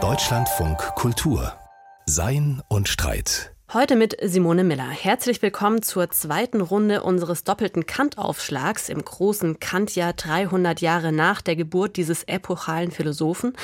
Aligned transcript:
Deutschlandfunk 0.00 0.78
Kultur 0.94 1.52
Sein 2.06 2.62
und 2.68 2.86
Streit. 2.86 3.52
Heute 3.72 3.96
mit 3.96 4.16
Simone 4.22 4.62
Miller. 4.62 4.88
Herzlich 4.88 5.42
willkommen 5.42 5.82
zur 5.82 6.08
zweiten 6.10 6.60
Runde 6.60 7.02
unseres 7.02 7.42
doppelten 7.42 7.86
Kant-Aufschlags 7.86 8.88
im 8.88 9.04
großen 9.04 9.58
Kant-Jahr 9.58 10.12
300 10.12 10.80
Jahre 10.80 11.10
nach 11.10 11.42
der 11.42 11.56
Geburt 11.56 11.96
dieses 11.96 12.22
epochalen 12.22 12.92
Philosophen. 12.92 13.54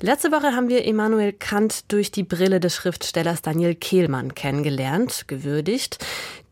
Letzte 0.00 0.30
Woche 0.30 0.54
haben 0.54 0.68
wir 0.68 0.84
Immanuel 0.84 1.32
Kant 1.32 1.90
durch 1.90 2.12
die 2.12 2.22
Brille 2.22 2.60
des 2.60 2.76
Schriftstellers 2.76 3.42
Daniel 3.42 3.74
Kehlmann 3.74 4.36
kennengelernt, 4.36 5.26
gewürdigt. 5.26 5.98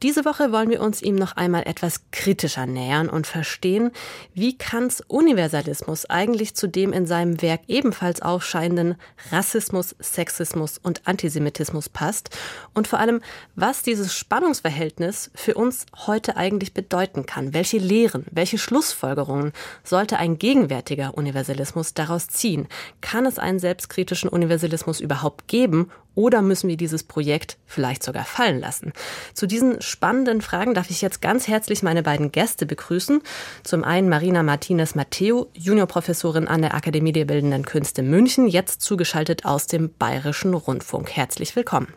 Diese 0.02 0.24
Woche 0.24 0.50
wollen 0.50 0.68
wir 0.68 0.80
uns 0.80 1.00
ihm 1.00 1.14
noch 1.14 1.36
einmal 1.36 1.62
etwas 1.64 2.00
kritischer 2.10 2.66
nähern 2.66 3.08
und 3.08 3.28
verstehen, 3.28 3.92
wie 4.34 4.58
Kants 4.58 5.00
Universalismus 5.06 6.10
eigentlich 6.10 6.56
zu 6.56 6.66
dem 6.66 6.92
in 6.92 7.06
seinem 7.06 7.40
Werk 7.40 7.60
ebenfalls 7.68 8.20
aufscheinenden 8.20 8.96
Rassismus, 9.30 9.94
Sexismus 10.00 10.78
und 10.78 11.06
Antisemitismus 11.06 11.88
passt 11.88 12.36
und 12.74 12.88
vor 12.88 12.98
allem, 12.98 13.20
was 13.54 13.82
dieses 13.82 14.12
Spannungsverhältnis 14.12 15.30
für 15.36 15.54
uns 15.54 15.86
heute 16.06 16.36
eigentlich 16.36 16.74
bedeuten 16.74 17.24
kann. 17.24 17.54
Welche 17.54 17.78
Lehren, 17.78 18.26
welche 18.32 18.58
Schlussfolgerungen 18.58 19.52
sollte 19.84 20.18
ein 20.18 20.36
gegenwärtiger 20.36 21.16
Universalismus 21.16 21.94
daraus 21.94 22.26
ziehen? 22.26 22.66
Kann 23.02 23.24
es 23.24 23.38
einen 23.38 23.60
selbstkritischen 23.60 24.28
Universalismus 24.28 24.98
überhaupt 24.98 25.46
geben 25.46 25.92
oder 26.14 26.42
müssen 26.42 26.68
wir 26.68 26.76
dieses 26.76 27.02
Projekt 27.02 27.56
vielleicht 27.66 28.02
sogar 28.02 28.24
fallen 28.24 28.60
lassen? 28.60 28.92
Zu 29.34 29.46
diesen 29.46 29.80
spannenden 29.80 30.40
Fragen 30.40 30.74
darf 30.74 30.90
ich 30.90 31.02
jetzt 31.02 31.22
ganz 31.22 31.48
herzlich 31.48 31.82
meine 31.82 32.02
beiden 32.02 32.32
Gäste 32.32 32.66
begrüßen. 32.66 33.22
Zum 33.64 33.84
einen 33.84 34.08
Marina 34.08 34.42
Martinez 34.42 34.94
Matteo, 34.94 35.48
Juniorprofessorin 35.54 36.48
an 36.48 36.62
der 36.62 36.74
Akademie 36.74 37.12
der 37.12 37.24
Bildenden 37.24 37.64
Künste 37.64 38.02
München, 38.02 38.48
jetzt 38.48 38.82
zugeschaltet 38.82 39.44
aus 39.44 39.66
dem 39.66 39.92
Bayerischen 39.98 40.54
Rundfunk. 40.54 41.10
Herzlich 41.10 41.56
willkommen. 41.56 41.92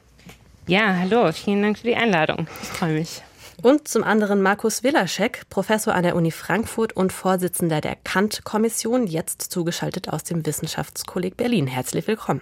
Ja, 0.67 0.95
hallo, 0.99 1.31
vielen 1.31 1.61
Dank 1.61 1.77
für 1.77 1.87
die 1.87 1.95
Einladung. 1.95 2.47
Ich 2.61 2.69
freue 2.69 2.93
mich. 2.93 3.21
Und 3.61 3.87
zum 3.87 4.03
anderen 4.03 4.41
Markus 4.41 4.83
Willaschek, 4.83 5.43
Professor 5.49 5.93
an 5.93 6.03
der 6.03 6.15
Uni 6.15 6.31
Frankfurt 6.31 6.93
und 6.93 7.13
Vorsitzender 7.13 7.81
der 7.81 7.95
Kant-Kommission, 7.95 9.07
jetzt 9.07 9.41
zugeschaltet 9.43 10.09
aus 10.09 10.23
dem 10.23 10.45
Wissenschaftskolleg 10.45 11.37
Berlin. 11.37 11.67
Herzlich 11.67 12.07
willkommen. 12.07 12.41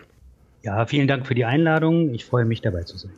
Ja, 0.64 0.86
vielen 0.86 1.08
Dank 1.08 1.28
für 1.28 1.36
die 1.36 1.46
Einladung. 1.46 2.14
Ich 2.14 2.26
freue 2.26 2.46
mich 2.46 2.62
dabei 2.62 2.84
zu 2.84 2.98
sein. 2.98 3.12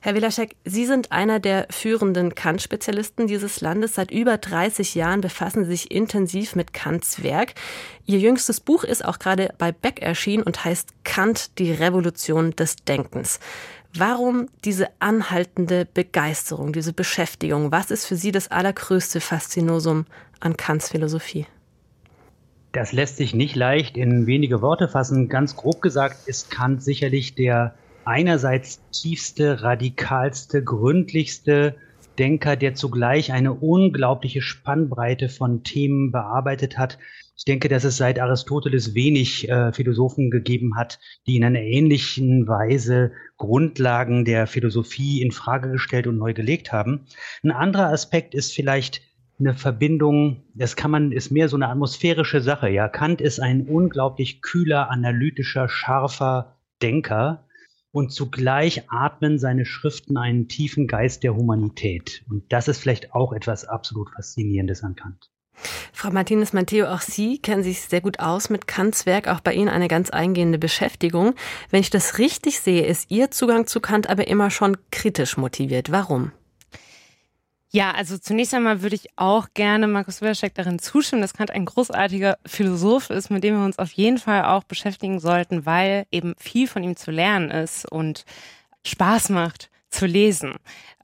Herr 0.00 0.14
Wilaschek, 0.14 0.56
Sie 0.64 0.84
sind 0.84 1.12
einer 1.12 1.40
der 1.40 1.66
führenden 1.70 2.34
Kant-Spezialisten 2.34 3.26
dieses 3.26 3.62
Landes. 3.62 3.94
Seit 3.94 4.10
über 4.10 4.36
30 4.36 4.94
Jahren 4.94 5.22
befassen 5.22 5.64
Sie 5.64 5.70
sich 5.70 5.90
intensiv 5.90 6.56
mit 6.56 6.74
Kants 6.74 7.22
Werk. 7.22 7.54
Ihr 8.04 8.18
jüngstes 8.18 8.60
Buch 8.60 8.84
ist 8.84 9.04
auch 9.04 9.18
gerade 9.18 9.54
bei 9.56 9.72
Beck 9.72 10.02
erschienen 10.02 10.42
und 10.42 10.64
heißt 10.64 11.04
Kant, 11.04 11.58
die 11.58 11.72
Revolution 11.72 12.50
des 12.50 12.76
Denkens. 12.76 13.40
Warum 13.96 14.48
diese 14.64 14.88
anhaltende 14.98 15.86
Begeisterung, 15.86 16.72
diese 16.72 16.92
Beschäftigung? 16.92 17.72
Was 17.72 17.90
ist 17.90 18.04
für 18.06 18.16
Sie 18.16 18.32
das 18.32 18.50
allergrößte 18.50 19.20
Faszinosum 19.20 20.04
an 20.40 20.56
Kants 20.56 20.90
Philosophie? 20.90 21.46
Das 22.74 22.90
lässt 22.90 23.18
sich 23.18 23.34
nicht 23.34 23.54
leicht 23.54 23.96
in 23.96 24.26
wenige 24.26 24.60
Worte 24.60 24.88
fassen. 24.88 25.28
Ganz 25.28 25.54
grob 25.54 25.80
gesagt 25.80 26.26
ist 26.26 26.50
Kant 26.50 26.82
sicherlich 26.82 27.36
der 27.36 27.76
einerseits 28.04 28.82
tiefste, 28.90 29.62
radikalste, 29.62 30.64
gründlichste 30.64 31.76
Denker, 32.18 32.56
der 32.56 32.74
zugleich 32.74 33.32
eine 33.32 33.52
unglaubliche 33.52 34.42
Spannbreite 34.42 35.28
von 35.28 35.62
Themen 35.62 36.10
bearbeitet 36.10 36.76
hat. 36.76 36.98
Ich 37.36 37.44
denke, 37.44 37.68
dass 37.68 37.84
es 37.84 37.96
seit 37.96 38.18
Aristoteles 38.18 38.96
wenig 38.96 39.48
äh, 39.48 39.72
Philosophen 39.72 40.32
gegeben 40.32 40.76
hat, 40.76 40.98
die 41.28 41.36
in 41.36 41.44
einer 41.44 41.60
ähnlichen 41.60 42.48
Weise 42.48 43.12
Grundlagen 43.36 44.24
der 44.24 44.48
Philosophie 44.48 45.22
in 45.22 45.30
Frage 45.30 45.70
gestellt 45.70 46.08
und 46.08 46.18
neu 46.18 46.34
gelegt 46.34 46.72
haben. 46.72 47.06
Ein 47.44 47.52
anderer 47.52 47.92
Aspekt 47.92 48.34
ist 48.34 48.52
vielleicht 48.52 49.00
eine 49.38 49.54
Verbindung, 49.54 50.42
das 50.54 50.76
kann 50.76 50.90
man, 50.90 51.12
ist 51.12 51.30
mehr 51.30 51.48
so 51.48 51.56
eine 51.56 51.68
atmosphärische 51.68 52.40
Sache. 52.40 52.68
Ja, 52.68 52.88
Kant 52.88 53.20
ist 53.20 53.40
ein 53.40 53.66
unglaublich 53.66 54.42
kühler, 54.42 54.90
analytischer, 54.90 55.68
scharfer 55.68 56.56
Denker 56.82 57.44
und 57.94 58.12
zugleich 58.12 58.90
atmen 58.90 59.38
seine 59.38 59.64
Schriften 59.64 60.16
einen 60.16 60.48
tiefen 60.48 60.86
Geist 60.86 61.22
der 61.22 61.36
Humanität. 61.36 62.24
Und 62.28 62.52
das 62.52 62.68
ist 62.68 62.78
vielleicht 62.78 63.14
auch 63.14 63.32
etwas 63.32 63.64
absolut 63.64 64.10
Faszinierendes 64.10 64.82
an 64.82 64.96
Kant. 64.96 65.30
Frau 65.92 66.10
Martinez 66.10 66.52
Matteo, 66.52 66.86
auch 66.86 67.00
Sie 67.00 67.38
kennen 67.38 67.62
sich 67.62 67.80
sehr 67.80 68.00
gut 68.00 68.18
aus 68.18 68.50
mit 68.50 68.66
Kants 68.66 69.06
Werk, 69.06 69.28
auch 69.28 69.40
bei 69.40 69.54
Ihnen 69.54 69.68
eine 69.68 69.86
ganz 69.86 70.10
eingehende 70.10 70.58
Beschäftigung. 70.58 71.34
Wenn 71.70 71.80
ich 71.80 71.90
das 71.90 72.18
richtig 72.18 72.58
sehe, 72.58 72.84
ist 72.84 73.12
Ihr 73.12 73.30
Zugang 73.30 73.68
zu 73.68 73.80
Kant 73.80 74.10
aber 74.10 74.26
immer 74.26 74.50
schon 74.50 74.76
kritisch 74.90 75.36
motiviert. 75.36 75.92
Warum? 75.92 76.32
Ja, 77.74 77.90
also 77.90 78.18
zunächst 78.18 78.54
einmal 78.54 78.82
würde 78.82 78.94
ich 78.94 79.08
auch 79.16 79.48
gerne 79.52 79.88
Markus 79.88 80.20
Wilczek 80.20 80.54
darin 80.54 80.78
zustimmen, 80.78 81.22
dass 81.22 81.34
Kant 81.34 81.50
ein 81.50 81.64
großartiger 81.64 82.38
Philosoph 82.46 83.10
ist, 83.10 83.30
mit 83.30 83.42
dem 83.42 83.58
wir 83.58 83.64
uns 83.64 83.80
auf 83.80 83.90
jeden 83.90 84.18
Fall 84.18 84.44
auch 84.44 84.62
beschäftigen 84.62 85.18
sollten, 85.18 85.66
weil 85.66 86.06
eben 86.12 86.36
viel 86.38 86.68
von 86.68 86.84
ihm 86.84 86.94
zu 86.94 87.10
lernen 87.10 87.50
ist 87.50 87.90
und 87.90 88.26
Spaß 88.86 89.30
macht 89.30 89.70
zu 89.90 90.06
lesen. 90.06 90.54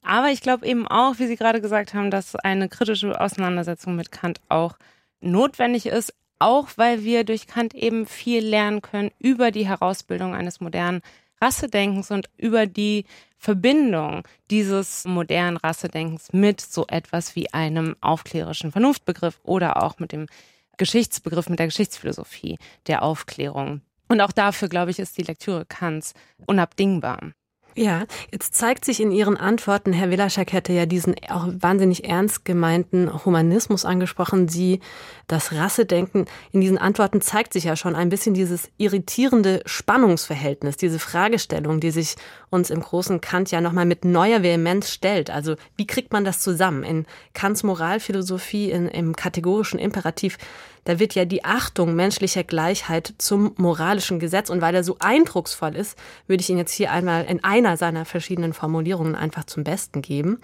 Aber 0.04 0.28
ich 0.28 0.42
glaube 0.42 0.64
eben 0.64 0.86
auch, 0.86 1.18
wie 1.18 1.26
Sie 1.26 1.34
gerade 1.34 1.60
gesagt 1.60 1.92
haben, 1.92 2.12
dass 2.12 2.36
eine 2.36 2.68
kritische 2.68 3.20
Auseinandersetzung 3.20 3.96
mit 3.96 4.12
Kant 4.12 4.40
auch 4.48 4.76
notwendig 5.20 5.86
ist, 5.86 6.14
auch 6.38 6.68
weil 6.76 7.02
wir 7.02 7.24
durch 7.24 7.48
Kant 7.48 7.74
eben 7.74 8.06
viel 8.06 8.46
lernen 8.46 8.80
können 8.80 9.10
über 9.18 9.50
die 9.50 9.66
Herausbildung 9.66 10.36
eines 10.36 10.60
modernen 10.60 11.02
Rassedenkens 11.40 12.10
und 12.10 12.28
über 12.36 12.66
die 12.66 13.04
Verbindung 13.36 14.22
dieses 14.50 15.04
modernen 15.04 15.56
Rassedenkens 15.56 16.32
mit 16.32 16.60
so 16.60 16.86
etwas 16.88 17.34
wie 17.36 17.52
einem 17.52 17.96
aufklärischen 18.00 18.72
Vernunftbegriff 18.72 19.40
oder 19.42 19.82
auch 19.82 19.98
mit 19.98 20.12
dem 20.12 20.26
Geschichtsbegriff, 20.76 21.48
mit 21.48 21.58
der 21.58 21.66
Geschichtsphilosophie 21.66 22.58
der 22.86 23.02
Aufklärung. 23.02 23.80
Und 24.08 24.20
auch 24.20 24.32
dafür, 24.32 24.68
glaube 24.68 24.90
ich, 24.90 24.98
ist 24.98 25.16
die 25.16 25.22
Lektüre 25.22 25.64
Kants 25.64 26.14
unabdingbar. 26.46 27.32
Ja, 27.80 28.04
jetzt 28.30 28.54
zeigt 28.54 28.84
sich 28.84 29.00
in 29.00 29.10
Ihren 29.10 29.38
Antworten, 29.38 29.94
Herr 29.94 30.10
Wilaschak 30.10 30.52
hätte 30.52 30.74
ja 30.74 30.84
diesen 30.84 31.14
auch 31.30 31.48
wahnsinnig 31.50 32.04
ernst 32.04 32.44
gemeinten 32.44 33.24
Humanismus 33.24 33.86
angesprochen, 33.86 34.48
Sie, 34.48 34.80
das 35.28 35.52
Rassedenken. 35.52 36.26
In 36.52 36.60
diesen 36.60 36.76
Antworten 36.76 37.22
zeigt 37.22 37.54
sich 37.54 37.64
ja 37.64 37.76
schon 37.76 37.96
ein 37.96 38.10
bisschen 38.10 38.34
dieses 38.34 38.70
irritierende 38.76 39.62
Spannungsverhältnis, 39.64 40.76
diese 40.76 40.98
Fragestellung, 40.98 41.80
die 41.80 41.90
sich 41.90 42.16
uns 42.50 42.68
im 42.68 42.80
großen 42.80 43.22
Kant 43.22 43.50
ja 43.50 43.62
nochmal 43.62 43.86
mit 43.86 44.04
neuer 44.04 44.42
Vehemenz 44.42 44.90
stellt. 44.90 45.30
Also 45.30 45.56
wie 45.76 45.86
kriegt 45.86 46.12
man 46.12 46.26
das 46.26 46.40
zusammen? 46.40 46.82
In 46.82 47.06
Kants 47.32 47.62
Moralphilosophie, 47.62 48.70
in, 48.70 48.88
im 48.88 49.16
kategorischen 49.16 49.78
Imperativ, 49.78 50.36
da 50.90 50.98
wird 50.98 51.14
ja 51.14 51.24
die 51.24 51.44
Achtung 51.44 51.94
menschlicher 51.94 52.42
Gleichheit 52.42 53.14
zum 53.18 53.52
moralischen 53.58 54.18
Gesetz. 54.18 54.50
Und 54.50 54.60
weil 54.60 54.74
er 54.74 54.82
so 54.82 54.96
eindrucksvoll 54.98 55.76
ist, 55.76 55.96
würde 56.26 56.40
ich 56.40 56.50
ihn 56.50 56.58
jetzt 56.58 56.72
hier 56.72 56.90
einmal 56.90 57.26
in 57.26 57.44
einer 57.44 57.76
seiner 57.76 58.04
verschiedenen 58.04 58.52
Formulierungen 58.52 59.14
einfach 59.14 59.44
zum 59.44 59.62
Besten 59.62 60.02
geben. 60.02 60.40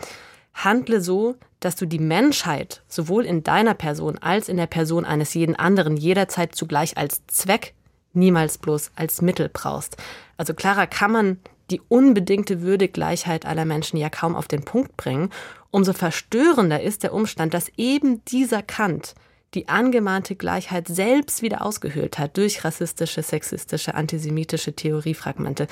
Handle 0.55 1.01
so, 1.01 1.35
dass 1.59 1.75
du 1.75 1.85
die 1.85 1.99
Menschheit 1.99 2.85
sowohl 2.87 3.25
in 3.27 3.43
deiner 3.43 3.75
Person 3.75 4.19
als 4.19 4.49
in 4.49 4.57
der 4.57 4.69
Person 4.69 5.05
eines 5.05 5.35
jeden 5.35 5.57
anderen 5.57 5.97
jederzeit 5.97 6.55
zugleich 6.55 6.97
als 6.97 7.27
Zweck, 7.27 7.75
niemals 8.13 8.57
bloß 8.57 8.93
als 8.95 9.23
Mittel 9.23 9.51
brauchst. 9.53 9.97
Also 10.37 10.55
klarer 10.55 10.87
kann 10.87 11.11
man 11.11 11.39
die 11.73 11.81
unbedingte 11.89 12.63
Würdegleichheit 12.63 13.47
aller 13.47 13.65
Menschen 13.65 13.97
ja 13.97 14.11
kaum 14.11 14.37
auf 14.37 14.47
den 14.47 14.65
Punkt 14.65 14.97
bringen. 14.97 15.31
Umso 15.73 15.93
verstörender 15.93 16.81
ist 16.81 17.03
der 17.03 17.13
Umstand, 17.13 17.53
dass 17.53 17.69
eben 17.77 18.25
dieser 18.27 18.63
Kant 18.63 19.17
die 19.55 19.69
angemahnte 19.69 20.35
Gleichheit 20.35 20.89
selbst 20.89 21.43
wieder 21.43 21.65
ausgehöhlt 21.65 22.19
hat 22.19 22.37
durch 22.37 22.65
rassistische, 22.65 23.23
sexistische, 23.23 23.95
antisemitische 23.95 24.75
Theoriefragmente. 24.75 25.67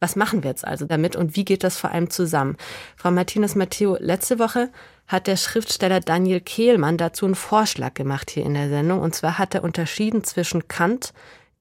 Was 0.00 0.16
machen 0.16 0.42
wir 0.42 0.50
jetzt 0.50 0.66
also 0.66 0.86
damit 0.86 1.16
und 1.16 1.36
wie 1.36 1.44
geht 1.44 1.64
das 1.64 1.76
vor 1.76 1.90
allem 1.90 2.10
zusammen? 2.10 2.56
Frau 2.96 3.10
Martinez 3.10 3.54
Matteo, 3.54 3.96
letzte 4.00 4.38
Woche 4.38 4.70
hat 5.06 5.26
der 5.26 5.36
Schriftsteller 5.36 6.00
Daniel 6.00 6.40
Kehlmann 6.40 6.98
dazu 6.98 7.24
einen 7.24 7.34
Vorschlag 7.34 7.94
gemacht 7.94 8.30
hier 8.30 8.44
in 8.44 8.54
der 8.54 8.68
Sendung. 8.68 9.00
Und 9.00 9.14
zwar 9.14 9.38
hat 9.38 9.54
er 9.54 9.64
unterschieden 9.64 10.22
zwischen 10.22 10.68
Kant, 10.68 11.14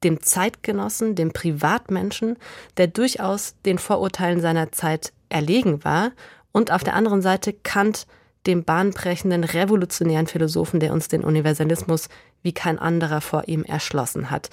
dem 0.03 0.21
Zeitgenossen, 0.21 1.15
dem 1.15 1.31
Privatmenschen, 1.31 2.37
der 2.75 2.87
durchaus 2.87 3.55
den 3.65 3.79
Vorurteilen 3.79 4.41
seiner 4.41 4.71
Zeit 4.71 5.13
erlegen 5.29 5.83
war, 5.83 6.11
und 6.51 6.71
auf 6.71 6.83
der 6.83 6.95
anderen 6.95 7.21
Seite 7.21 7.53
Kant, 7.53 8.07
dem 8.47 8.63
bahnbrechenden, 8.63 9.43
revolutionären 9.43 10.27
Philosophen, 10.27 10.79
der 10.79 10.93
uns 10.93 11.07
den 11.07 11.23
Universalismus 11.23 12.09
wie 12.41 12.53
kein 12.53 12.79
anderer 12.79 13.21
vor 13.21 13.47
ihm 13.47 13.63
erschlossen 13.63 14.31
hat. 14.31 14.49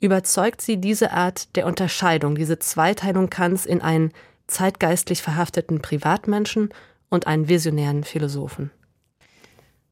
Überzeugt 0.00 0.60
sie 0.60 0.76
diese 0.78 1.12
Art 1.12 1.56
der 1.56 1.66
Unterscheidung, 1.66 2.34
diese 2.34 2.58
Zweiteilung 2.58 3.30
Kants 3.30 3.64
in 3.64 3.80
einen 3.80 4.12
zeitgeistlich 4.46 5.22
verhafteten 5.22 5.80
Privatmenschen 5.80 6.70
und 7.08 7.26
einen 7.26 7.48
visionären 7.48 8.04
Philosophen? 8.04 8.70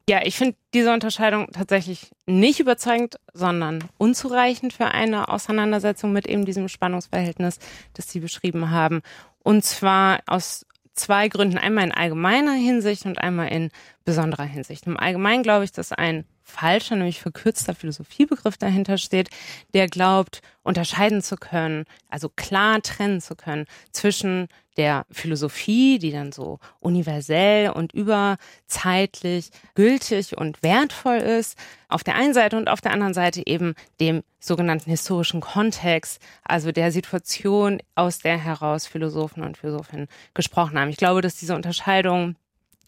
Ja, 0.08 0.20
ich 0.22 0.36
finde 0.36 0.56
diese 0.74 0.92
Unterscheidung 0.92 1.48
tatsächlich 1.52 2.10
nicht 2.26 2.60
überzeugend, 2.60 3.16
sondern 3.32 3.84
unzureichend 3.96 4.74
für 4.74 4.86
eine 4.86 5.28
Auseinandersetzung 5.28 6.12
mit 6.12 6.26
eben 6.26 6.44
diesem 6.44 6.68
Spannungsverhältnis, 6.68 7.58
das 7.94 8.10
Sie 8.10 8.20
beschrieben 8.20 8.70
haben. 8.70 9.00
Und 9.42 9.64
zwar 9.64 10.20
aus 10.26 10.66
zwei 10.94 11.28
Gründen. 11.28 11.58
Einmal 11.58 11.84
in 11.84 11.92
allgemeiner 11.92 12.54
Hinsicht 12.54 13.06
und 13.06 13.18
einmal 13.18 13.48
in 13.48 13.70
besonderer 14.04 14.44
Hinsicht. 14.44 14.86
Im 14.86 14.98
Allgemeinen 14.98 15.42
glaube 15.42 15.64
ich, 15.64 15.72
dass 15.72 15.92
ein 15.92 16.24
falscher, 16.42 16.96
nämlich 16.96 17.20
verkürzter 17.20 17.74
Philosophiebegriff 17.74 18.56
dahinter 18.56 18.98
steht, 18.98 19.30
der 19.72 19.88
glaubt, 19.88 20.42
unterscheiden 20.62 21.22
zu 21.22 21.36
können, 21.36 21.84
also 22.08 22.28
klar 22.28 22.82
trennen 22.82 23.20
zu 23.20 23.34
können 23.34 23.66
zwischen 23.92 24.48
der 24.76 25.06
Philosophie, 25.10 25.98
die 25.98 26.10
dann 26.10 26.32
so 26.32 26.58
universell 26.80 27.70
und 27.70 27.92
überzeitlich 27.92 29.50
gültig 29.74 30.36
und 30.36 30.62
wertvoll 30.62 31.18
ist, 31.18 31.58
auf 31.88 32.04
der 32.04 32.16
einen 32.16 32.34
Seite 32.34 32.56
und 32.56 32.68
auf 32.68 32.80
der 32.80 32.92
anderen 32.92 33.14
Seite 33.14 33.46
eben 33.46 33.74
dem 34.00 34.22
sogenannten 34.40 34.90
historischen 34.90 35.40
Kontext, 35.40 36.20
also 36.42 36.72
der 36.72 36.92
Situation, 36.92 37.80
aus 37.94 38.18
der 38.18 38.38
heraus 38.38 38.86
Philosophen 38.86 39.42
und 39.42 39.56
Philosophinnen 39.56 40.08
gesprochen 40.34 40.78
haben. 40.78 40.90
Ich 40.90 40.96
glaube, 40.96 41.20
dass 41.22 41.36
diese 41.36 41.54
Unterscheidung 41.54 42.36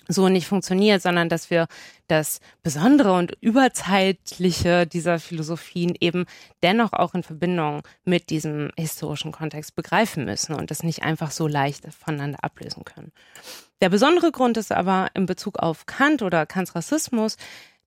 so 0.09 0.29
nicht 0.29 0.47
funktioniert, 0.47 1.03
sondern 1.03 1.29
dass 1.29 1.51
wir 1.51 1.67
das 2.09 2.41
Besondere 2.63 3.13
und 3.13 3.33
Überzeitliche 3.41 4.87
dieser 4.87 5.19
Philosophien 5.19 5.95
eben 6.01 6.27
dennoch 6.63 6.93
auch 6.93 7.15
in 7.15 7.23
Verbindung 7.23 7.83
mit 8.05 8.31
diesem 8.31 8.71
historischen 8.77 9.33
Kontext 9.33 9.75
begreifen 9.75 10.25
müssen 10.25 10.55
und 10.55 10.71
das 10.71 10.83
nicht 10.83 11.03
einfach 11.03 11.31
so 11.31 11.47
leicht 11.47 11.87
voneinander 11.93 12.43
ablösen 12.43 12.85
können. 12.85 13.13
Der 13.81 13.89
besondere 13.89 14.33
Grund 14.33 14.57
ist 14.57 14.73
aber 14.73 15.09
in 15.15 15.27
Bezug 15.27 15.59
auf 15.59 15.87
Kant 15.87 16.23
oder 16.23 16.47
Kants 16.47 16.75
Rassismus, 16.75 17.37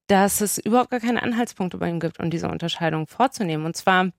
dass 0.07 0.41
es 0.41 0.57
überhaupt 0.57 0.91
gar 0.91 0.99
keine 0.99 1.23
Anhaltspunkte 1.23 1.77
bei 1.77 1.89
ihm 1.89 1.99
gibt, 1.99 2.19
um 2.19 2.29
diese 2.29 2.49
Unterscheidung 2.49 3.07
vorzunehmen. 3.07 3.65
Und 3.65 3.77
zwar 3.77 4.09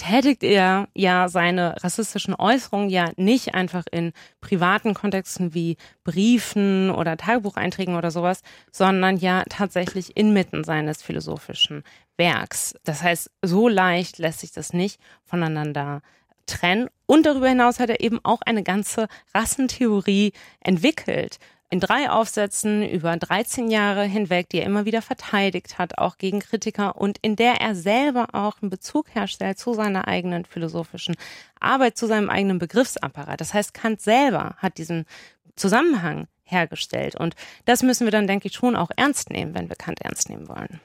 tätigt 0.00 0.42
er 0.42 0.88
ja 0.94 1.28
seine 1.28 1.76
rassistischen 1.82 2.34
Äußerungen 2.34 2.88
ja 2.88 3.10
nicht 3.16 3.54
einfach 3.54 3.84
in 3.90 4.12
privaten 4.40 4.94
Kontexten 4.94 5.52
wie 5.52 5.76
Briefen 6.04 6.90
oder 6.90 7.18
Tagebucheinträgen 7.18 7.94
oder 7.96 8.10
sowas, 8.10 8.40
sondern 8.72 9.18
ja 9.18 9.44
tatsächlich 9.48 10.16
inmitten 10.16 10.64
seines 10.64 11.02
philosophischen 11.02 11.84
Werks. 12.16 12.74
Das 12.84 13.02
heißt, 13.02 13.30
so 13.42 13.68
leicht 13.68 14.18
lässt 14.18 14.40
sich 14.40 14.52
das 14.52 14.72
nicht 14.72 14.98
voneinander 15.24 16.00
trennen. 16.46 16.88
Und 17.04 17.26
darüber 17.26 17.48
hinaus 17.48 17.78
hat 17.78 17.90
er 17.90 18.00
eben 18.00 18.20
auch 18.22 18.40
eine 18.40 18.62
ganze 18.62 19.06
Rassentheorie 19.34 20.32
entwickelt, 20.60 21.38
in 21.70 21.78
drei 21.78 22.10
Aufsätzen 22.10 22.82
über 22.82 23.16
13 23.16 23.70
Jahre 23.70 24.02
hinweg, 24.02 24.48
die 24.48 24.58
er 24.58 24.66
immer 24.66 24.84
wieder 24.84 25.02
verteidigt 25.02 25.78
hat, 25.78 25.98
auch 25.98 26.18
gegen 26.18 26.40
Kritiker 26.40 26.96
und 26.96 27.18
in 27.22 27.36
der 27.36 27.60
er 27.60 27.76
selber 27.76 28.28
auch 28.32 28.60
einen 28.60 28.70
Bezug 28.70 29.14
herstellt 29.14 29.58
zu 29.58 29.72
seiner 29.72 30.08
eigenen 30.08 30.44
philosophischen 30.44 31.14
Arbeit, 31.60 31.96
zu 31.96 32.08
seinem 32.08 32.28
eigenen 32.28 32.58
Begriffsapparat. 32.58 33.40
Das 33.40 33.54
heißt, 33.54 33.72
Kant 33.72 34.00
selber 34.00 34.56
hat 34.58 34.78
diesen 34.78 35.06
Zusammenhang 35.54 36.26
hergestellt 36.42 37.14
und 37.14 37.36
das 37.66 37.84
müssen 37.84 38.04
wir 38.04 38.10
dann, 38.10 38.26
denke 38.26 38.48
ich, 38.48 38.54
schon 38.54 38.74
auch 38.74 38.90
ernst 38.96 39.30
nehmen, 39.30 39.54
wenn 39.54 39.68
wir 39.68 39.76
Kant 39.76 40.00
ernst 40.00 40.28
nehmen 40.28 40.48
wollen. 40.48 40.80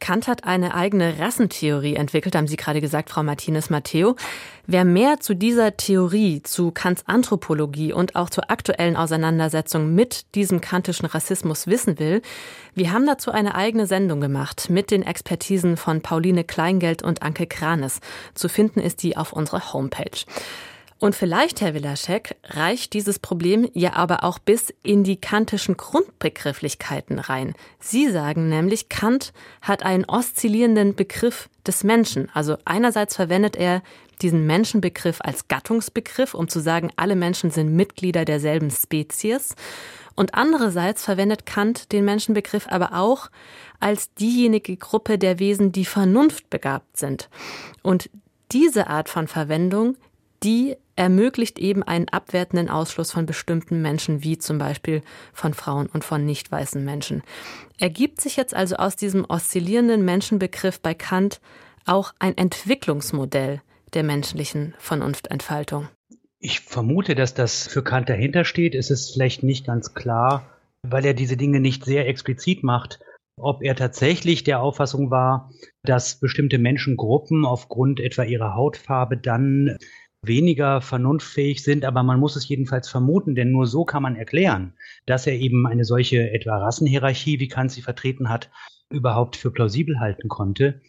Kant 0.00 0.28
hat 0.28 0.44
eine 0.44 0.74
eigene 0.74 1.18
Rassentheorie 1.18 1.96
entwickelt, 1.96 2.36
haben 2.36 2.46
Sie 2.46 2.56
gerade 2.56 2.80
gesagt, 2.80 3.10
Frau 3.10 3.22
Martinez 3.22 3.70
Matteo. 3.70 4.16
Wer 4.66 4.84
mehr 4.84 5.20
zu 5.20 5.34
dieser 5.34 5.76
Theorie, 5.76 6.42
zu 6.42 6.70
Kants 6.70 7.04
Anthropologie 7.06 7.92
und 7.92 8.16
auch 8.16 8.30
zur 8.30 8.50
aktuellen 8.50 8.96
Auseinandersetzung 8.96 9.94
mit 9.94 10.34
diesem 10.34 10.60
kantischen 10.60 11.06
Rassismus 11.06 11.66
wissen 11.66 11.98
will, 11.98 12.22
wir 12.74 12.92
haben 12.92 13.06
dazu 13.06 13.30
eine 13.30 13.54
eigene 13.54 13.86
Sendung 13.86 14.20
gemacht 14.20 14.68
mit 14.70 14.90
den 14.90 15.02
Expertisen 15.02 15.76
von 15.76 16.00
Pauline 16.02 16.44
Kleingeld 16.44 17.02
und 17.02 17.22
Anke 17.22 17.46
Kranes. 17.46 18.00
Zu 18.34 18.48
finden 18.48 18.80
ist 18.80 19.02
die 19.02 19.16
auf 19.16 19.32
unserer 19.32 19.72
Homepage. 19.72 20.24
Und 21.00 21.14
vielleicht, 21.14 21.60
Herr 21.60 21.74
Wilaschek, 21.74 22.34
reicht 22.44 22.92
dieses 22.92 23.20
Problem 23.20 23.70
ja 23.72 23.92
aber 23.92 24.24
auch 24.24 24.40
bis 24.40 24.74
in 24.82 25.04
die 25.04 25.20
kantischen 25.20 25.76
Grundbegrifflichkeiten 25.76 27.20
rein. 27.20 27.54
Sie 27.78 28.10
sagen 28.10 28.48
nämlich, 28.48 28.88
Kant 28.88 29.32
hat 29.62 29.84
einen 29.84 30.04
oszillierenden 30.06 30.96
Begriff 30.96 31.48
des 31.64 31.84
Menschen. 31.84 32.28
Also 32.34 32.56
einerseits 32.64 33.14
verwendet 33.14 33.54
er 33.54 33.82
diesen 34.22 34.46
Menschenbegriff 34.46 35.20
als 35.20 35.46
Gattungsbegriff, 35.46 36.34
um 36.34 36.48
zu 36.48 36.58
sagen, 36.58 36.90
alle 36.96 37.14
Menschen 37.14 37.52
sind 37.52 37.76
Mitglieder 37.76 38.24
derselben 38.24 38.70
Spezies. 38.70 39.54
Und 40.16 40.34
andererseits 40.34 41.04
verwendet 41.04 41.46
Kant 41.46 41.92
den 41.92 42.04
Menschenbegriff 42.04 42.66
aber 42.68 42.94
auch 42.94 43.30
als 43.78 44.12
diejenige 44.14 44.76
Gruppe 44.76 45.16
der 45.16 45.38
Wesen, 45.38 45.70
die 45.70 45.84
vernunftbegabt 45.84 46.96
sind. 46.96 47.28
Und 47.82 48.10
diese 48.50 48.88
Art 48.88 49.08
von 49.08 49.28
Verwendung, 49.28 49.96
die 50.42 50.76
ermöglicht 50.96 51.58
eben 51.58 51.82
einen 51.82 52.08
abwertenden 52.08 52.68
Ausschluss 52.68 53.12
von 53.12 53.26
bestimmten 53.26 53.80
Menschen, 53.82 54.24
wie 54.24 54.38
zum 54.38 54.58
Beispiel 54.58 55.02
von 55.32 55.54
Frauen 55.54 55.86
und 55.86 56.04
von 56.04 56.24
nicht 56.24 56.50
weißen 56.50 56.84
Menschen. 56.84 57.22
Ergibt 57.78 58.20
sich 58.20 58.36
jetzt 58.36 58.54
also 58.54 58.76
aus 58.76 58.96
diesem 58.96 59.24
oszillierenden 59.24 60.04
Menschenbegriff 60.04 60.80
bei 60.80 60.94
Kant 60.94 61.40
auch 61.86 62.12
ein 62.18 62.36
Entwicklungsmodell 62.36 63.62
der 63.94 64.02
menschlichen 64.02 64.74
Vernunftentfaltung? 64.78 65.88
Ich 66.40 66.60
vermute, 66.60 67.14
dass 67.14 67.34
das 67.34 67.66
für 67.66 67.82
Kant 67.82 68.08
dahinter 68.08 68.44
steht. 68.44 68.74
Es 68.74 68.90
ist 68.90 69.12
vielleicht 69.12 69.42
nicht 69.42 69.66
ganz 69.66 69.94
klar, 69.94 70.50
weil 70.82 71.04
er 71.04 71.14
diese 71.14 71.36
Dinge 71.36 71.60
nicht 71.60 71.84
sehr 71.84 72.06
explizit 72.06 72.62
macht, 72.62 73.00
ob 73.36 73.62
er 73.62 73.76
tatsächlich 73.76 74.44
der 74.44 74.60
Auffassung 74.60 75.10
war, 75.10 75.50
dass 75.82 76.18
bestimmte 76.18 76.58
Menschengruppen 76.58 77.44
aufgrund 77.44 78.00
etwa 78.00 78.24
ihrer 78.24 78.54
Hautfarbe 78.54 79.16
dann 79.16 79.78
weniger 80.28 80.80
vernunftfähig 80.80 81.62
sind, 81.62 81.84
aber 81.84 82.02
man 82.02 82.20
muss 82.20 82.36
es 82.36 82.48
jedenfalls 82.48 82.88
vermuten, 82.88 83.34
denn 83.34 83.50
nur 83.50 83.66
so 83.66 83.84
kann 83.84 84.02
man 84.02 84.16
erklären, 84.16 84.74
dass 85.06 85.26
er 85.26 85.34
eben 85.34 85.66
eine 85.66 85.84
solche 85.84 86.30
etwa 86.30 86.58
Rassenhierarchie, 86.58 87.40
wie 87.40 87.48
Kant 87.48 87.72
sie 87.72 87.82
vertreten 87.82 88.28
hat, 88.28 88.50
überhaupt 88.90 89.36
für 89.36 89.50
plausibel 89.50 89.98
halten 90.00 90.28
konnte. 90.28 90.80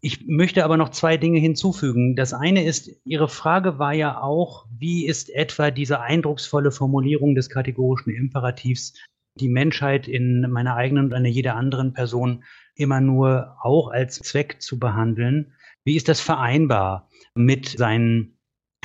Ich 0.00 0.26
möchte 0.26 0.64
aber 0.64 0.76
noch 0.76 0.90
zwei 0.90 1.16
Dinge 1.16 1.38
hinzufügen. 1.38 2.16
Das 2.16 2.32
eine 2.32 2.64
ist, 2.64 2.90
Ihre 3.04 3.28
Frage 3.28 3.78
war 3.78 3.92
ja 3.92 4.20
auch, 4.20 4.66
wie 4.70 5.06
ist 5.06 5.30
etwa 5.34 5.70
diese 5.70 6.00
eindrucksvolle 6.00 6.70
Formulierung 6.70 7.34
des 7.34 7.48
kategorischen 7.48 8.14
Imperativs, 8.14 8.94
die 9.40 9.48
Menschheit 9.48 10.06
in 10.06 10.42
meiner 10.50 10.76
eigenen 10.76 11.06
und 11.06 11.14
einer 11.14 11.28
jeder 11.28 11.56
anderen 11.56 11.92
Person 11.92 12.44
immer 12.74 13.00
nur 13.00 13.56
auch 13.62 13.88
als 13.88 14.20
Zweck 14.20 14.60
zu 14.60 14.78
behandeln? 14.78 15.54
Wie 15.84 15.96
ist 15.96 16.08
das 16.08 16.20
vereinbar 16.20 17.08
mit 17.34 17.68
seinen 17.68 18.35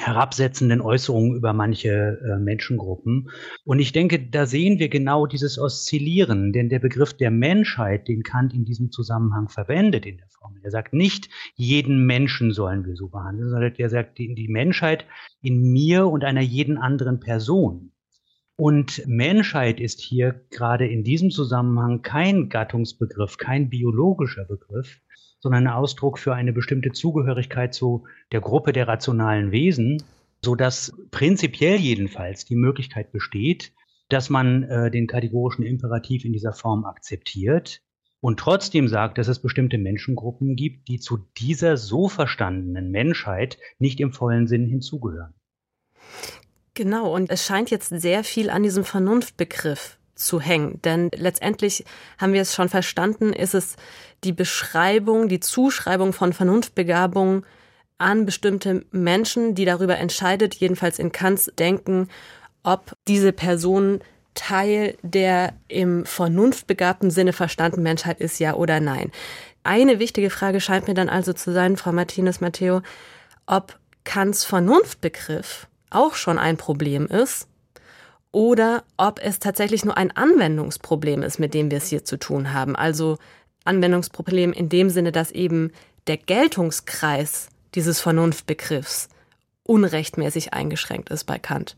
herabsetzenden 0.06 0.82
Äußerungen 0.82 1.36
über 1.36 1.54
manche 1.54 2.20
äh, 2.24 2.40
Menschengruppen. 2.40 3.30
Und 3.64 3.80
ich 3.80 3.92
denke, 3.92 4.20
da 4.20 4.46
sehen 4.46 4.80
wir 4.80 4.90
genau 4.90 5.26
dieses 5.26 5.60
Oszillieren, 5.60 6.54
denn 6.54 6.70
der 6.70 6.80
Begriff 6.80 7.14
der 7.14 7.32
Menschheit, 7.32 8.08
den 8.08 8.24
Kant 8.24 8.54
in 8.54 8.66
diesem 8.66 8.92
Zusammenhang 8.92 9.50
verwendet 9.50 10.06
in 10.06 10.18
der 10.18 10.28
Formel, 10.30 10.62
er 10.64 10.72
sagt 10.72 10.94
nicht, 10.94 11.30
jeden 11.56 12.06
Menschen 12.06 12.52
sollen 12.52 12.86
wir 12.86 12.96
so 12.96 13.10
behandeln, 13.10 13.50
sondern 13.50 13.74
er 13.78 13.90
sagt 13.90 14.18
die, 14.18 14.34
die 14.34 14.48
Menschheit 14.48 15.06
in 15.42 15.72
mir 15.72 16.08
und 16.08 16.24
einer 16.24 16.42
jeden 16.42 16.78
anderen 16.78 17.20
Person. 17.20 17.92
Und 18.58 19.02
Menschheit 19.08 19.80
ist 19.80 20.02
hier 20.02 20.46
gerade 20.52 20.88
in 20.88 21.04
diesem 21.04 21.32
Zusammenhang 21.32 22.02
kein 22.02 22.50
Gattungsbegriff, 22.50 23.38
kein 23.38 23.70
biologischer 23.70 24.46
Begriff, 24.46 25.02
sondern 25.42 25.68
ein 25.68 25.74
Ausdruck 25.74 26.20
für 26.20 26.34
eine 26.34 26.54
bestimmte 26.54 26.92
Zugehörigkeit 26.92 27.74
zu 27.74 28.06
der 28.32 28.42
Gruppe 28.42 28.72
der 28.72 28.88
rationalen 28.88 29.52
Wesen, 29.52 30.02
so 30.44 30.56
dass 30.56 30.94
prinzipiell 31.12 31.78
jedenfalls 31.78 32.46
die 32.46 32.56
Möglichkeit 32.56 33.12
besteht, 33.12 33.74
dass 34.10 34.30
man 34.30 34.64
äh, 34.64 34.92
den 34.92 35.08
kategorischen 35.08 35.66
Imperativ 35.66 36.26
in 36.26 36.34
dieser 36.34 36.54
Form 36.54 36.86
akzeptiert 36.86 37.82
und 38.20 38.40
trotzdem 38.40 38.88
sagt, 38.88 39.18
dass 39.18 39.28
es 39.28 39.40
bestimmte 39.40 39.78
Menschengruppen 39.78 40.56
gibt, 40.56 40.88
die 40.88 41.00
zu 41.00 41.18
dieser 41.38 41.76
so 41.78 42.08
verstandenen 42.08 42.92
Menschheit 42.92 43.58
nicht 43.80 44.00
im 44.00 44.14
vollen 44.14 44.48
Sinn 44.48 44.68
hinzugehören. 44.68 45.34
Genau, 46.74 47.14
und 47.14 47.30
es 47.30 47.46
scheint 47.46 47.72
jetzt 47.72 47.90
sehr 47.90 48.24
viel 48.24 48.50
an 48.50 48.64
diesem 48.64 48.84
Vernunftbegriff 48.84 49.98
zu 50.16 50.40
hängen. 50.40 50.82
Denn 50.84 51.10
letztendlich 51.16 51.86
haben 52.18 52.34
wir 52.34 52.42
es 52.42 52.54
schon 52.54 52.70
verstanden, 52.70 53.34
ist 53.34 53.56
es 53.56 53.76
die 54.24 54.34
Beschreibung, 54.34 55.30
die 55.30 55.40
Zuschreibung 55.40 56.14
von 56.14 56.34
Vernunftbegabung 56.34 57.46
an 57.98 58.26
bestimmte 58.26 58.86
Menschen, 58.92 59.56
die 59.56 59.66
darüber 59.66 59.98
entscheidet, 59.98 60.56
jedenfalls 60.56 61.00
in 61.00 61.12
Kants 61.12 61.52
Denken, 61.58 62.10
ob 62.64 62.94
diese 63.08 63.32
Person 63.32 64.02
Teil 64.34 64.98
der 65.02 65.54
im 65.68 66.06
vernunftbegabten 66.06 67.12
Sinne 67.12 67.34
verstandenen 67.34 67.84
Menschheit 67.84 68.22
ist, 68.22 68.40
ja 68.40 68.54
oder 68.54 68.80
nein. 68.80 69.12
Eine 69.64 70.00
wichtige 70.00 70.30
Frage 70.30 70.62
scheint 70.62 70.88
mir 70.88 70.94
dann 70.94 71.10
also 71.10 71.34
zu 71.34 71.52
sein, 71.52 71.78
Frau 71.78 71.92
Martinez 71.92 72.40
Matteo, 72.40 72.82
ob 73.46 73.78
Kants 74.04 74.46
Vernunftbegriff 74.46 75.68
auch 75.90 76.16
schon 76.16 76.40
ein 76.40 76.58
Problem 76.58 77.06
ist 77.08 77.48
oder 78.32 78.84
ob 78.98 79.20
es 79.22 79.40
tatsächlich 79.40 79.84
nur 79.84 79.98
ein 79.98 80.16
Anwendungsproblem 80.16 81.24
ist, 81.24 81.40
mit 81.40 81.54
dem 81.54 81.70
wir 81.70 81.78
es 81.78 81.88
hier 81.88 82.06
zu 82.06 82.18
tun 82.18 82.54
haben. 82.54 82.76
Also 82.76 83.18
Anwendungsproblem 83.66 84.54
in 84.54 84.70
dem 84.70 84.90
Sinne, 84.90 85.12
dass 85.12 85.32
eben 85.32 85.72
der 86.08 86.18
Geltungskreis 86.18 87.50
dieses 87.76 88.00
Vernunftbegriffs 88.00 89.10
unrechtmäßig 89.64 90.54
eingeschränkt 90.54 91.10
ist 91.10 91.26
bei 91.26 91.40
Kant. 91.40 91.76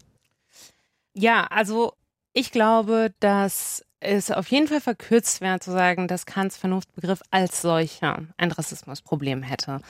Ja, 1.13 1.45
also 1.45 1.93
ich 2.33 2.51
glaube, 2.51 3.13
dass 3.19 3.83
es 3.99 4.31
auf 4.31 4.47
jeden 4.47 4.67
Fall 4.67 4.81
verkürzt 4.81 5.41
wäre 5.41 5.59
zu 5.59 5.71
sagen, 5.71 6.07
dass 6.07 6.25
Kants 6.25 6.57
Vernunftbegriff 6.57 7.21
als 7.31 7.61
solcher 7.61 8.23
ein 8.37 8.51
Rassismusproblem 8.51 9.43
hätte. 9.43 9.81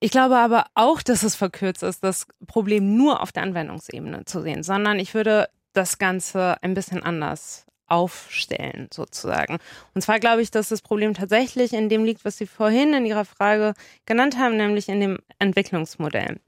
Ich 0.00 0.10
glaube 0.10 0.36
aber 0.36 0.66
auch, 0.74 1.00
dass 1.00 1.22
es 1.22 1.34
verkürzt 1.34 1.82
ist, 1.82 2.04
das 2.04 2.26
Problem 2.46 2.96
nur 2.96 3.22
auf 3.22 3.32
der 3.32 3.42
Anwendungsebene 3.44 4.24
zu 4.24 4.42
sehen, 4.42 4.62
sondern 4.62 4.98
ich 4.98 5.14
würde 5.14 5.48
das 5.74 5.98
Ganze 5.98 6.56
ein 6.62 6.74
bisschen 6.74 7.02
anders 7.02 7.66
aufstellen, 7.86 8.88
sozusagen. 8.92 9.58
Und 9.94 10.00
zwar 10.00 10.18
glaube 10.18 10.42
ich, 10.42 10.50
dass 10.50 10.70
das 10.70 10.80
Problem 10.80 11.12
tatsächlich 11.14 11.72
in 11.74 11.88
dem 11.88 12.04
liegt, 12.04 12.24
was 12.24 12.38
Sie 12.38 12.46
vorhin 12.46 12.94
in 12.94 13.04
Ihrer 13.04 13.24
Frage 13.24 13.74
genannt 14.06 14.38
haben, 14.38 14.56
nämlich 14.56 14.88
in 14.88 15.00
dem 15.00 15.18
Entwicklungsmodell. 15.38 16.40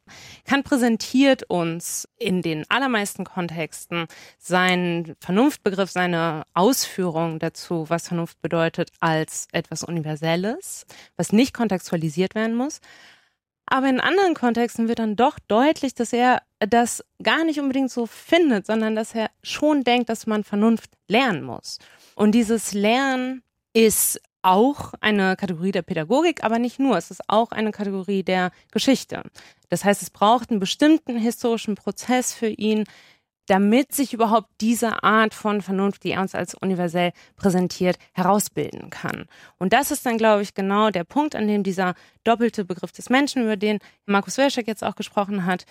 Kant 0.44 0.64
präsentiert 0.64 1.42
uns 1.48 2.08
in 2.18 2.40
den 2.40 2.64
allermeisten 2.70 3.24
Kontexten 3.24 4.06
seinen 4.38 5.14
Vernunftbegriff, 5.20 5.90
seine 5.90 6.44
Ausführung 6.54 7.38
dazu, 7.38 7.84
was 7.88 8.08
Vernunft 8.08 8.40
bedeutet, 8.40 8.90
als 9.00 9.46
etwas 9.52 9.84
Universelles, 9.84 10.86
was 11.16 11.32
nicht 11.32 11.52
kontextualisiert 11.52 12.34
werden 12.34 12.56
muss. 12.56 12.80
Aber 13.66 13.88
in 13.88 14.00
anderen 14.00 14.34
Kontexten 14.34 14.88
wird 14.88 15.00
dann 15.00 15.16
doch 15.16 15.38
deutlich, 15.48 15.94
dass 15.94 16.12
er 16.12 16.40
das 16.66 17.04
gar 17.22 17.44
nicht 17.44 17.60
unbedingt 17.60 17.90
so 17.90 18.06
findet, 18.06 18.66
sondern 18.66 18.94
dass 18.94 19.14
er 19.14 19.30
schon 19.42 19.84
denkt, 19.84 20.08
dass 20.08 20.26
man 20.26 20.44
Vernunft 20.44 20.90
lernen 21.08 21.42
muss. 21.42 21.78
Und 22.14 22.32
dieses 22.32 22.72
Lernen 22.72 23.42
ist 23.72 24.20
auch 24.42 24.94
eine 25.00 25.36
Kategorie 25.36 25.72
der 25.72 25.82
Pädagogik, 25.82 26.44
aber 26.44 26.58
nicht 26.58 26.78
nur. 26.78 26.96
Es 26.96 27.10
ist 27.10 27.22
auch 27.28 27.50
eine 27.50 27.72
Kategorie 27.72 28.22
der 28.22 28.52
Geschichte. 28.70 29.22
Das 29.68 29.84
heißt, 29.84 30.02
es 30.02 30.10
braucht 30.10 30.50
einen 30.50 30.60
bestimmten 30.60 31.18
historischen 31.18 31.74
Prozess 31.74 32.32
für 32.32 32.48
ihn, 32.48 32.84
damit 33.46 33.92
sich 33.92 34.12
überhaupt 34.12 34.48
diese 34.60 35.02
Art 35.02 35.34
von 35.34 35.62
Vernunft, 35.62 36.04
die 36.04 36.12
er 36.12 36.20
uns 36.20 36.34
als 36.34 36.54
universell 36.54 37.12
präsentiert, 37.36 37.96
herausbilden 38.12 38.90
kann. 38.90 39.26
Und 39.58 39.72
das 39.72 39.90
ist 39.90 40.04
dann, 40.04 40.18
glaube 40.18 40.42
ich, 40.42 40.54
genau 40.54 40.90
der 40.90 41.04
Punkt, 41.04 41.34
an 41.34 41.46
dem 41.46 41.62
dieser 41.62 41.94
doppelte 42.24 42.64
Begriff 42.64 42.92
des 42.92 43.08
Menschen, 43.08 43.42
über 43.42 43.56
den 43.56 43.78
Markus 44.04 44.36
Werschek 44.36 44.66
jetzt 44.66 44.84
auch 44.84 44.96
gesprochen 44.96 45.46
hat, 45.46 45.64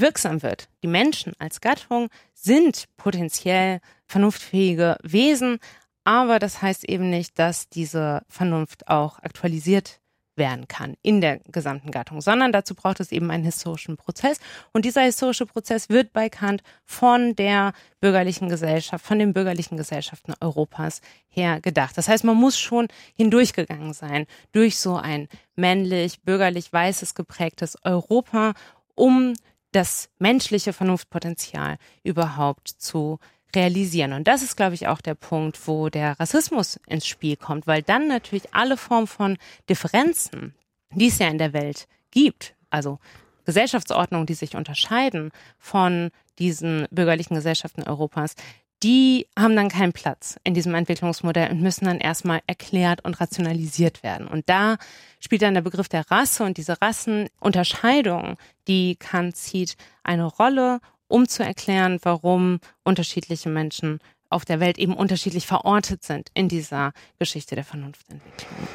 wirksam 0.00 0.42
wird. 0.42 0.68
Die 0.82 0.88
Menschen 0.88 1.32
als 1.38 1.60
Gattung 1.60 2.08
sind 2.34 2.86
potenziell 2.96 3.80
vernunftfähige 4.06 4.96
Wesen, 5.02 5.58
aber 6.04 6.38
das 6.38 6.62
heißt 6.62 6.88
eben 6.88 7.10
nicht, 7.10 7.38
dass 7.38 7.68
diese 7.68 8.22
Vernunft 8.28 8.88
auch 8.88 9.18
aktualisiert 9.18 10.00
werden 10.36 10.68
kann 10.68 10.96
in 11.02 11.20
der 11.20 11.38
gesamten 11.50 11.90
Gattung, 11.90 12.20
sondern 12.20 12.52
dazu 12.52 12.74
braucht 12.74 13.00
es 13.00 13.12
eben 13.12 13.30
einen 13.30 13.44
historischen 13.44 13.96
Prozess. 13.96 14.38
Und 14.72 14.84
dieser 14.84 15.02
historische 15.02 15.46
Prozess 15.46 15.88
wird 15.88 16.12
bei 16.12 16.28
Kant 16.28 16.62
von 16.84 17.34
der 17.34 17.72
bürgerlichen 18.00 18.48
Gesellschaft, 18.48 19.04
von 19.04 19.18
den 19.18 19.32
bürgerlichen 19.32 19.76
Gesellschaften 19.76 20.34
Europas 20.40 21.00
her 21.28 21.60
gedacht. 21.60 21.96
Das 21.96 22.08
heißt, 22.08 22.24
man 22.24 22.36
muss 22.36 22.58
schon 22.58 22.88
hindurchgegangen 23.16 23.92
sein 23.92 24.26
durch 24.52 24.78
so 24.78 24.96
ein 24.96 25.28
männlich, 25.54 26.22
bürgerlich, 26.22 26.72
weißes 26.72 27.14
geprägtes 27.14 27.76
Europa, 27.82 28.52
um 28.94 29.34
das 29.72 30.08
menschliche 30.18 30.72
Vernunftpotenzial 30.72 31.76
überhaupt 32.02 32.68
zu 32.68 33.18
realisieren. 33.54 34.12
Und 34.12 34.26
das 34.28 34.42
ist, 34.42 34.56
glaube 34.56 34.74
ich, 34.74 34.86
auch 34.86 35.00
der 35.00 35.14
Punkt, 35.14 35.66
wo 35.66 35.88
der 35.88 36.18
Rassismus 36.18 36.78
ins 36.86 37.06
Spiel 37.06 37.36
kommt, 37.36 37.66
weil 37.66 37.82
dann 37.82 38.08
natürlich 38.08 38.54
alle 38.54 38.76
Formen 38.76 39.06
von 39.06 39.38
Differenzen, 39.68 40.54
die 40.92 41.08
es 41.08 41.18
ja 41.18 41.28
in 41.28 41.38
der 41.38 41.52
Welt 41.52 41.88
gibt, 42.10 42.54
also 42.70 42.98
Gesellschaftsordnungen, 43.44 44.26
die 44.26 44.34
sich 44.34 44.56
unterscheiden 44.56 45.30
von 45.58 46.10
diesen 46.38 46.86
bürgerlichen 46.90 47.34
Gesellschaften 47.34 47.82
Europas, 47.84 48.34
die 48.82 49.26
haben 49.38 49.56
dann 49.56 49.68
keinen 49.68 49.92
Platz 49.92 50.38
in 50.44 50.54
diesem 50.54 50.74
Entwicklungsmodell 50.74 51.50
und 51.50 51.62
müssen 51.62 51.86
dann 51.86 51.98
erstmal 51.98 52.40
erklärt 52.46 53.04
und 53.04 53.20
rationalisiert 53.20 54.02
werden. 54.02 54.28
Und 54.28 54.48
da 54.48 54.76
spielt 55.20 55.42
dann 55.42 55.54
der 55.54 55.62
Begriff 55.62 55.88
der 55.88 56.10
Rasse 56.10 56.44
und 56.44 56.58
diese 56.58 56.80
Rassenunterscheidung, 56.80 58.36
die 58.68 58.96
Kant 58.96 59.36
zieht, 59.36 59.76
eine 60.02 60.24
Rolle 60.24 60.80
um 61.08 61.28
zu 61.28 61.44
erklären, 61.44 61.98
warum 62.02 62.58
unterschiedliche 62.82 63.48
Menschen 63.48 64.00
auf 64.28 64.44
der 64.44 64.60
Welt 64.60 64.76
eben 64.76 64.94
unterschiedlich 64.94 65.46
verortet 65.46 66.02
sind 66.02 66.30
in 66.34 66.48
dieser 66.48 66.92
Geschichte 67.18 67.54
der 67.54 67.64
Vernunftentwicklung. 67.64 68.68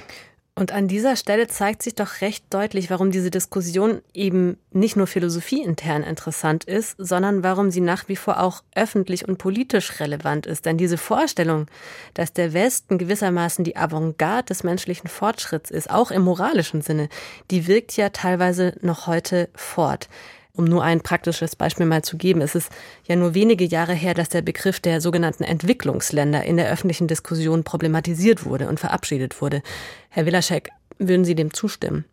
Und 0.53 0.73
an 0.73 0.89
dieser 0.89 1.15
Stelle 1.15 1.47
zeigt 1.47 1.81
sich 1.81 1.95
doch 1.95 2.19
recht 2.19 2.43
deutlich, 2.49 2.89
warum 2.89 3.09
diese 3.09 3.31
Diskussion 3.31 4.01
eben 4.13 4.57
nicht 4.71 4.97
nur 4.97 5.07
philosophieintern 5.07 6.03
interessant 6.03 6.65
ist, 6.65 6.95
sondern 6.97 7.41
warum 7.41 7.71
sie 7.71 7.79
nach 7.79 8.09
wie 8.09 8.17
vor 8.17 8.41
auch 8.41 8.61
öffentlich 8.75 9.25
und 9.25 9.37
politisch 9.37 10.01
relevant 10.01 10.45
ist. 10.45 10.65
Denn 10.65 10.77
diese 10.77 10.97
Vorstellung, 10.97 11.67
dass 12.15 12.33
der 12.33 12.51
Westen 12.51 12.97
gewissermaßen 12.97 13.63
die 13.63 13.77
Avantgarde 13.77 14.47
des 14.47 14.63
menschlichen 14.63 15.09
Fortschritts 15.09 15.71
ist, 15.71 15.89
auch 15.89 16.11
im 16.11 16.23
moralischen 16.23 16.81
Sinne, 16.81 17.07
die 17.49 17.67
wirkt 17.67 17.95
ja 17.95 18.09
teilweise 18.09 18.75
noch 18.81 19.07
heute 19.07 19.49
fort. 19.55 20.09
Um 20.53 20.65
nur 20.65 20.83
ein 20.83 21.01
praktisches 21.01 21.55
Beispiel 21.55 21.85
mal 21.85 22.03
zu 22.03 22.17
geben, 22.17 22.41
es 22.41 22.55
ist 22.55 22.71
ja 23.07 23.15
nur 23.15 23.33
wenige 23.33 23.63
Jahre 23.63 23.93
her, 23.93 24.13
dass 24.13 24.29
der 24.29 24.41
Begriff 24.41 24.79
der 24.79 24.99
sogenannten 24.99 25.43
Entwicklungsländer 25.43 26.43
in 26.43 26.57
der 26.57 26.69
öffentlichen 26.69 27.07
Diskussion 27.07 27.63
problematisiert 27.63 28.45
wurde 28.45 28.67
und 28.67 28.79
verabschiedet 28.79 29.41
wurde. 29.41 29.61
Herr 30.09 30.25
Wilaschek, 30.25 30.69
würden 30.97 31.25
Sie 31.25 31.35
dem 31.35 31.53
zustimmen? 31.53 32.05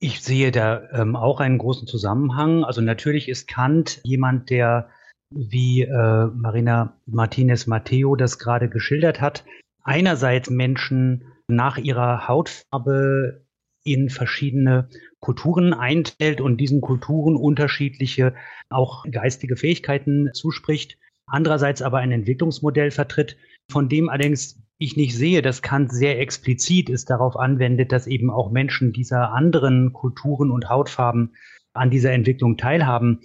Ich 0.00 0.22
sehe 0.22 0.50
da 0.50 0.82
ähm, 0.92 1.14
auch 1.14 1.40
einen 1.40 1.58
großen 1.58 1.86
Zusammenhang. 1.86 2.64
Also 2.64 2.80
natürlich 2.80 3.28
ist 3.28 3.48
Kant 3.48 4.00
jemand, 4.02 4.50
der, 4.50 4.88
wie 5.30 5.82
äh, 5.82 6.26
Marina 6.34 6.96
Martinez 7.06 7.66
Matteo 7.66 8.16
das 8.16 8.38
gerade 8.38 8.68
geschildert 8.68 9.20
hat, 9.20 9.44
einerseits 9.82 10.48
Menschen 10.50 11.24
nach 11.48 11.76
ihrer 11.76 12.28
Hautfarbe 12.28 13.44
in 13.84 14.10
verschiedene 14.10 14.88
Kulturen 15.20 15.72
einteilt 15.72 16.40
und 16.40 16.58
diesen 16.58 16.80
Kulturen 16.80 17.36
unterschiedliche 17.36 18.34
auch 18.68 19.04
geistige 19.10 19.56
Fähigkeiten 19.56 20.30
zuspricht. 20.32 20.98
Andererseits 21.26 21.82
aber 21.82 21.98
ein 21.98 22.12
Entwicklungsmodell 22.12 22.90
vertritt, 22.90 23.36
von 23.70 23.88
dem 23.88 24.08
allerdings 24.08 24.60
ich 24.78 24.96
nicht 24.96 25.14
sehe, 25.16 25.42
dass 25.42 25.62
Kant 25.62 25.92
sehr 25.92 26.18
explizit 26.18 26.88
es 26.88 27.04
darauf 27.04 27.36
anwendet, 27.36 27.92
dass 27.92 28.06
eben 28.06 28.30
auch 28.30 28.50
Menschen 28.50 28.92
dieser 28.92 29.32
anderen 29.32 29.92
Kulturen 29.92 30.50
und 30.50 30.68
Hautfarben 30.68 31.34
an 31.74 31.90
dieser 31.90 32.12
Entwicklung 32.12 32.56
teilhaben. 32.56 33.20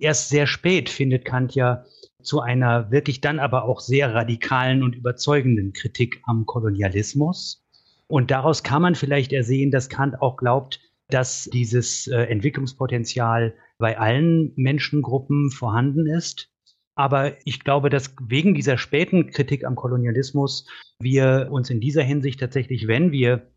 Erst 0.00 0.30
sehr 0.30 0.46
spät 0.46 0.88
findet 0.88 1.24
Kant 1.24 1.54
ja 1.54 1.84
zu 2.22 2.40
einer 2.40 2.90
wirklich 2.90 3.20
dann 3.20 3.38
aber 3.38 3.64
auch 3.64 3.80
sehr 3.80 4.14
radikalen 4.14 4.82
und 4.82 4.96
überzeugenden 4.96 5.72
Kritik 5.72 6.20
am 6.24 6.44
Kolonialismus. 6.46 7.65
Und 8.08 8.30
daraus 8.30 8.62
kann 8.62 8.82
man 8.82 8.94
vielleicht 8.94 9.32
ersehen, 9.32 9.70
dass 9.70 9.88
Kant 9.88 10.20
auch 10.20 10.36
glaubt, 10.36 10.80
dass 11.08 11.44
dieses 11.52 12.06
äh, 12.06 12.22
Entwicklungspotenzial 12.22 13.54
bei 13.78 13.98
allen 13.98 14.52
Menschengruppen 14.56 15.50
vorhanden 15.50 16.06
ist. 16.06 16.48
Aber 16.94 17.34
ich 17.44 17.60
glaube, 17.60 17.90
dass 17.90 18.14
wegen 18.22 18.54
dieser 18.54 18.78
späten 18.78 19.30
Kritik 19.30 19.64
am 19.64 19.76
Kolonialismus 19.76 20.66
wir 20.98 21.48
uns 21.50 21.68
in 21.68 21.80
dieser 21.80 22.02
Hinsicht 22.02 22.40
tatsächlich, 22.40 22.88
wenn 22.88 23.12
wir 23.12 23.50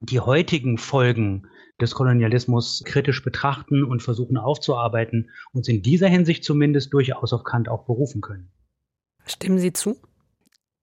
die 0.00 0.20
heutigen 0.20 0.76
Folgen 0.76 1.46
des 1.80 1.94
Kolonialismus 1.94 2.82
kritisch 2.84 3.22
betrachten 3.22 3.84
und 3.84 4.02
versuchen 4.02 4.36
aufzuarbeiten, 4.36 5.30
uns 5.52 5.68
in 5.68 5.82
dieser 5.82 6.08
Hinsicht 6.08 6.42
zumindest 6.44 6.92
durchaus 6.92 7.32
auf 7.32 7.44
Kant 7.44 7.68
auch 7.68 7.84
berufen 7.84 8.20
können. 8.20 8.50
Stimmen 9.24 9.58
Sie 9.58 9.72
zu? 9.72 9.96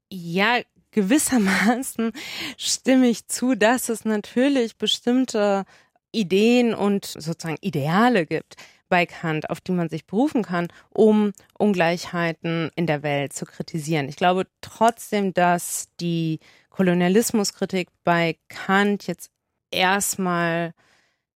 Ja, 0.10 0.60
gewissermaßen 0.98 2.12
stimme 2.58 3.08
ich 3.08 3.28
zu, 3.28 3.54
dass 3.54 3.88
es 3.88 4.04
natürlich 4.04 4.78
bestimmte 4.78 5.64
Ideen 6.12 6.74
und 6.74 7.06
sozusagen 7.06 7.60
Ideale 7.62 8.26
gibt 8.26 8.56
bei 8.90 9.06
Kant, 9.06 9.52
auf 9.52 9.62
die 9.62 9.74
man 9.74 9.90
sich 9.90 10.08
berufen 10.08 10.42
kann, 10.42 10.70
um 10.90 11.34
Ungleichheiten 11.60 12.72
in 12.76 12.88
der 12.88 13.04
Welt 13.04 13.34
zu 13.34 13.46
kritisieren. 13.46 14.10
Ich 14.10 14.16
glaube 14.16 14.48
trotzdem, 14.62 15.36
dass 15.36 15.90
die 16.00 16.40
Kolonialismuskritik 16.72 17.90
bei 18.04 18.36
Kant 18.48 19.06
jetzt 19.06 19.30
erstmal 19.70 20.74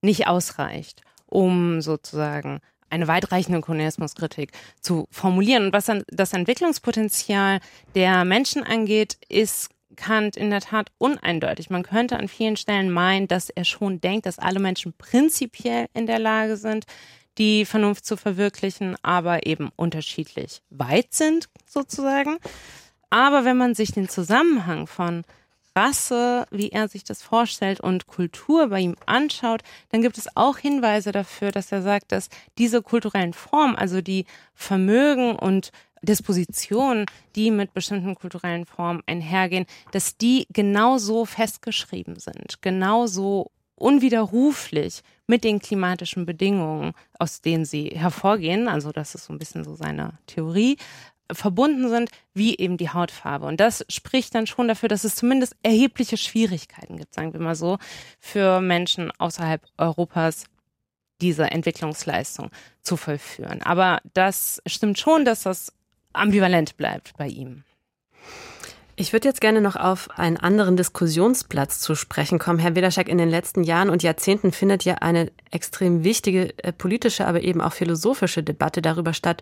nicht 0.02 0.26
ausreicht, 0.26 1.04
um 1.28 1.82
sozusagen 1.82 2.62
eine 2.92 3.08
weitreichende 3.08 3.62
Kolonialismuskritik 3.62 4.52
zu 4.80 5.08
formulieren. 5.10 5.66
Und 5.66 5.74
was 5.74 5.86
dann 5.86 6.04
das 6.08 6.34
Entwicklungspotenzial 6.34 7.60
der 7.96 8.26
Menschen 8.26 8.64
angeht, 8.64 9.18
ist 9.30 9.70
Kant 9.96 10.38
in 10.38 10.50
der 10.50 10.62
Tat 10.62 10.90
uneindeutig. 10.98 11.70
Man 11.70 11.84
könnte 11.84 12.18
an 12.18 12.28
vielen 12.28 12.58
Stellen 12.58 12.92
meinen, 12.92 13.28
dass 13.28 13.50
er 13.50 13.66
schon 13.66 14.02
denkt, 14.02 14.26
dass 14.26 14.40
alle 14.40 14.60
Menschen 14.60 14.94
prinzipiell 14.98 15.88
in 15.94 16.08
der 16.08 16.20
Lage 16.20 16.58
sind, 16.58 16.86
die 17.38 17.66
Vernunft 17.66 18.06
zu 18.06 18.18
verwirklichen, 18.18 18.96
aber 19.04 19.46
eben 19.46 19.70
unterschiedlich 19.76 20.62
weit 20.70 21.14
sind 21.14 21.50
sozusagen. 21.66 22.38
Aber 23.10 23.46
wenn 23.46 23.58
man 23.58 23.76
sich 23.76 23.92
den 23.92 24.10
Zusammenhang 24.10 24.88
von 24.88 25.24
Rasse, 25.76 26.46
wie 26.52 26.70
er 26.70 26.88
sich 26.88 27.04
das 27.04 27.22
vorstellt 27.22 27.80
und 27.80 28.08
Kultur 28.08 28.68
bei 28.68 28.82
ihm 28.82 28.96
anschaut, 29.06 29.62
dann 29.90 30.02
gibt 30.02 30.18
es 30.18 30.36
auch 30.36 30.58
Hinweise 30.58 31.12
dafür, 31.12 31.52
dass 31.52 31.72
er 31.72 31.82
sagt, 31.82 32.12
dass 32.12 32.30
diese 32.58 32.82
kulturellen 32.82 33.34
Formen, 33.34 33.76
also 33.76 34.02
die 34.02 34.26
Vermögen 34.54 35.36
und 35.36 35.72
Dispositionen, 36.02 37.06
die 37.36 37.52
mit 37.52 37.74
bestimmten 37.74 38.16
kulturellen 38.16 38.66
Formen 38.66 39.04
einhergehen, 39.06 39.66
dass 39.92 40.18
die 40.18 40.48
genauso 40.52 41.26
festgeschrieben 41.26 42.18
sind, 42.18 42.62
genauso 42.62 43.52
unwiderruflich 43.76 45.02
mit 45.28 45.44
den 45.44 45.60
klimatischen 45.60 46.26
Bedingungen, 46.26 46.94
aus 47.18 47.42
denen 47.42 47.66
sie 47.66 47.90
hervorgehen. 47.90 48.68
Also 48.68 48.92
das 48.92 49.16
ist 49.16 49.26
so 49.26 49.34
ein 49.34 49.40
bisschen 49.40 49.64
so 49.64 49.76
seine 49.76 50.20
Theorie 50.28 50.78
verbunden 51.32 51.90
sind, 51.90 52.10
wie 52.34 52.58
eben 52.58 52.78
die 52.78 52.90
Hautfarbe. 52.90 53.46
Und 53.46 53.60
das 53.60 53.86
spricht 53.90 54.36
dann 54.36 54.48
schon 54.48 54.68
dafür, 54.68 54.90
dass 54.90 55.04
es 55.04 55.16
zumindest 55.16 55.56
erhebliche 55.64 56.18
Schwierigkeiten 56.18 56.98
gibt, 56.98 57.14
sagen 57.14 57.34
wir 57.34 57.40
mal 57.40 57.56
so, 57.56 57.78
für 58.20 58.62
Menschen 58.62 59.12
außerhalb 59.18 59.62
Europas 59.78 60.46
diese 61.22 61.52
Entwicklungsleistung 61.52 62.50
zu 62.82 62.98
vollführen. 62.98 63.62
Aber 63.62 64.00
das 64.14 64.62
stimmt 64.66 65.00
schon, 65.00 65.24
dass 65.24 65.44
das 65.44 65.72
ambivalent 66.14 66.78
bleibt 66.78 67.16
bei 67.18 67.28
ihm. 67.28 67.64
Ich 68.98 69.14
würde 69.14 69.28
jetzt 69.28 69.42
gerne 69.42 69.62
noch 69.62 69.78
auf 69.78 70.10
einen 70.20 70.38
anderen 70.38 70.78
Diskussionsplatz 70.78 71.80
zu 71.80 71.96
sprechen 71.96 72.40
kommen. 72.40 72.60
Herr 72.60 72.76
Wederschak, 72.76 73.08
in 73.08 73.18
den 73.18 73.30
letzten 73.30 73.64
Jahren 73.64 73.90
und 73.90 74.04
Jahrzehnten 74.04 74.52
findet 74.52 74.84
ja 74.84 74.96
eine 74.96 75.32
extrem 75.50 76.04
wichtige 76.04 76.54
äh, 76.64 76.72
politische, 76.72 77.26
aber 77.26 77.42
eben 77.42 77.62
auch 77.62 77.74
philosophische 77.74 78.44
Debatte 78.44 78.82
darüber 78.82 79.14
statt, 79.14 79.42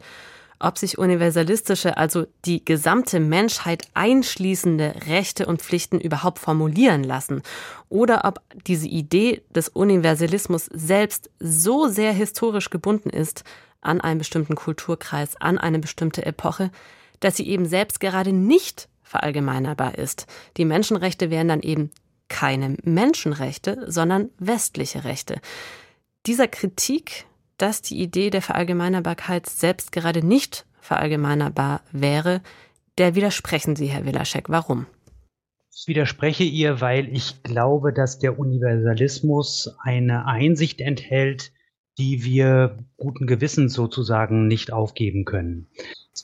ob 0.59 0.77
sich 0.77 0.97
universalistische, 0.97 1.97
also 1.97 2.27
die 2.45 2.63
gesamte 2.63 3.19
Menschheit 3.19 3.87
einschließende 3.93 4.93
Rechte 5.07 5.45
und 5.45 5.61
Pflichten 5.61 5.99
überhaupt 5.99 6.39
formulieren 6.39 7.03
lassen 7.03 7.41
oder 7.87 8.25
ob 8.25 8.41
diese 8.67 8.87
Idee 8.87 9.41
des 9.55 9.69
Universalismus 9.69 10.65
selbst 10.65 11.29
so 11.39 11.87
sehr 11.87 12.11
historisch 12.11 12.69
gebunden 12.69 13.09
ist 13.09 13.43
an 13.81 14.01
einen 14.01 14.19
bestimmten 14.19 14.55
Kulturkreis, 14.55 15.37
an 15.37 15.57
eine 15.57 15.79
bestimmte 15.79 16.25
Epoche, 16.25 16.71
dass 17.21 17.37
sie 17.37 17.47
eben 17.47 17.65
selbst 17.65 17.99
gerade 17.99 18.33
nicht 18.33 18.89
verallgemeinerbar 19.03 19.97
ist. 19.97 20.27
Die 20.57 20.65
Menschenrechte 20.65 21.29
wären 21.29 21.47
dann 21.47 21.61
eben 21.61 21.91
keine 22.27 22.77
Menschenrechte, 22.83 23.85
sondern 23.87 24.29
westliche 24.37 25.03
Rechte. 25.03 25.41
Dieser 26.25 26.47
Kritik 26.47 27.25
dass 27.59 27.81
die 27.81 28.01
Idee 28.01 28.29
der 28.29 28.41
Verallgemeinerbarkeit 28.41 29.47
selbst 29.47 29.91
gerade 29.91 30.25
nicht 30.25 30.65
verallgemeinerbar 30.81 31.81
wäre, 31.91 32.41
der 32.97 33.15
widersprechen 33.15 33.75
Sie, 33.75 33.87
Herr 33.87 34.05
Wilaschek. 34.05 34.49
Warum? 34.49 34.87
Ich 35.71 35.87
widerspreche 35.87 36.43
ihr, 36.43 36.81
weil 36.81 37.07
ich 37.15 37.43
glaube, 37.43 37.93
dass 37.93 38.19
der 38.19 38.39
Universalismus 38.39 39.75
eine 39.81 40.25
Einsicht 40.25 40.81
enthält, 40.81 41.51
die 41.97 42.23
wir 42.23 42.79
guten 42.97 43.27
Gewissens 43.27 43.73
sozusagen 43.73 44.47
nicht 44.47 44.73
aufgeben 44.73 45.25
können. 45.25 45.67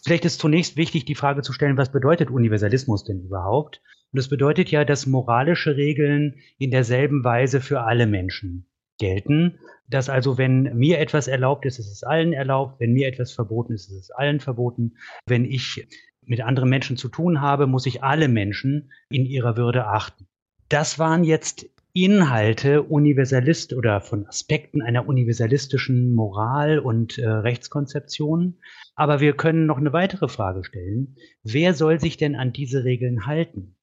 Vielleicht 0.04 0.26
ist 0.26 0.40
zunächst 0.40 0.78
wichtig, 0.78 1.06
die 1.06 1.16
Frage 1.16 1.42
zu 1.42 1.54
stellen, 1.54 1.78
was 1.78 1.92
bedeutet 1.92 2.30
Universalismus 2.32 3.04
denn 3.04 3.22
überhaupt? 3.22 3.82
Und 4.12 4.20
es 4.20 4.30
bedeutet 4.30 4.72
ja, 4.72 4.86
dass 4.86 5.06
moralische 5.06 5.76
Regeln 5.76 6.36
in 6.58 6.72
derselben 6.72 7.24
Weise 7.24 7.62
für 7.62 7.82
alle 7.82 8.08
Menschen 8.08 8.68
gelten 8.98 9.60
dass 9.88 10.10
also, 10.10 10.38
wenn 10.38 10.76
mir 10.76 11.00
etwas 11.00 11.28
erlaubt 11.28 11.66
ist, 11.66 11.80
ist 11.80 11.92
es 11.92 12.04
allen 12.04 12.34
erlaubt, 12.34 12.80
wenn 12.80 12.94
mir 12.94 13.08
etwas 13.08 13.32
verboten 13.32 13.74
ist, 13.74 13.90
ist 13.90 14.00
es 14.00 14.12
allen 14.12 14.40
verboten. 14.40 14.98
Wenn 15.28 15.46
ich 15.46 15.88
mit 16.26 16.42
anderen 16.42 16.70
Menschen 16.70 16.98
zu 16.98 17.08
tun 17.08 17.42
habe, 17.42 17.68
muss 17.68 17.86
ich 17.86 18.04
alle 18.04 18.28
Menschen 18.28 18.92
in 19.10 19.26
ihrer 19.26 19.58
Würde 19.58 19.86
achten. 19.86 20.28
Das 20.70 20.98
waren 20.98 21.24
jetzt 21.24 21.68
Inhalte 21.94 22.82
Universalist 22.82 23.74
oder 23.74 24.02
von 24.02 24.26
Aspekten 24.26 24.82
einer 24.82 25.08
universalistischen 25.08 26.14
Moral 26.14 26.80
und 26.80 27.18
äh, 27.18 27.28
Rechtskonzeption. 27.28 28.58
Aber 28.96 29.20
wir 29.20 29.34
können 29.34 29.68
noch 29.68 29.78
eine 29.78 29.94
weitere 29.94 30.28
Frage 30.28 30.64
stellen. 30.64 31.16
Wer 31.44 31.74
soll 31.74 32.00
sich 32.00 32.18
denn 32.18 32.36
an 32.36 32.52
diese 32.52 32.84
Regeln 32.84 33.28
halten? 33.28 33.78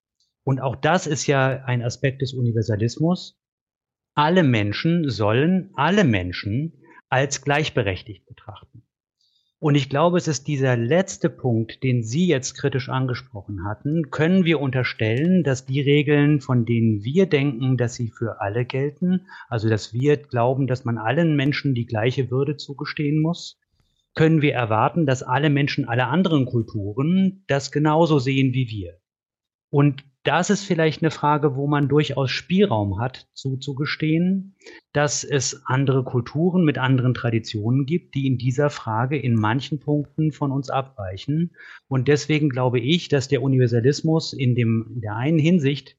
Und 0.45 0.61
auch 0.61 0.75
das 0.75 1.07
ist 1.07 1.27
ja 1.29 1.63
ein 1.65 1.83
Aspekt 1.83 2.21
des 2.21 2.35
Universalismus 2.35 3.41
alle 4.15 4.43
Menschen 4.43 5.09
sollen 5.09 5.71
alle 5.75 6.05
Menschen 6.05 6.73
als 7.09 7.43
gleichberechtigt 7.43 8.27
betrachten. 8.27 8.83
Und 9.59 9.77
ich 9.77 9.89
glaube, 9.89 10.19
es 10.19 10.27
ist 10.27 10.49
dieser 10.49 10.77
letzte 10.77 11.31
Punkt, 11.31 11.85
den 11.85 12.03
Sie 12.03 12.27
jetzt 12.27 12.55
kritisch 12.55 12.89
angesprochen 12.89 13.65
hatten. 13.65 14.11
Können 14.11 14.45
wir 14.45 14.61
unterstellen, 14.61 15.45
dass 15.45 15.67
die 15.67 15.81
Regeln, 15.81 16.41
von 16.41 16.65
denen 16.65 17.05
wir 17.05 17.27
denken, 17.27 17.77
dass 17.77 17.95
sie 17.95 18.09
für 18.09 18.41
alle 18.41 18.65
gelten, 18.65 19.29
also 19.49 19.69
dass 19.69 19.93
wir 19.93 20.17
glauben, 20.17 20.67
dass 20.67 20.85
man 20.85 20.99
allen 20.99 21.37
Menschen 21.37 21.75
die 21.75 21.87
gleiche 21.87 22.29
Würde 22.29 22.57
zugestehen 22.57 23.23
muss, 23.23 23.61
können 24.17 24.43
wir 24.43 24.53
erwarten, 24.53 25.07
dass 25.07 25.23
alle 25.23 25.49
Menschen 25.49 25.89
aller 25.89 26.09
anderen 26.09 26.45
Kulturen 26.45 27.45
das 27.47 27.71
genauso 27.71 28.19
sehen 28.19 28.53
wie 28.55 28.69
wir. 28.69 28.99
Und 29.71 30.05
das 30.25 30.51
ist 30.51 30.65
vielleicht 30.65 31.03
eine 31.03 31.11
Frage, 31.11 31.57
wo 31.57 31.67
man 31.67 31.89
durchaus 31.89 32.31
Spielraum 32.31 33.01
hat, 33.01 33.29
zuzugestehen, 33.35 34.55
dass 34.93 35.25
es 35.25 35.63
andere 35.67 36.05
Kulturen 36.05 36.65
mit 36.65 36.79
anderen 36.79 37.15
Traditionen 37.15 37.87
gibt, 37.87 38.15
die 38.15 38.27
in 38.27 38.39
dieser 38.39 38.71
Frage 38.71 39.19
in 39.19 39.35
manchen 39.35 39.81
Punkten 39.81 40.31
von 40.31 40.53
uns 40.53 40.71
abweichen. 40.71 41.57
Und 41.89 42.07
deswegen 42.07 42.51
glaube 42.51 42.79
ich, 42.79 43.09
dass 43.09 43.27
der 43.27 43.43
Universalismus 43.43 44.33
in, 44.33 44.55
dem, 44.55 44.93
in 44.95 45.01
der 45.01 45.17
einen 45.17 45.41
Hinsicht, 45.41 45.97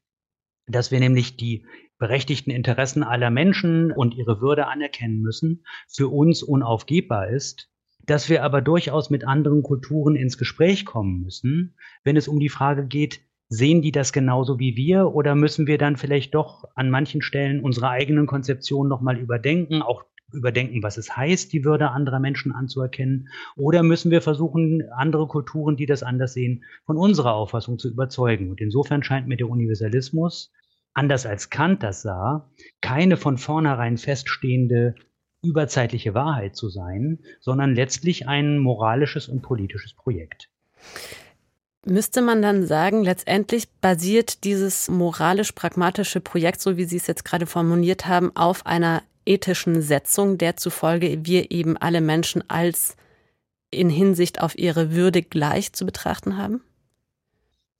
dass 0.67 0.91
wir 0.91 1.01
nämlich 1.01 1.35
die 1.35 1.65
berechtigten 1.97 2.51
Interessen 2.51 3.03
aller 3.03 3.29
Menschen 3.29 3.91
und 3.91 4.15
ihre 4.15 4.39
Würde 4.39 4.67
anerkennen 4.67 5.19
müssen, 5.19 5.65
für 5.89 6.07
uns 6.07 6.43
unaufgebbar 6.43 7.29
ist, 7.29 7.69
dass 8.05 8.29
wir 8.29 8.43
aber 8.43 8.61
durchaus 8.61 9.09
mit 9.09 9.25
anderen 9.25 9.63
Kulturen 9.63 10.15
ins 10.15 10.37
Gespräch 10.37 10.85
kommen 10.85 11.21
müssen, 11.21 11.75
wenn 12.03 12.17
es 12.17 12.27
um 12.29 12.39
die 12.39 12.49
Frage 12.49 12.85
geht, 12.85 13.21
Sehen 13.55 13.83
die 13.83 13.91
das 13.91 14.13
genauso 14.13 14.57
wie 14.57 14.75
wir 14.75 15.13
oder 15.13 15.35
müssen 15.35 15.67
wir 15.67 15.77
dann 15.77 15.95
vielleicht 15.95 16.33
doch 16.33 16.63
an 16.73 16.89
manchen 16.89 17.21
Stellen 17.21 17.61
unsere 17.61 17.87
eigenen 17.87 18.25
Konzeptionen 18.25 18.89
nochmal 18.89 19.19
überdenken, 19.19 19.83
auch 19.83 20.05
überdenken, 20.31 20.81
was 20.81 20.97
es 20.97 21.15
heißt, 21.15 21.53
die 21.53 21.63
Würde 21.63 21.91
anderer 21.91 22.19
Menschen 22.19 22.51
anzuerkennen? 22.51 23.29
Oder 23.55 23.83
müssen 23.83 24.09
wir 24.09 24.23
versuchen, 24.23 24.81
andere 24.97 25.27
Kulturen, 25.27 25.75
die 25.75 25.85
das 25.85 26.01
anders 26.01 26.33
sehen, 26.33 26.63
von 26.87 26.97
unserer 26.97 27.35
Auffassung 27.35 27.77
zu 27.77 27.91
überzeugen? 27.91 28.49
Und 28.49 28.59
insofern 28.59 29.03
scheint 29.03 29.27
mir 29.27 29.37
der 29.37 29.49
Universalismus, 29.49 30.51
anders 30.95 31.27
als 31.27 31.51
Kant 31.51 31.83
das 31.83 32.01
sah, 32.01 32.49
keine 32.81 33.17
von 33.17 33.37
vornherein 33.37 33.97
feststehende 33.97 34.95
überzeitliche 35.43 36.15
Wahrheit 36.15 36.55
zu 36.55 36.69
sein, 36.69 37.19
sondern 37.39 37.75
letztlich 37.75 38.27
ein 38.27 38.57
moralisches 38.57 39.27
und 39.27 39.43
politisches 39.43 39.93
Projekt. 39.93 40.49
Müsste 41.85 42.21
man 42.21 42.41
dann 42.41 42.65
sagen, 42.65 43.03
letztendlich 43.03 43.69
basiert 43.81 44.45
dieses 44.45 44.89
moralisch-pragmatische 44.89 46.21
Projekt, 46.21 46.61
so 46.61 46.77
wie 46.77 46.85
Sie 46.85 46.97
es 46.97 47.07
jetzt 47.07 47.25
gerade 47.25 47.45
formuliert 47.45 48.05
haben, 48.05 48.33
auf 48.35 48.65
einer 48.65 49.03
ethischen 49.25 49.81
Setzung, 49.81 50.37
der 50.37 50.55
zufolge 50.55 51.25
wir 51.25 51.51
eben 51.51 51.75
alle 51.77 51.99
Menschen 51.99 52.49
als 52.49 52.95
in 53.69 53.89
Hinsicht 53.89 54.41
auf 54.41 54.57
ihre 54.57 54.93
Würde 54.93 55.21
gleich 55.21 55.73
zu 55.73 55.85
betrachten 55.85 56.37
haben? 56.37 56.61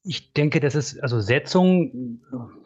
Ich 0.04 0.34
denke, 0.34 0.60
das 0.60 0.76
ist, 0.76 1.02
also 1.02 1.22
Setzung 1.22 2.20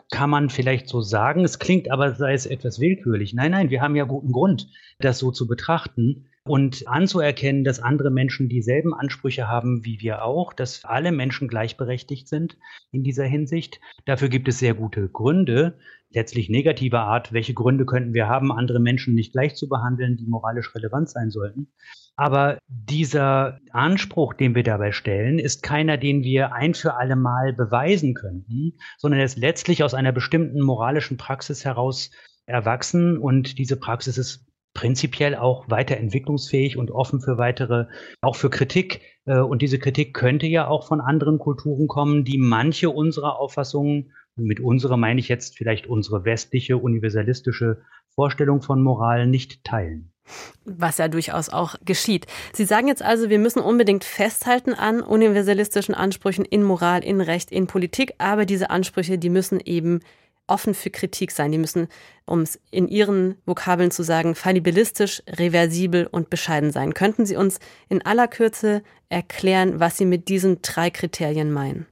kann 0.10 0.30
man 0.30 0.50
vielleicht 0.50 0.88
so 0.88 1.02
sagen. 1.02 1.44
Es 1.44 1.60
klingt 1.60 1.92
aber, 1.92 2.16
sei 2.16 2.34
es 2.34 2.46
etwas 2.46 2.80
willkürlich. 2.80 3.34
Nein, 3.34 3.52
nein, 3.52 3.70
wir 3.70 3.82
haben 3.82 3.96
ja 3.96 4.06
guten 4.06 4.32
Grund, 4.32 4.70
das 5.00 5.20
so 5.20 5.32
zu 5.32 5.48
betrachten 5.48 6.26
und 6.50 6.88
anzuerkennen, 6.88 7.64
dass 7.64 7.80
andere 7.80 8.12
Menschen 8.12 8.50
dieselben 8.50 8.94
Ansprüche 8.94 9.48
haben 9.48 9.84
wie 9.86 10.00
wir 10.00 10.24
auch, 10.24 10.54
dass 10.54 10.86
alle 10.86 11.12
Menschen 11.12 11.48
gleichberechtigt 11.48 12.28
sind 12.28 12.58
in 12.92 13.04
dieser 13.04 13.26
Hinsicht. 13.26 13.80
Dafür 14.06 14.30
gibt 14.30 14.48
es 14.48 14.60
sehr 14.60 14.74
gute 14.74 15.10
Gründe, 15.10 15.78
letztlich 16.10 16.50
negativer 16.50 17.02
Art. 17.02 17.34
Welche 17.34 17.54
Gründe 17.54 17.86
könnten 17.86 18.14
wir 18.14 18.28
haben, 18.28 18.52
andere 18.52 18.80
Menschen 18.80 19.16
nicht 19.16 19.34
gleich 19.34 19.56
zu 19.56 19.68
behandeln, 19.68 20.18
die 20.18 20.28
moralisch 20.28 20.74
relevant 20.74 21.10
sein 21.10 21.30
sollten? 21.30 21.68
Aber 22.16 22.58
dieser 22.68 23.60
Anspruch, 23.72 24.34
den 24.34 24.56
wir 24.56 24.64
dabei 24.64 24.92
stellen, 24.92 25.38
ist 25.38 25.62
keiner, 25.62 25.98
den 25.98 26.24
wir 26.24 26.52
ein 26.54 26.74
für 26.74 26.96
alle 26.96 27.16
Mal 27.16 27.54
beweisen 27.54 28.16
könnten, 28.16 28.74
sondern 28.98 29.20
er 29.20 29.26
ist 29.26 29.38
letztlich 29.38 29.84
aus 29.84 29.94
einer 29.94 30.12
bestimmten 30.12 30.62
moralischen 30.62 31.18
Praxis 31.18 31.64
heraus 31.64 32.10
erwachsen 32.48 33.18
und 33.18 33.60
diese 33.60 33.78
Praxis 33.78 34.18
ist 34.18 34.48
prinzipiell 34.78 35.36
auch 35.36 35.68
weiter 35.72 35.98
entwicklungsfähig 35.98 36.78
und 36.78 36.92
offen 36.92 37.20
für 37.20 37.40
weitere, 37.40 37.88
auch 38.22 38.36
für 38.36 38.52
Kritik. 38.52 39.02
Äh, 39.26 39.40
und 39.40 39.64
diese 39.64 39.80
Kritik 39.80 40.14
könnte 40.14 40.46
ja 40.46 40.68
auch 40.68 40.88
von 40.88 41.02
anderen 41.02 41.40
Kulturen 41.40 41.88
kommen, 41.88 42.24
die 42.24 42.38
manche 42.38 42.92
unserer 42.92 43.40
Auffassungen, 43.40 44.14
und 44.36 44.46
mit 44.46 44.60
unserer 44.60 44.96
meine 44.96 45.20
ich 45.20 45.30
jetzt 45.30 45.58
vielleicht 45.58 45.88
unsere 45.88 46.26
westliche, 46.26 46.78
universalistische 46.78 47.82
Vorstellung 48.14 48.62
von 48.62 48.84
Moral 48.84 49.26
nicht 49.26 49.64
teilen. 49.64 50.12
Was 50.66 51.00
ja 51.00 51.08
durchaus 51.08 51.50
auch 51.50 51.74
geschieht. 51.84 52.28
Sie 52.54 52.66
sagen 52.66 52.88
jetzt 52.88 53.02
also, 53.02 53.32
wir 53.32 53.40
müssen 53.40 53.62
unbedingt 53.62 54.04
festhalten 54.04 54.76
an 54.76 55.02
universalistischen 55.02 55.96
Ansprüchen 55.96 56.46
in 56.46 56.62
Moral, 56.62 57.04
in 57.04 57.20
Recht, 57.20 57.52
in 57.52 57.66
Politik, 57.66 58.14
aber 58.20 58.46
diese 58.46 58.70
Ansprüche, 58.70 59.18
die 59.18 59.32
müssen 59.32 59.60
eben 59.60 60.02
offen 60.48 60.74
für 60.74 60.90
Kritik 60.90 61.32
sein. 61.32 61.52
Die 61.52 61.58
müssen, 61.58 61.88
um 62.26 62.42
es 62.42 62.60
in 62.72 62.88
Ihren 62.88 63.36
Vokabeln 63.46 63.92
zu 63.92 64.04
sagen, 64.04 64.36
fallibilistisch, 64.36 65.22
reversibel 65.28 66.08
und 66.08 66.30
bescheiden 66.30 66.72
sein. 66.72 66.94
Könnten 66.94 67.26
Sie 67.26 67.36
uns 67.36 67.60
in 67.90 68.06
aller 68.06 68.28
Kürze 68.28 68.82
erklären, 69.10 69.80
was 69.80 69.98
Sie 69.98 70.06
mit 70.06 70.30
diesen 70.30 70.62
drei 70.62 70.90
Kriterien 70.90 71.52
meinen? 71.52 71.86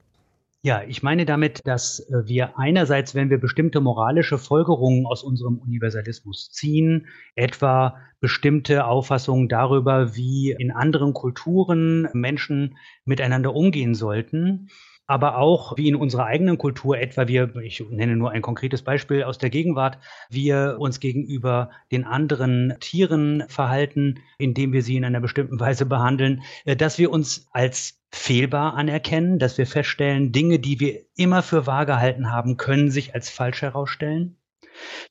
Ja, 0.65 0.81
ich 0.81 1.03
meine 1.03 1.25
damit, 1.27 1.61
dass 1.65 1.99
äh, 1.99 2.25
wir 2.25 2.57
einerseits, 2.57 3.13
wenn 3.13 3.29
wir 3.29 3.37
bestimmte 3.37 3.81
moralische 3.81 4.39
Folgerungen 4.39 5.05
aus 5.05 5.21
unserem 5.21 5.59
Universalismus 5.59 6.49
ziehen, 6.49 7.05
etwa 7.35 7.97
bestimmte 8.19 8.85
Auffassungen 8.85 9.47
darüber, 9.47 10.15
wie 10.15 10.55
in 10.57 10.71
anderen 10.71 11.13
Kulturen 11.13 12.09
Menschen 12.13 12.77
miteinander 13.03 13.53
umgehen 13.53 13.93
sollten, 13.93 14.69
aber 15.07 15.37
auch 15.37 15.77
wie 15.77 15.87
in 15.87 15.95
unserer 15.95 16.25
eigenen 16.25 16.57
Kultur 16.57 16.97
etwa 16.97 17.27
wir, 17.27 17.55
ich 17.57 17.83
nenne 17.89 18.15
nur 18.15 18.31
ein 18.31 18.41
konkretes 18.41 18.81
Beispiel 18.81 19.23
aus 19.23 19.37
der 19.37 19.49
Gegenwart, 19.49 19.97
wir 20.29 20.77
uns 20.79 20.99
gegenüber 20.99 21.69
den 21.91 22.05
anderen 22.05 22.73
Tieren 22.79 23.43
verhalten, 23.47 24.19
indem 24.37 24.73
wir 24.73 24.81
sie 24.81 24.97
in 24.97 25.05
einer 25.05 25.21
bestimmten 25.21 25.59
Weise 25.59 25.85
behandeln, 25.85 26.41
äh, 26.65 26.75
dass 26.75 26.97
wir 26.97 27.11
uns 27.11 27.47
als 27.51 28.01
fehlbar 28.11 28.75
anerkennen, 28.75 29.39
dass 29.39 29.57
wir 29.57 29.67
feststellen, 29.67 30.31
Dinge, 30.31 30.59
die 30.59 30.79
wir 30.79 31.01
immer 31.15 31.43
für 31.43 31.67
wahr 31.67 31.85
gehalten 31.85 32.31
haben, 32.31 32.57
können 32.57 32.89
sich 32.89 33.13
als 33.13 33.29
falsch 33.29 33.61
herausstellen. 33.61 34.37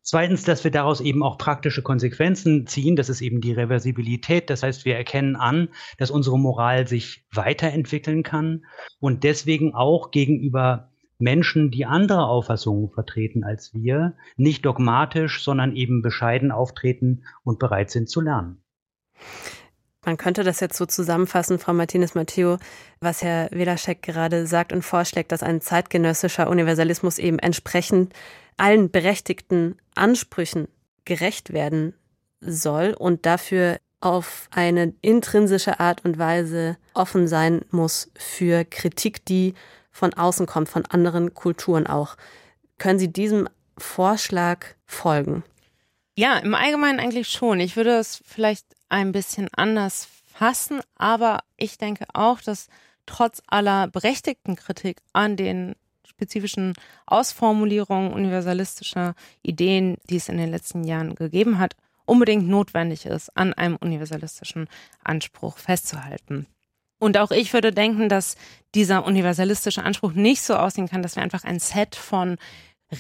Zweitens, 0.03 0.45
dass 0.45 0.65
wir 0.65 0.71
daraus 0.71 1.01
eben 1.01 1.23
auch 1.23 1.39
praktische 1.39 1.83
Konsequenzen 1.83 2.67
ziehen. 2.67 2.97
Das 2.97 3.09
ist 3.09 3.21
eben 3.21 3.41
die 3.41 3.53
Reversibilität. 3.53 4.51
Das 4.51 4.63
heißt, 4.63 4.85
wir 4.85 4.97
erkennen 4.97 5.37
an, 5.37 5.69
dass 5.99 6.11
unsere 6.11 6.39
Moral 6.39 6.87
sich 6.87 7.25
weiterentwickeln 7.33 8.23
kann 8.23 8.65
und 9.01 9.25
deswegen 9.25 9.75
auch 9.75 10.11
gegenüber 10.11 10.91
Menschen, 11.19 11.71
die 11.71 11.87
andere 11.87 12.27
Auffassungen 12.27 12.91
vertreten 12.91 13.45
als 13.45 13.73
wir, 13.73 14.15
nicht 14.37 14.65
dogmatisch, 14.67 15.43
sondern 15.43 15.77
eben 15.77 16.03
bescheiden 16.03 16.51
auftreten 16.51 17.25
und 17.45 17.59
bereit 17.59 17.91
sind 17.91 18.09
zu 18.09 18.21
lernen. 18.21 18.63
Man 20.05 20.19
könnte 20.19 20.45
das 20.45 20.61
jetzt 20.61 20.77
so 20.77 20.85
zusammenfassen, 20.85 21.59
Frau 21.59 21.73
Martinez-Matteo, 21.73 22.59
was 23.01 23.23
Herr 23.23 23.49
Welaschek 23.53 24.03
gerade 24.03 24.47
sagt 24.47 24.73
und 24.73 24.83
vorschlägt, 24.83 25.33
dass 25.33 25.43
ein 25.43 25.63
zeitgenössischer 25.63 26.49
Universalismus 26.51 27.19
eben 27.19 27.39
entsprechend 27.39 28.13
allen 28.57 28.91
berechtigten 28.91 29.79
Ansprüchen 29.95 30.69
gerecht 31.05 31.53
werden 31.53 31.95
soll 32.41 32.95
und 32.99 33.27
dafür 33.27 33.79
auf 34.01 34.49
eine 34.51 34.95
intrinsische 35.01 35.81
Art 35.81 36.05
und 36.05 36.19
Weise 36.19 36.77
offen 36.93 37.27
sein 37.27 37.65
muss 37.71 38.11
für 38.15 38.65
Kritik, 38.65 39.25
die 39.25 39.55
von 39.91 40.13
außen 40.13 40.47
kommt, 40.47 40.69
von 40.69 40.85
anderen 40.87 41.33
Kulturen 41.35 41.87
auch. 41.87 42.17
Können 42.79 42.99
Sie 42.99 43.13
diesem 43.13 43.49
Vorschlag 43.79 44.67
folgen? 44.85 45.43
Ja, 46.17 46.39
im 46.39 46.55
Allgemeinen 46.55 47.01
eigentlich 47.01 47.29
schon. 47.29 47.61
Ich 47.61 47.77
würde 47.77 47.97
es 47.97 48.23
vielleicht 48.25 48.67
ein 48.89 49.13
bisschen 49.13 49.49
anders 49.57 50.09
fassen, 50.27 50.81
aber 50.97 51.41
ich 51.57 51.79
denke 51.79 52.05
auch, 52.13 52.41
dass 52.41 52.69
trotz 53.07 53.43
aller 53.47 53.89
berechtigten 53.89 54.57
Kritik 54.57 54.99
an 55.13 55.37
den 55.37 55.75
spezifischen 56.15 56.75
Ausformulierungen 57.07 58.13
universalistischer 58.13 59.15
Ideen, 59.43 59.97
die 60.09 60.17
es 60.17 60.29
in 60.29 60.39
den 60.39 60.51
letzten 60.51 60.85
Jahren 60.85 61.15
gegeben 61.15 61.59
hat, 61.59 61.77
unbedingt 62.07 62.49
notwendig 62.49 63.07
ist, 63.07 63.37
an 63.37 63.53
einem 63.55 63.77
universalistischen 63.77 64.69
Anspruch 65.03 65.59
festzuhalten. 65.59 66.47
Und 66.99 67.19
auch 67.19 67.31
ich 67.31 67.53
würde 67.53 67.73
denken, 67.73 68.09
dass 68.09 68.37
dieser 68.75 69.05
universalistische 69.05 69.83
Anspruch 69.83 70.13
nicht 70.13 70.43
so 70.43 70.55
aussehen 70.55 70.89
kann, 70.89 71.03
dass 71.03 71.17
wir 71.17 71.23
einfach 71.23 71.45
ein 71.45 71.59
Set 71.59 71.97
von 71.97 72.39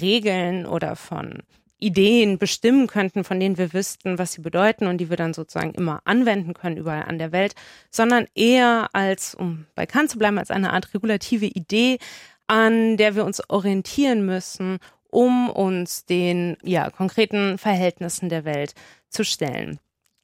Regeln 0.00 0.66
oder 0.66 0.96
von 0.96 1.42
Ideen 1.78 2.38
bestimmen 2.38 2.86
könnten, 2.86 3.24
von 3.24 3.38
denen 3.38 3.58
wir 3.58 3.72
wüssten, 3.72 4.18
was 4.18 4.32
sie 4.32 4.40
bedeuten 4.40 4.86
und 4.86 4.98
die 4.98 5.10
wir 5.10 5.16
dann 5.16 5.34
sozusagen 5.34 5.74
immer 5.74 6.00
anwenden 6.04 6.54
können 6.54 6.76
überall 6.76 7.04
an 7.04 7.18
der 7.18 7.32
Welt, 7.32 7.54
sondern 7.90 8.26
eher 8.34 8.88
als, 8.92 9.34
um 9.34 9.66
bei 9.74 9.84
Kant 9.84 10.10
zu 10.10 10.18
bleiben, 10.18 10.38
als 10.38 10.50
eine 10.50 10.72
Art 10.72 10.94
regulative 10.94 11.46
Idee, 11.46 11.98
an 12.46 12.96
der 12.96 13.14
wir 13.14 13.24
uns 13.24 13.48
orientieren 13.48 14.24
müssen, 14.26 14.78
um 15.10 15.48
uns 15.48 16.04
den 16.04 16.56
ja, 16.62 16.90
konkreten 16.90 17.58
Verhältnissen 17.58 18.28
der 18.28 18.44
Welt 18.44 18.74
zu 19.08 19.24
stellen. 19.24 19.78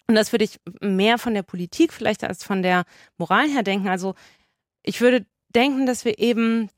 Und 0.08 0.16
das 0.16 0.32
würde 0.32 0.44
ich 0.44 0.58
mehr 0.80 1.18
von 1.18 1.34
der 1.34 1.44
Politik 1.44 1.92
vielleicht 1.92 2.24
als 2.24 2.42
von 2.42 2.62
der 2.62 2.84
Moral 3.16 3.48
her 3.48 3.62
denken. 3.62 3.88
Also 3.88 4.14
ich 4.82 5.00
würde 5.00 5.24
denken, 5.54 5.86
dass 5.86 6.04
wir 6.04 6.18
eben 6.18 6.68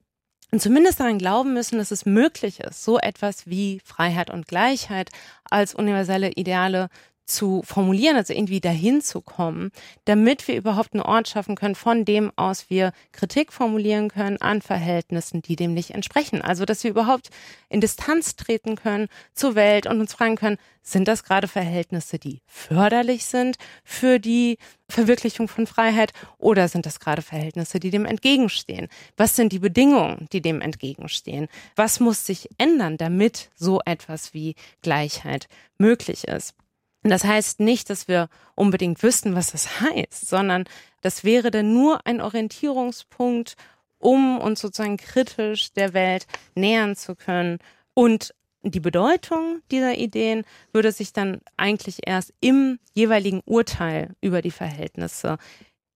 zumindest 0.59 1.01
daran 1.01 1.19
glauben 1.19 1.55
müssen, 1.55 1.79
dass 1.79 1.91
es 1.91 2.05
möglich 2.05 2.61
ist, 2.61 2.85
so 2.85 2.99
etwas 2.99 3.47
wie 3.47 3.81
Freiheit 3.85 4.31
und 4.31 4.49
Gleichheit 4.49 5.11
als 5.45 5.75
universelle 5.75 6.33
Ideale 6.33 6.89
zu 7.25 7.63
formulieren, 7.65 8.17
also 8.17 8.33
irgendwie 8.33 8.61
dahin 8.61 9.01
zu 9.01 9.21
kommen, 9.21 9.71
damit 10.05 10.49
wir 10.49 10.57
überhaupt 10.57 10.93
einen 10.93 11.03
Ort 11.03 11.29
schaffen 11.29 11.55
können, 11.55 11.75
von 11.75 12.05
dem 12.05 12.33
aus 12.37 12.69
wir 12.69 12.93
Kritik 13.13 13.53
formulieren 13.53 14.09
können 14.09 14.41
an 14.41 14.63
Verhältnissen, 14.63 15.43
die 15.43 15.57
dem 15.57 15.75
nicht 15.75 15.91
entsprechen. 15.91 16.43
Also, 16.43 16.65
dass 16.65 16.85
wir 16.85 16.91
überhaupt 16.91 17.31
in 17.69 17.81
Distanz 17.81 18.37
treten 18.37 18.77
können 18.77 19.09
zur 19.35 19.55
Welt 19.55 19.87
und 19.87 20.01
uns 20.01 20.15
fragen 20.15 20.37
können, 20.37 20.59
sind 20.83 21.07
das 21.07 21.23
gerade 21.23 21.47
Verhältnisse, 21.47 22.19
die 22.19 22.41
förderlich 22.47 23.25
sind 23.25 23.57
für 23.85 24.19
die 24.19 24.59
Verwirklichung 24.89 25.47
von 25.47 25.67
Freiheit 25.67 26.13
oder 26.39 26.69
sind 26.69 26.87
das 26.87 26.99
gerade 26.99 27.23
Verhältnisse, 27.23 27.79
die 27.79 27.91
dem 27.91 28.05
entgegenstehen? 28.05 28.89
Was 29.17 29.37
sind 29.37 29.53
die 29.53 29.61
Bedingungen, 29.61 30.27
die 30.33 30.41
dem 30.41 30.61
entgegenstehen? 30.61 31.49
Was 31.77 32.01
muss 32.01 32.27
sich 32.27 32.49
ändern, 32.59 32.97
damit 32.97 33.51
so 33.55 33.81
etwas 33.85 34.35
wie 34.35 34.57
Gleichheit 34.83 35.47
möglich 35.79 36.27
ist? 36.27 36.55
Und 37.03 37.11
das 37.11 37.25
heißt 37.25 37.61
nicht, 37.61 37.91
dass 37.91 38.07
wir 38.09 38.29
unbedingt 38.55 39.03
wüssten, 39.03 39.35
was 39.35 39.53
das 39.53 39.81
heißt, 39.81 40.29
sondern 40.29 40.65
das 41.01 41.25
wäre 41.25 41.51
dann 41.51 41.73
nur 41.73 42.07
ein 42.07 42.21
Orientierungspunkt, 42.21 43.57
um 43.99 44.39
uns 44.39 44.61
sozusagen 44.61 44.97
kritisch 44.97 45.73
der 45.73 45.95
Welt 45.95 46.27
nähern 46.55 46.97
zu 46.97 47.15
können. 47.15 47.59
Und 47.95 48.35
die 48.63 48.81
Bedeutung 48.81 49.61
dieser 49.71 49.97
Ideen 49.97 50.45
würde 50.73 50.93
sich 50.93 51.13
dann 51.13 51.41
eigentlich 51.57 52.07
erst 52.07 52.33
im 52.41 52.79
jeweiligen 52.95 53.41
Urteil 53.45 54.15
über 54.21 54.41
die 54.41 54.53
Verhältnisse 54.53 55.39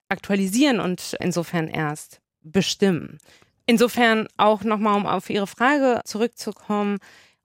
aktualisieren 0.09 0.81
und 0.81 1.17
insofern 1.21 1.69
erst 1.69 2.21
bestimmen. 2.43 3.19
Insofern 3.67 4.29
auch 4.37 4.63
nochmal, 4.63 4.97
um 4.97 5.07
auf 5.07 5.31
Ihre 5.31 5.47
Frage 5.47 6.01
zurückzukommen, 6.05 6.99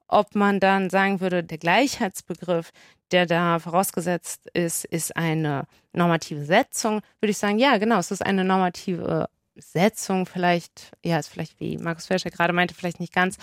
ob 0.08 0.36
man 0.36 0.60
dann 0.60 0.90
sagen 0.90 1.20
würde, 1.20 1.44
der 1.44 1.58
Gleichheitsbegriff, 1.58 2.72
der 3.12 3.26
da 3.26 3.60
vorausgesetzt 3.60 4.48
ist, 4.54 4.86
ist 4.86 5.16
eine 5.16 5.68
normative 5.94 6.46
Setzung, 6.46 7.02
würde 7.20 7.32
ich 7.32 7.38
sagen, 7.38 7.60
ja, 7.60 7.78
genau, 7.78 8.00
es 8.00 8.12
ist 8.12 8.26
eine 8.26 8.44
normative 8.44 9.30
Setzung, 9.56 10.26
vielleicht, 10.26 10.92
ja, 11.04 11.20
ist 11.20 11.28
vielleicht, 11.28 11.60
wie 11.60 11.78
Markus 11.78 12.06
Felscher 12.06 12.30
gerade 12.30 12.54
meinte, 12.54 12.74
vielleicht 12.74 13.00
nicht 13.00 13.14
ganz 13.14 13.38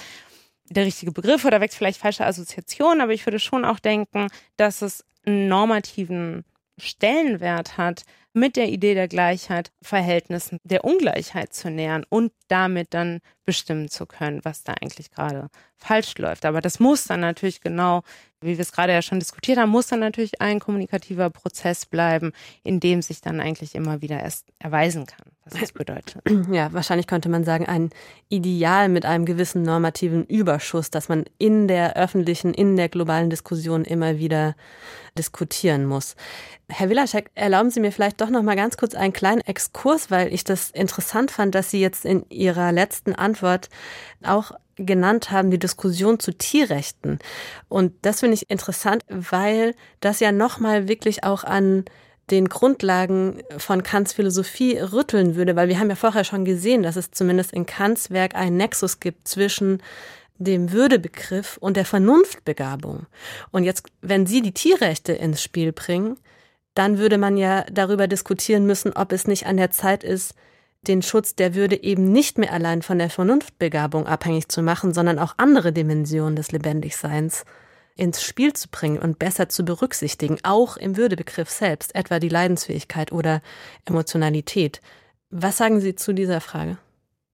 der 0.71 0.85
richtige 0.85 1.13
Begriff 1.13 1.45
oder 1.45 1.61
weckt 1.61 1.75
vielleicht 1.75 2.01
falsche 2.01 2.27
Assoziationen, 2.27 3.01
aber 3.01 3.13
ich 3.13 3.25
würde 3.27 3.39
schon 3.39 3.65
auch 3.65 3.79
denken, 3.79 4.29
dass 4.57 4.83
es 4.83 5.05
einen 5.25 5.49
normativen 5.49 6.45
Stellenwert 6.79 7.77
hat, 7.77 8.05
mit 8.33 8.57
der 8.57 8.69
Idee 8.69 8.95
der 8.95 9.09
Gleichheit 9.09 9.73
Verhältnissen 9.83 10.59
der 10.63 10.85
Ungleichheit 10.85 11.53
zu 11.53 11.71
nähern 11.71 12.05
und 12.09 12.33
damit 12.49 12.95
dann 12.95 13.21
bestimmen 13.45 13.89
zu 13.89 14.07
können, 14.07 14.45
was 14.45 14.63
da 14.65 14.75
eigentlich 14.75 15.11
gerade 15.11 15.49
falsch 15.77 16.17
läuft. 16.19 16.45
Aber 16.45 16.61
das 16.61 16.81
muss 16.81 17.05
dann 17.05 17.21
natürlich 17.21 17.61
genau, 17.61 18.03
wie 18.41 18.57
wir 18.57 18.61
es 18.61 18.73
gerade 18.73 18.93
ja 18.93 19.03
schon 19.03 19.19
diskutiert 19.19 19.59
haben, 19.59 19.71
muss 19.71 19.89
dann 19.89 20.01
natürlich 20.01 20.41
ein 20.41 20.61
kommunikativer 20.61 21.31
Prozess 21.31 21.87
bleiben, 21.87 22.33
in 22.63 22.81
dem 22.81 23.03
sich 23.03 23.21
dann 23.21 23.41
eigentlich 23.41 23.75
immer 23.75 24.03
wieder 24.03 24.21
erst 24.21 24.47
erweisen 24.59 25.07
kann, 25.07 25.27
was 25.51 25.61
das 25.61 25.73
bedeutet. 25.73 26.23
Ja, 26.53 26.73
wahrscheinlich 26.73 27.07
könnte 27.07 27.29
man 27.29 27.45
sagen, 27.45 27.67
ein 27.67 27.91
Ideal 28.29 28.89
mit 28.89 29.05
einem 29.05 29.25
gewissen 29.25 29.63
normativen 29.63 30.25
Überschuss, 30.25 30.91
dass 30.91 31.09
man 31.09 31.25
in 31.39 31.69
der 31.69 31.97
öffentlichen, 31.97 32.55
in 32.55 32.77
der 32.77 32.89
globalen 32.89 33.31
Diskussion 33.31 33.85
immer 33.85 34.19
wieder 34.19 34.55
diskutieren 35.17 35.85
muss. 35.85 36.17
Herr 36.69 36.89
Willaschek, 36.89 37.31
erlauben 37.35 37.71
Sie 37.71 37.81
mir 37.81 37.93
vielleicht 37.93 38.21
doch 38.21 38.31
noch 38.31 38.43
mal 38.43 38.57
ganz 38.57 38.77
kurz 38.77 38.95
einen 38.95 39.13
kleinen 39.13 39.41
Exkurs, 39.41 40.11
weil 40.11 40.33
ich 40.33 40.45
das 40.45 40.71
interessant 40.71 41.31
fand, 41.31 41.55
dass 41.55 41.71
Sie 41.71 41.81
jetzt 41.81 42.05
in 42.05 42.25
Ihrer 42.29 42.73
letzten 42.73 43.15
Antwort 43.15 43.69
auch 44.23 44.53
genannt 44.77 45.31
haben, 45.31 45.51
die 45.51 45.59
Diskussion 45.59 46.21
zu 46.21 46.33
Tierrechten. 46.33 47.19
Und 47.69 47.93
das 48.03 48.21
finde 48.21 48.35
ich 48.35 48.51
interessant, 48.51 49.05
weil 49.09 49.75
das 50.01 50.21
ja 50.21 50.33
nochmal 50.33 50.89
wirklich 50.89 51.25
auch 51.25 51.45
an 51.45 51.85
den 52.31 52.49
Grundlagen 52.49 53.43
von 53.57 53.83
Kants 53.83 54.13
Philosophie 54.13 54.79
rütteln 54.79 55.37
würde, 55.37 55.57
weil 55.57 55.69
wir 55.69 55.79
haben 55.79 55.91
ja 55.91 55.97
vorher 55.97 56.25
schon 56.25 56.45
gesehen, 56.45 56.83
dass 56.83 56.97
es 56.97 57.11
zumindest 57.11 57.53
in 57.53 57.67
Kants 57.67 58.11
Werk 58.11 58.35
einen 58.35 58.57
Nexus 58.57 59.01
gibt 59.01 59.27
zwischen 59.29 59.83
dem 60.39 60.73
Würdebegriff 60.73 61.57
und 61.59 61.77
der 61.77 61.85
Vernunftbegabung. 61.85 63.07
Und 63.51 63.65
jetzt, 63.65 63.87
wenn 64.03 64.27
Sie 64.27 64.41
die 64.41 64.53
Tierrechte 64.53 65.13
ins 65.13 65.43
Spiel 65.43 65.73
bringen, 65.73 66.17
dann 66.75 66.99
würde 66.99 67.19
man 67.19 67.37
ja 67.37 67.65
darüber 67.73 68.07
diskutieren 68.07 68.65
müssen, 68.65 68.93
ob 68.93 69.13
es 69.13 69.27
nicht 69.27 69.47
an 69.47 69.57
der 69.57 69.71
Zeit 69.71 70.05
ist, 70.05 70.35
den 70.83 71.03
Schutz 71.03 71.35
der 71.35 71.55
Würde 71.55 71.83
eben 71.83 72.13
nicht 72.13 72.39
mehr 72.39 72.53
allein 72.53 72.83
von 72.83 72.99
der 72.99 73.11
Vernunftbegabung 73.11 74.07
abhängig 74.07 74.49
zu 74.49 74.63
machen, 74.63 74.95
sondern 74.95 75.19
auch 75.19 75.35
andere 75.39 75.73
Dimensionen 75.73 76.37
des 76.37 76.53
Lebendigseins 76.53 77.45
ins 77.99 78.23
Spiel 78.23 78.53
zu 78.53 78.69
bringen 78.71 78.99
und 78.99 79.19
besser 79.19 79.49
zu 79.49 79.65
berücksichtigen, 79.65 80.39
auch 80.45 80.77
im 80.77 80.97
Würdebegriff 80.97 81.51
selbst, 81.51 81.95
etwa 81.95 82.19
die 82.19 82.29
Leidensfähigkeit 82.29 83.13
oder 83.13 83.43
Emotionalität. 83.85 84.81
Was 85.31 85.59
sagen 85.59 85.81
Sie 85.81 85.95
zu 85.95 86.15
dieser 86.15 86.41
Frage? 86.41 86.79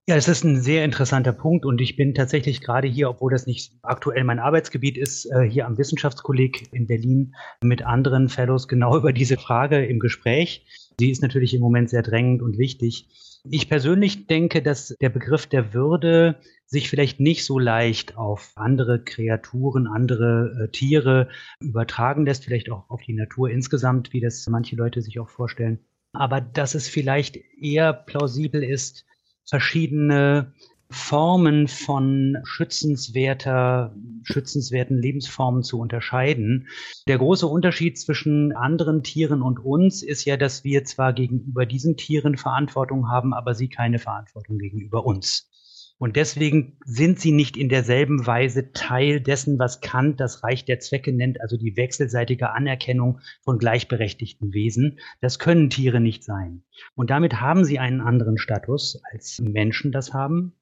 Ja, 0.06 0.16
es 0.16 0.28
ist 0.28 0.44
ein 0.44 0.60
sehr 0.60 0.84
interessanter 0.84 1.32
Punkt 1.32 1.64
und 1.64 1.80
ich 1.80 1.96
bin 1.96 2.12
tatsächlich 2.12 2.60
gerade 2.60 2.86
hier, 2.86 3.08
obwohl 3.08 3.32
das 3.32 3.46
nicht 3.46 3.72
aktuell 3.82 4.22
mein 4.24 4.38
Arbeitsgebiet 4.38 4.98
ist, 4.98 5.24
äh, 5.32 5.48
hier 5.48 5.66
am 5.66 5.78
Wissenschaftskolleg 5.78 6.68
in 6.72 6.86
Berlin 6.86 7.34
mit 7.62 7.86
anderen 7.86 8.28
Fellows 8.28 8.68
genau 8.68 8.96
über 8.98 9.14
diese 9.14 9.38
Frage 9.38 9.84
im 9.86 10.00
Gespräch. 10.00 10.66
Sie 10.98 11.10
ist 11.10 11.22
natürlich 11.22 11.54
im 11.54 11.62
Moment 11.62 11.88
sehr 11.88 12.02
drängend 12.02 12.42
und 12.42 12.58
wichtig. 12.58 13.08
Ich 13.50 13.68
persönlich 13.68 14.26
denke, 14.26 14.62
dass 14.62 14.96
der 15.00 15.10
Begriff 15.10 15.46
der 15.46 15.74
Würde 15.74 16.40
sich 16.64 16.88
vielleicht 16.88 17.20
nicht 17.20 17.44
so 17.44 17.58
leicht 17.58 18.16
auf 18.16 18.52
andere 18.56 19.04
Kreaturen, 19.04 19.86
andere 19.86 20.64
äh, 20.64 20.68
Tiere 20.70 21.28
übertragen 21.60 22.24
lässt, 22.24 22.44
vielleicht 22.44 22.70
auch 22.70 22.88
auf 22.88 23.02
die 23.02 23.12
Natur 23.12 23.50
insgesamt, 23.50 24.14
wie 24.14 24.20
das 24.20 24.46
manche 24.48 24.76
Leute 24.76 25.02
sich 25.02 25.20
auch 25.20 25.28
vorstellen. 25.28 25.80
Aber 26.12 26.40
dass 26.40 26.74
es 26.74 26.88
vielleicht 26.88 27.36
eher 27.36 27.92
plausibel 27.92 28.64
ist, 28.64 29.04
verschiedene 29.44 30.54
Formen 30.90 31.68
von 31.68 32.38
schützenswerter, 32.44 33.94
schützenswerten 34.22 34.96
Lebensformen 34.96 35.62
zu 35.62 35.78
unterscheiden. 35.78 36.68
Der 37.08 37.18
große 37.18 37.46
Unterschied 37.46 37.98
zwischen 37.98 38.52
anderen 38.52 39.02
Tieren 39.02 39.42
und 39.42 39.58
uns 39.58 40.02
ist 40.02 40.24
ja, 40.24 40.36
dass 40.36 40.64
wir 40.64 40.84
zwar 40.84 41.12
gegenüber 41.12 41.66
diesen 41.66 41.96
Tieren 41.96 42.36
Verantwortung 42.36 43.08
haben, 43.08 43.34
aber 43.34 43.54
sie 43.54 43.68
keine 43.68 43.98
Verantwortung 43.98 44.58
gegenüber 44.58 45.04
uns. 45.04 45.50
Und 45.98 46.16
deswegen 46.16 46.76
sind 46.84 47.20
sie 47.20 47.30
nicht 47.30 47.56
in 47.56 47.68
derselben 47.68 48.26
Weise 48.26 48.72
Teil 48.72 49.20
dessen, 49.20 49.58
was 49.58 49.80
Kant 49.80 50.18
das 50.20 50.42
Reich 50.42 50.64
der 50.64 50.80
Zwecke 50.80 51.12
nennt, 51.12 51.40
also 51.40 51.56
die 51.56 51.76
wechselseitige 51.76 52.50
Anerkennung 52.50 53.20
von 53.42 53.58
gleichberechtigten 53.58 54.52
Wesen. 54.52 54.98
Das 55.20 55.38
können 55.38 55.70
Tiere 55.70 56.00
nicht 56.00 56.24
sein. 56.24 56.64
Und 56.94 57.10
damit 57.10 57.40
haben 57.40 57.64
sie 57.64 57.78
einen 57.78 58.00
anderen 58.00 58.38
Status, 58.38 59.00
als 59.12 59.40
Menschen 59.40 59.92
das 59.92 60.12
haben. 60.12 60.54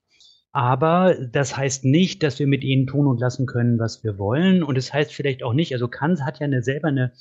Aber 0.53 1.17
das 1.33 1.57
heißt 1.57 1.85
nicht, 1.85 2.23
dass 2.23 2.39
wir 2.39 2.47
mit 2.47 2.63
ihnen 2.63 2.87
tun 2.87 3.07
und 3.07 3.19
lassen 3.19 3.47
können, 3.47 3.79
was 3.79 4.05
wir 4.05 4.19
wollen. 4.19 4.63
Und 4.63 4.77
es 4.77 4.93
heißt 4.93 5.13
vielleicht 5.13 5.43
auch 5.43 5.55
nicht, 5.55 5.73
also 5.73 5.89
Kant 5.89 6.23
hat 6.23 6.41
ja 6.41 6.45
eine, 6.45 6.63
selber 6.63 6.89
eine 6.89 7.13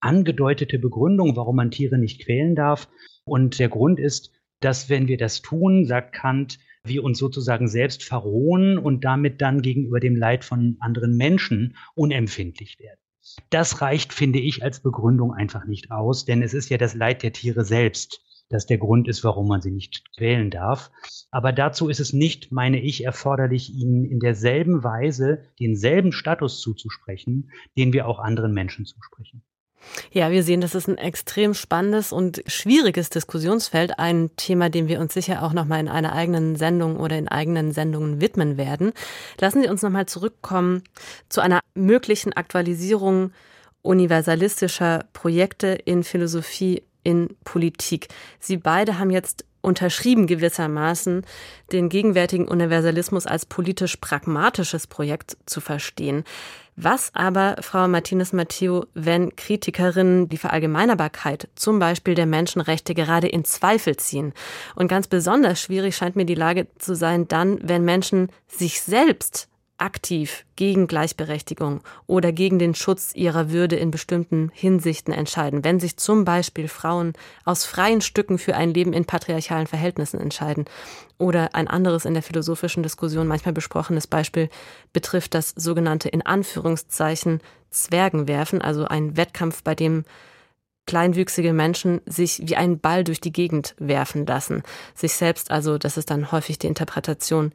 angedeutete 0.00 0.78
Begründung, 0.78 1.34
warum 1.34 1.56
man 1.56 1.70
Tiere 1.70 1.96
nicht 1.96 2.22
quälen 2.22 2.54
darf. 2.54 2.88
Und 3.24 3.58
der 3.58 3.70
Grund 3.70 3.98
ist, 3.98 4.32
dass 4.60 4.90
wenn 4.90 5.08
wir 5.08 5.16
das 5.16 5.40
tun, 5.40 5.86
sagt 5.86 6.12
Kant, 6.12 6.58
wir 6.84 7.02
uns 7.02 7.18
sozusagen 7.18 7.68
selbst 7.68 8.04
verrohen 8.04 8.76
und 8.76 9.04
damit 9.04 9.40
dann 9.40 9.62
gegenüber 9.62 10.00
dem 10.00 10.16
Leid 10.16 10.44
von 10.44 10.76
anderen 10.80 11.16
Menschen 11.16 11.76
unempfindlich 11.94 12.78
werden. 12.78 13.00
Das 13.48 13.80
reicht, 13.80 14.12
finde 14.12 14.38
ich, 14.38 14.62
als 14.62 14.80
Begründung 14.80 15.32
einfach 15.32 15.64
nicht 15.64 15.90
aus, 15.90 16.26
denn 16.26 16.42
es 16.42 16.52
ist 16.52 16.68
ja 16.68 16.76
das 16.76 16.94
Leid 16.94 17.22
der 17.22 17.32
Tiere 17.32 17.64
selbst, 17.64 18.20
das 18.48 18.66
der 18.66 18.78
Grund 18.78 19.08
ist, 19.08 19.24
warum 19.24 19.48
man 19.48 19.60
sie 19.60 19.70
nicht 19.70 20.04
quälen 20.16 20.50
darf. 20.50 20.90
Aber 21.30 21.52
dazu 21.52 21.88
ist 21.88 22.00
es 22.00 22.12
nicht, 22.12 22.52
meine 22.52 22.80
ich, 22.80 23.04
erforderlich, 23.04 23.70
ihnen 23.74 24.04
in 24.04 24.20
derselben 24.20 24.84
Weise 24.84 25.42
denselben 25.58 26.12
Status 26.12 26.60
zuzusprechen, 26.60 27.50
den 27.76 27.92
wir 27.92 28.06
auch 28.06 28.18
anderen 28.18 28.52
Menschen 28.52 28.84
zusprechen. 28.84 29.42
Ja, 30.12 30.30
wir 30.30 30.42
sehen, 30.42 30.60
das 30.60 30.74
ist 30.74 30.88
ein 30.88 30.98
extrem 30.98 31.54
spannendes 31.54 32.12
und 32.12 32.42
schwieriges 32.46 33.10
Diskussionsfeld, 33.10 33.98
ein 33.98 34.30
Thema, 34.36 34.70
dem 34.70 34.88
wir 34.88 35.00
uns 35.00 35.14
sicher 35.14 35.42
auch 35.42 35.52
noch 35.52 35.66
mal 35.66 35.80
in 35.80 35.88
einer 35.88 36.14
eigenen 36.14 36.56
Sendung 36.56 36.96
oder 36.96 37.18
in 37.18 37.28
eigenen 37.28 37.72
Sendungen 37.72 38.20
widmen 38.20 38.56
werden. 38.56 38.92
Lassen 39.40 39.62
Sie 39.62 39.68
uns 39.68 39.82
noch 39.82 39.90
mal 39.90 40.06
zurückkommen 40.06 40.82
zu 41.28 41.40
einer 41.40 41.60
möglichen 41.74 42.32
Aktualisierung 42.32 43.32
universalistischer 43.82 45.04
Projekte 45.12 45.68
in 45.68 46.04
Philosophie, 46.04 46.82
in 47.04 47.36
Politik. 47.44 48.08
Sie 48.40 48.56
beide 48.56 48.98
haben 48.98 49.10
jetzt 49.10 49.44
unterschrieben 49.60 50.26
gewissermaßen, 50.26 51.24
den 51.72 51.88
gegenwärtigen 51.88 52.46
Universalismus 52.46 53.26
als 53.26 53.46
politisch 53.46 53.96
pragmatisches 53.96 54.86
Projekt 54.86 55.36
zu 55.46 55.60
verstehen. 55.60 56.24
Was 56.76 57.14
aber, 57.14 57.56
Frau 57.60 57.86
Martinez-Matteo, 57.86 58.86
wenn 58.94 59.36
Kritikerinnen 59.36 60.28
die 60.28 60.38
Verallgemeinerbarkeit 60.38 61.48
zum 61.54 61.78
Beispiel 61.78 62.16
der 62.16 62.26
Menschenrechte 62.26 62.94
gerade 62.94 63.28
in 63.28 63.44
Zweifel 63.44 63.96
ziehen? 63.96 64.32
Und 64.74 64.88
ganz 64.88 65.06
besonders 65.06 65.60
schwierig 65.60 65.96
scheint 65.96 66.16
mir 66.16 66.26
die 66.26 66.34
Lage 66.34 66.66
zu 66.78 66.96
sein 66.96 67.28
dann, 67.28 67.58
wenn 67.62 67.84
Menschen 67.84 68.28
sich 68.48 68.82
selbst 68.82 69.48
aktiv 69.78 70.44
gegen 70.56 70.86
Gleichberechtigung 70.86 71.80
oder 72.06 72.32
gegen 72.32 72.58
den 72.58 72.74
Schutz 72.74 73.12
ihrer 73.14 73.50
Würde 73.50 73.76
in 73.76 73.90
bestimmten 73.90 74.50
Hinsichten 74.54 75.12
entscheiden, 75.12 75.64
wenn 75.64 75.80
sich 75.80 75.96
zum 75.96 76.24
Beispiel 76.24 76.68
Frauen 76.68 77.12
aus 77.44 77.64
freien 77.64 78.00
Stücken 78.00 78.38
für 78.38 78.54
ein 78.54 78.72
Leben 78.72 78.92
in 78.92 79.04
patriarchalen 79.04 79.66
Verhältnissen 79.66 80.20
entscheiden. 80.20 80.64
Oder 81.18 81.54
ein 81.54 81.68
anderes 81.68 82.04
in 82.04 82.14
der 82.14 82.22
philosophischen 82.22 82.82
Diskussion 82.82 83.26
manchmal 83.26 83.52
besprochenes 83.52 84.06
Beispiel 84.06 84.48
betrifft 84.92 85.34
das 85.34 85.50
sogenannte 85.56 86.08
in 86.08 86.24
Anführungszeichen 86.24 87.40
Zwergenwerfen, 87.70 88.62
also 88.62 88.84
ein 88.84 89.16
Wettkampf, 89.16 89.62
bei 89.62 89.74
dem 89.74 90.04
kleinwüchsige 90.86 91.52
Menschen 91.52 92.00
sich 92.06 92.42
wie 92.44 92.56
einen 92.56 92.78
Ball 92.78 93.04
durch 93.04 93.20
die 93.20 93.32
Gegend 93.32 93.74
werfen 93.78 94.26
lassen. 94.26 94.62
Sich 94.94 95.14
selbst 95.14 95.50
also, 95.50 95.78
das 95.78 95.96
ist 95.96 96.10
dann 96.10 96.30
häufig 96.30 96.58
die 96.58 96.66
Interpretation, 96.66 97.52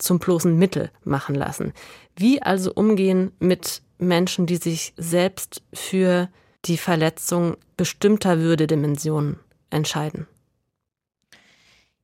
zum 0.00 0.18
bloßen 0.18 0.56
Mittel 0.56 0.90
machen 1.04 1.34
lassen. 1.34 1.72
Wie 2.16 2.42
also 2.42 2.72
umgehen 2.72 3.32
mit 3.38 3.82
Menschen, 3.98 4.46
die 4.46 4.56
sich 4.56 4.92
selbst 4.96 5.62
für 5.72 6.28
die 6.64 6.76
Verletzung 6.76 7.56
bestimmter 7.76 8.38
Würdedimensionen 8.38 9.38
entscheiden? 9.70 10.26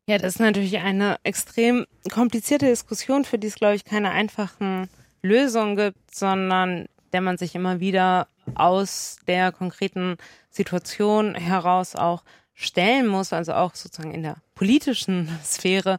Ja, 0.08 0.18
das 0.18 0.34
ist 0.34 0.40
natürlich 0.40 0.78
eine 0.78 1.18
extrem 1.24 1.84
komplizierte 2.12 2.66
Diskussion, 2.66 3.24
für 3.24 3.38
die 3.38 3.48
es, 3.48 3.56
glaube 3.56 3.74
ich, 3.74 3.84
keine 3.84 4.12
einfachen 4.12 4.88
Lösungen 5.20 5.76
gibt, 5.76 6.14
sondern 6.14 6.86
der 7.12 7.20
man 7.20 7.38
sich 7.38 7.54
immer 7.54 7.80
wieder 7.80 8.28
aus 8.54 9.18
der 9.26 9.50
konkreten 9.50 10.16
Situation 10.50 11.34
heraus 11.34 11.96
auch 11.96 12.22
stellen 12.54 13.06
muss, 13.06 13.32
also 13.32 13.52
auch 13.52 13.74
sozusagen 13.74 14.14
in 14.14 14.22
der 14.22 14.36
politischen 14.54 15.28
Sphäre. 15.44 15.98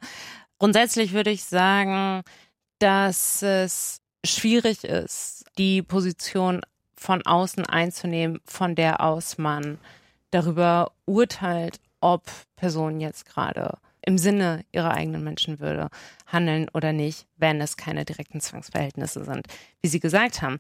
Grundsätzlich 0.60 1.14
würde 1.14 1.30
ich 1.30 1.44
sagen, 1.44 2.24
dass 2.80 3.42
es 3.42 4.02
schwierig 4.26 4.84
ist, 4.84 5.46
die 5.58 5.82
Position 5.82 6.62
von 6.96 7.26
außen 7.26 7.66
einzunehmen, 7.66 8.40
von 8.46 8.76
der 8.76 9.02
aus 9.02 9.38
man 9.38 9.78
darüber 10.32 10.92
urteilt, 11.06 11.80
ob 12.02 12.24
Personen 12.56 13.00
jetzt 13.00 13.26
gerade 13.26 13.78
im 14.02 14.18
Sinne 14.18 14.64
ihrer 14.72 14.92
eigenen 14.92 15.24
Menschenwürde 15.24 15.90
handeln 16.26 16.70
oder 16.74 16.94
nicht, 16.94 17.28
wenn 17.36 17.60
es 17.60 17.76
keine 17.76 18.06
direkten 18.06 18.40
Zwangsverhältnisse 18.40 19.26
sind. 19.26 19.48
Wie 19.82 19.90
Sie 19.90 20.00
gesagt 20.00 20.42
haben, 20.42 20.60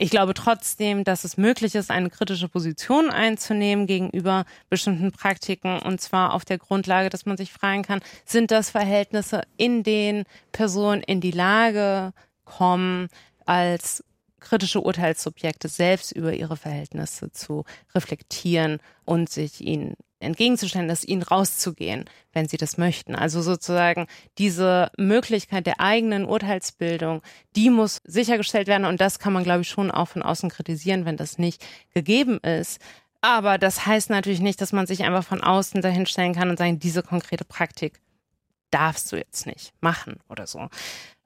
ich 0.00 0.10
glaube 0.10 0.32
trotzdem, 0.32 1.02
dass 1.02 1.24
es 1.24 1.36
möglich 1.36 1.74
ist, 1.74 1.90
eine 1.90 2.08
kritische 2.08 2.48
Position 2.48 3.10
einzunehmen 3.10 3.88
gegenüber 3.88 4.44
bestimmten 4.70 5.10
Praktiken 5.10 5.80
und 5.80 6.00
zwar 6.00 6.34
auf 6.34 6.44
der 6.44 6.56
Grundlage, 6.56 7.10
dass 7.10 7.26
man 7.26 7.36
sich 7.36 7.52
fragen 7.52 7.82
kann, 7.82 8.00
sind 8.24 8.52
das 8.52 8.70
Verhältnisse, 8.70 9.42
in 9.56 9.82
denen 9.82 10.24
Personen 10.52 11.02
in 11.02 11.20
die 11.20 11.32
Lage 11.32 12.12
kommen, 12.44 13.08
als 13.44 14.04
kritische 14.38 14.80
Urteilssubjekte 14.80 15.66
selbst 15.66 16.12
über 16.12 16.32
ihre 16.32 16.56
Verhältnisse 16.56 17.32
zu 17.32 17.64
reflektieren 17.92 18.78
und 19.04 19.28
sich 19.28 19.60
ihnen 19.60 19.94
entgegenzustellen, 20.20 20.88
dass 20.88 21.04
ihnen 21.04 21.22
rauszugehen, 21.22 22.04
wenn 22.32 22.48
sie 22.48 22.56
das 22.56 22.78
möchten. 22.78 23.14
Also 23.14 23.42
sozusagen 23.42 24.06
diese 24.38 24.90
Möglichkeit 24.96 25.66
der 25.66 25.80
eigenen 25.80 26.24
Urteilsbildung, 26.24 27.22
die 27.56 27.70
muss 27.70 28.00
sichergestellt 28.04 28.68
werden 28.68 28.84
und 28.84 29.00
das 29.00 29.18
kann 29.18 29.32
man, 29.32 29.44
glaube 29.44 29.62
ich, 29.62 29.68
schon 29.68 29.90
auch 29.90 30.08
von 30.08 30.22
außen 30.22 30.50
kritisieren, 30.50 31.04
wenn 31.04 31.16
das 31.16 31.38
nicht 31.38 31.64
gegeben 31.94 32.38
ist. 32.38 32.80
Aber 33.20 33.58
das 33.58 33.86
heißt 33.86 34.10
natürlich 34.10 34.40
nicht, 34.40 34.60
dass 34.60 34.72
man 34.72 34.86
sich 34.86 35.04
einfach 35.04 35.24
von 35.24 35.42
außen 35.42 35.82
dahinstellen 35.82 36.34
kann 36.34 36.50
und 36.50 36.58
sagen, 36.58 36.78
diese 36.78 37.02
konkrete 37.02 37.44
Praktik 37.44 38.00
darfst 38.70 39.10
du 39.10 39.16
jetzt 39.16 39.46
nicht 39.46 39.72
machen 39.80 40.20
oder 40.28 40.46
so. 40.46 40.68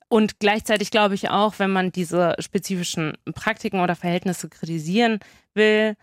Und 0.09 0.39
gleichzeitig 0.41 0.91
glaube 0.91 1.15
ich 1.15 1.31
auch, 1.31 1.59
wenn 1.59 1.71
man 1.71 1.91
diese 1.91 2.35
spezifischen 2.39 3.17
Praktiken 3.35 3.81
oder 3.81 3.97
Verhältnisse 3.97 4.49
kritisieren 4.49 5.21
will, 5.55 5.97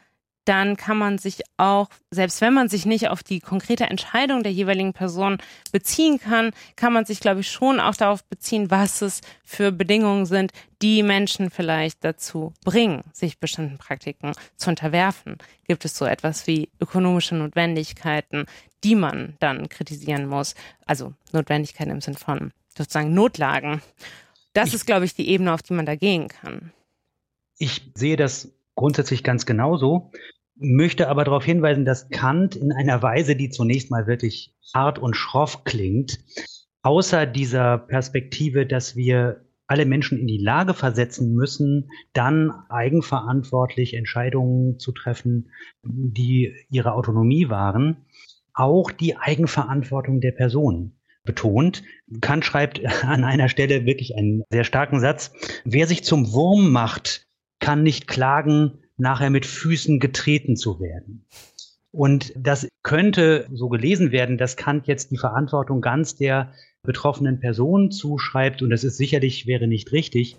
dann 0.50 0.78
kann 0.78 0.98
man 0.98 1.20
sich 1.20 1.44
auch, 1.58 1.90
selbst 2.10 2.42
wenn 2.42 2.56
man 2.56 2.70
sich 2.70 2.88
nicht 2.88 3.10
auf 3.10 3.22
die 3.22 3.40
konkrete 3.40 3.84
Entscheidung 3.84 4.42
der 4.42 4.52
jeweiligen 4.52 4.94
Person 4.94 5.38
beziehen 5.72 6.20
kann, 6.20 6.54
kann 6.76 6.92
man 6.92 7.06
sich, 7.06 7.20
glaube 7.20 7.42
ich, 7.42 7.52
schon 7.52 7.80
auch 7.80 7.96
darauf 7.96 8.24
beziehen, 8.24 8.72
was 8.72 9.04
es 9.04 9.22
für 9.44 9.72
Bedingungen 9.72 10.26
sind, 10.26 10.52
die 10.82 11.04
Menschen 11.04 11.52
vielleicht 11.52 12.04
dazu 12.04 12.52
bringen, 12.66 13.04
sich 13.14 13.40
bestimmten 13.40 13.78
Praktiken 13.78 14.34
zu 14.56 14.72
unterwerfen. 14.72 15.38
Gibt 15.68 15.86
es 15.86 15.96
so 15.96 16.06
etwas 16.06 16.48
wie 16.48 16.70
ökonomische 16.82 17.36
Notwendigkeiten, 17.36 18.48
die 18.84 18.96
man 18.96 19.36
dann 19.40 19.70
kritisieren 19.70 20.26
muss? 20.26 20.56
Also 20.88 21.14
Notwendigkeiten 21.32 21.92
im 21.92 22.02
Sinn 22.02 22.16
von 22.16 22.54
sozusagen 22.76 23.14
Notlagen. 23.14 23.84
Das 24.54 24.74
ist, 24.74 24.88
glaube 24.88 25.06
ich, 25.06 25.14
die 25.14 25.30
Ebene, 25.30 25.54
auf 25.54 25.62
die 25.62 25.74
man 25.74 25.86
da 25.86 25.96
gehen 25.96 26.28
kann. 26.28 26.72
Ich 27.60 27.92
sehe 27.94 28.18
das 28.18 28.52
grundsätzlich 28.80 29.24
ganz 29.24 29.46
genauso, 29.46 30.10
möchte 30.60 31.08
aber 31.08 31.24
darauf 31.24 31.46
hinweisen, 31.46 31.86
dass 31.86 32.10
Kant 32.10 32.56
in 32.56 32.72
einer 32.72 33.02
Weise, 33.02 33.36
die 33.36 33.50
zunächst 33.50 33.92
mal 33.92 34.08
wirklich 34.08 34.54
hart 34.74 35.00
und 35.00 35.16
schroff 35.16 35.64
klingt, 35.64 36.20
außer 36.82 37.26
dieser 37.26 37.78
Perspektive, 37.78 38.66
dass 38.66 38.96
wir 38.96 39.46
alle 39.68 39.86
Menschen 39.86 40.18
in 40.18 40.28
die 40.28 40.42
Lage 40.42 40.74
versetzen 40.74 41.34
müssen, 41.34 41.90
dann 42.14 42.52
eigenverantwortlich 42.70 43.94
Entscheidungen 43.94 44.80
zu 44.80 44.92
treffen, 44.92 45.52
die 45.84 46.56
ihre 46.72 46.94
Autonomie 46.94 47.50
waren, 47.50 48.06
auch 48.54 48.92
die 48.92 49.16
Eigenverantwortung 49.16 50.22
der 50.22 50.32
Person 50.32 50.98
betont. 51.24 51.84
Kant 52.20 52.44
schreibt 52.46 52.82
an 53.04 53.24
einer 53.24 53.48
Stelle 53.48 53.86
wirklich 53.86 54.16
einen 54.16 54.44
sehr 54.50 54.64
starken 54.64 55.00
Satz. 55.00 55.32
Wer 55.66 55.86
sich 55.86 56.04
zum 56.04 56.34
Wurm 56.34 56.72
macht, 56.72 57.28
kann 57.60 57.84
nicht 57.84 58.08
klagen, 58.08 58.80
nachher 59.00 59.30
mit 59.30 59.46
Füßen 59.46 60.00
getreten 60.00 60.56
zu 60.56 60.80
werden. 60.80 61.26
Und 61.92 62.34
das 62.38 62.68
könnte 62.84 63.48
so 63.52 63.70
gelesen 63.70 64.12
werden, 64.12 64.38
dass 64.38 64.58
Kant 64.58 64.88
jetzt 64.88 65.12
die 65.12 65.18
Verantwortung 65.18 65.82
ganz 65.82 66.16
der 66.16 66.54
betroffenen 66.84 67.40
Person 67.40 67.92
zuschreibt. 67.92 68.62
Und 68.62 68.70
das 68.70 68.84
ist 68.84 68.98
sicherlich, 68.98 69.48
wäre 69.48 69.68
nicht 69.68 69.92
richtig. 69.92 70.38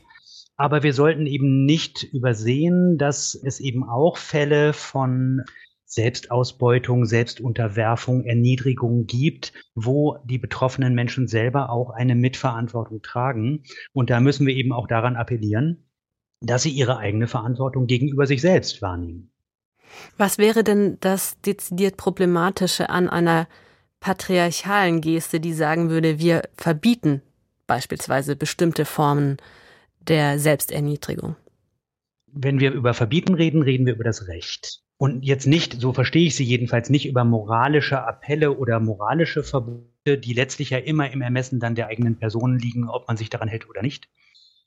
Aber 0.56 0.82
wir 0.82 0.92
sollten 0.92 1.26
eben 1.26 1.64
nicht 1.64 2.04
übersehen, 2.04 2.98
dass 2.98 3.34
es 3.34 3.60
eben 3.60 3.82
auch 3.82 4.16
Fälle 4.16 4.72
von 4.72 5.42
Selbstausbeutung, 5.86 7.04
Selbstunterwerfung, 7.04 8.24
Erniedrigung 8.24 9.06
gibt, 9.06 9.52
wo 9.74 10.18
die 10.24 10.38
betroffenen 10.38 10.94
Menschen 10.94 11.26
selber 11.26 11.70
auch 11.70 11.90
eine 11.90 12.14
Mitverantwortung 12.14 13.02
tragen. 13.02 13.64
Und 13.92 14.08
da 14.10 14.20
müssen 14.20 14.46
wir 14.46 14.54
eben 14.54 14.72
auch 14.72 14.86
daran 14.86 15.16
appellieren, 15.16 15.89
dass 16.40 16.62
sie 16.62 16.70
ihre 16.70 16.98
eigene 16.98 17.26
Verantwortung 17.26 17.86
gegenüber 17.86 18.26
sich 18.26 18.40
selbst 18.40 18.82
wahrnehmen. 18.82 19.30
Was 20.16 20.38
wäre 20.38 20.64
denn 20.64 20.98
das 21.00 21.40
dezidiert 21.40 21.96
Problematische 21.96 22.90
an 22.90 23.08
einer 23.08 23.48
patriarchalen 24.00 25.00
Geste, 25.00 25.40
die 25.40 25.52
sagen 25.52 25.90
würde, 25.90 26.18
wir 26.18 26.42
verbieten 26.56 27.22
beispielsweise 27.66 28.36
bestimmte 28.36 28.84
Formen 28.84 29.36
der 30.00 30.38
Selbsterniedrigung? 30.38 31.36
Wenn 32.32 32.60
wir 32.60 32.72
über 32.72 32.94
Verbieten 32.94 33.34
reden, 33.34 33.62
reden 33.62 33.86
wir 33.86 33.94
über 33.94 34.04
das 34.04 34.28
Recht. 34.28 34.82
Und 34.96 35.24
jetzt 35.24 35.46
nicht, 35.46 35.80
so 35.80 35.92
verstehe 35.92 36.26
ich 36.26 36.36
sie 36.36 36.44
jedenfalls, 36.44 36.90
nicht 36.90 37.08
über 37.08 37.24
moralische 37.24 38.02
Appelle 38.06 38.56
oder 38.56 38.80
moralische 38.80 39.42
Verbote, 39.42 40.18
die 40.18 40.34
letztlich 40.34 40.70
ja 40.70 40.78
immer 40.78 41.10
im 41.10 41.22
Ermessen 41.22 41.58
dann 41.58 41.74
der 41.74 41.88
eigenen 41.88 42.16
Personen 42.16 42.58
liegen, 42.58 42.88
ob 42.88 43.08
man 43.08 43.16
sich 43.16 43.30
daran 43.30 43.48
hält 43.48 43.68
oder 43.68 43.82
nicht. 43.82 44.08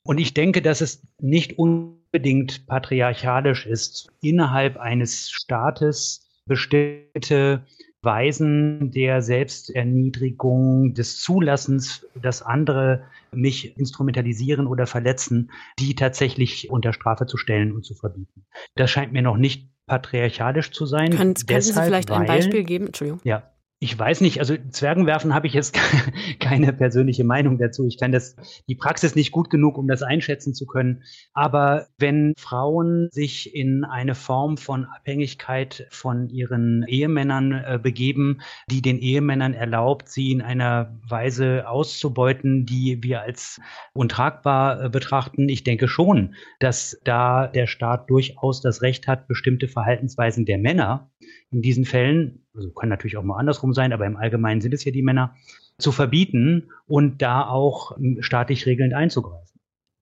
Und 0.03 0.19
ich 0.19 0.33
denke, 0.33 0.61
dass 0.61 0.81
es 0.81 1.01
nicht 1.19 1.57
unbedingt 1.57 2.67
patriarchalisch 2.67 3.65
ist, 3.65 4.11
innerhalb 4.21 4.77
eines 4.77 5.31
Staates 5.31 6.29
bestimmte 6.45 7.65
Weisen 8.01 8.91
der 8.91 9.21
Selbsterniedrigung, 9.21 10.93
des 10.93 11.21
Zulassens, 11.21 12.05
dass 12.21 12.41
andere 12.41 13.05
mich 13.31 13.77
instrumentalisieren 13.77 14.67
oder 14.67 14.85
verletzen, 14.87 15.51
die 15.79 15.95
tatsächlich 15.95 16.69
unter 16.69 16.91
Strafe 16.91 17.25
zu 17.25 17.37
stellen 17.37 17.71
und 17.71 17.85
zu 17.85 17.95
verbieten. 17.95 18.45
Das 18.75 18.91
scheint 18.91 19.13
mir 19.13 19.21
noch 19.21 19.37
nicht 19.37 19.69
patriarchalisch 19.87 20.71
zu 20.71 20.85
sein. 20.85 21.11
Können, 21.11 21.33
können 21.33 21.61
Sie 21.61 21.73
vielleicht 21.73 22.09
weil, 22.09 22.21
ein 22.21 22.27
Beispiel 22.27 22.63
geben? 22.63 22.87
Entschuldigung. 22.87 23.21
Ja, 23.23 23.52
ich 23.83 23.99
weiß 23.99 24.21
nicht, 24.21 24.39
also 24.39 24.55
Zwergenwerfen 24.69 25.33
habe 25.33 25.45
ich 25.45 25.53
jetzt 25.53 25.77
keine 26.39 26.71
persönliche 26.71 27.25
Meinung 27.25 27.57
dazu. 27.57 27.85
Ich 27.85 27.99
kann 27.99 28.13
das, 28.13 28.37
die 28.69 28.75
Praxis 28.75 29.13
nicht 29.13 29.33
gut 29.33 29.49
genug, 29.49 29.77
um 29.77 29.89
das 29.89 30.03
einschätzen 30.03 30.53
zu 30.53 30.65
können. 30.65 31.03
Aber 31.33 31.87
wenn 31.97 32.33
Frauen 32.37 33.09
sich 33.11 33.53
in 33.53 33.83
eine 33.83 34.15
Form 34.15 34.55
von 34.55 34.85
Abhängigkeit 34.85 35.85
von 35.89 36.29
ihren 36.29 36.85
Ehemännern 36.87 37.51
äh, 37.51 37.77
begeben, 37.77 38.39
die 38.71 38.81
den 38.81 38.99
Ehemännern 38.99 39.53
erlaubt, 39.53 40.07
sie 40.07 40.31
in 40.31 40.41
einer 40.41 40.97
Weise 41.05 41.67
auszubeuten, 41.67 42.65
die 42.65 43.03
wir 43.03 43.21
als 43.21 43.59
untragbar 43.93 44.85
äh, 44.85 44.89
betrachten, 44.89 45.49
ich 45.49 45.65
denke 45.65 45.89
schon, 45.89 46.35
dass 46.59 47.01
da 47.03 47.47
der 47.47 47.67
Staat 47.67 48.09
durchaus 48.09 48.61
das 48.61 48.81
Recht 48.81 49.07
hat, 49.07 49.27
bestimmte 49.27 49.67
Verhaltensweisen 49.67 50.45
der 50.45 50.57
Männer 50.57 51.09
in 51.53 51.61
diesen 51.61 51.85
Fällen, 51.85 52.43
also 52.53 52.71
kann 52.71 52.89
natürlich 52.89 53.17
auch 53.17 53.23
mal 53.23 53.37
andersrum 53.37 53.73
sein, 53.73 53.93
aber 53.93 54.05
im 54.05 54.17
Allgemeinen 54.17 54.61
sind 54.61 54.73
es 54.73 54.83
ja 54.83 54.91
die 54.91 55.03
Männer, 55.03 55.35
zu 55.77 55.91
verbieten 55.91 56.69
und 56.87 57.21
da 57.21 57.47
auch 57.47 57.97
staatlich 58.19 58.65
regelnd 58.65 58.93
einzugreifen. 58.93 59.52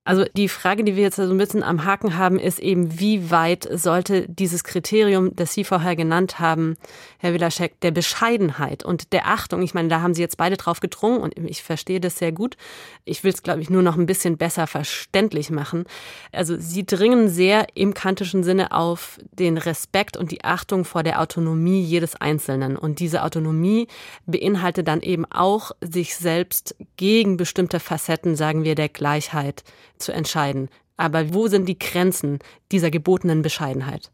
Also 0.03 0.25
die 0.35 0.49
Frage, 0.49 0.83
die 0.83 0.95
wir 0.95 1.03
jetzt 1.03 1.17
so 1.17 1.21
ein 1.21 1.37
bisschen 1.37 1.61
am 1.61 1.85
Haken 1.85 2.17
haben, 2.17 2.39
ist 2.39 2.57
eben, 2.57 2.99
wie 2.99 3.29
weit 3.29 3.69
sollte 3.71 4.27
dieses 4.27 4.63
Kriterium, 4.63 5.35
das 5.35 5.53
Sie 5.53 5.63
vorher 5.63 5.95
genannt 5.95 6.39
haben, 6.39 6.75
Herr 7.19 7.33
Wilaschek, 7.33 7.79
der 7.81 7.91
Bescheidenheit 7.91 8.83
und 8.83 9.13
der 9.13 9.27
Achtung, 9.27 9.61
ich 9.61 9.75
meine, 9.75 9.89
da 9.89 10.01
haben 10.01 10.15
Sie 10.15 10.21
jetzt 10.23 10.37
beide 10.37 10.57
drauf 10.57 10.79
gedrungen 10.79 11.19
und 11.19 11.37
ich 11.37 11.61
verstehe 11.61 11.99
das 11.99 12.17
sehr 12.17 12.31
gut. 12.31 12.57
Ich 13.05 13.23
will 13.23 13.31
es, 13.31 13.43
glaube 13.43 13.61
ich, 13.61 13.69
nur 13.69 13.83
noch 13.83 13.95
ein 13.95 14.07
bisschen 14.07 14.37
besser 14.37 14.65
verständlich 14.65 15.51
machen. 15.51 15.85
Also 16.31 16.55
Sie 16.57 16.83
dringen 16.83 17.29
sehr 17.29 17.67
im 17.75 17.93
kantischen 17.93 18.43
Sinne 18.43 18.71
auf 18.71 19.19
den 19.33 19.59
Respekt 19.59 20.17
und 20.17 20.31
die 20.31 20.43
Achtung 20.43 20.83
vor 20.83 21.03
der 21.03 21.21
Autonomie 21.21 21.83
jedes 21.83 22.15
Einzelnen. 22.15 22.75
Und 22.75 22.97
diese 22.99 23.21
Autonomie 23.21 23.87
beinhaltet 24.25 24.87
dann 24.87 25.01
eben 25.01 25.25
auch, 25.25 25.73
sich 25.79 26.15
selbst 26.15 26.75
gegen 26.97 27.37
bestimmte 27.37 27.79
Facetten, 27.79 28.35
sagen 28.35 28.63
wir, 28.63 28.73
der 28.73 28.89
Gleichheit 28.89 29.63
zu 30.01 30.11
entscheiden. 30.11 30.69
Aber 30.97 31.33
wo 31.33 31.47
sind 31.47 31.67
die 31.67 31.79
Grenzen 31.79 32.39
dieser 32.71 32.91
gebotenen 32.91 33.41
Bescheidenheit? 33.41 34.11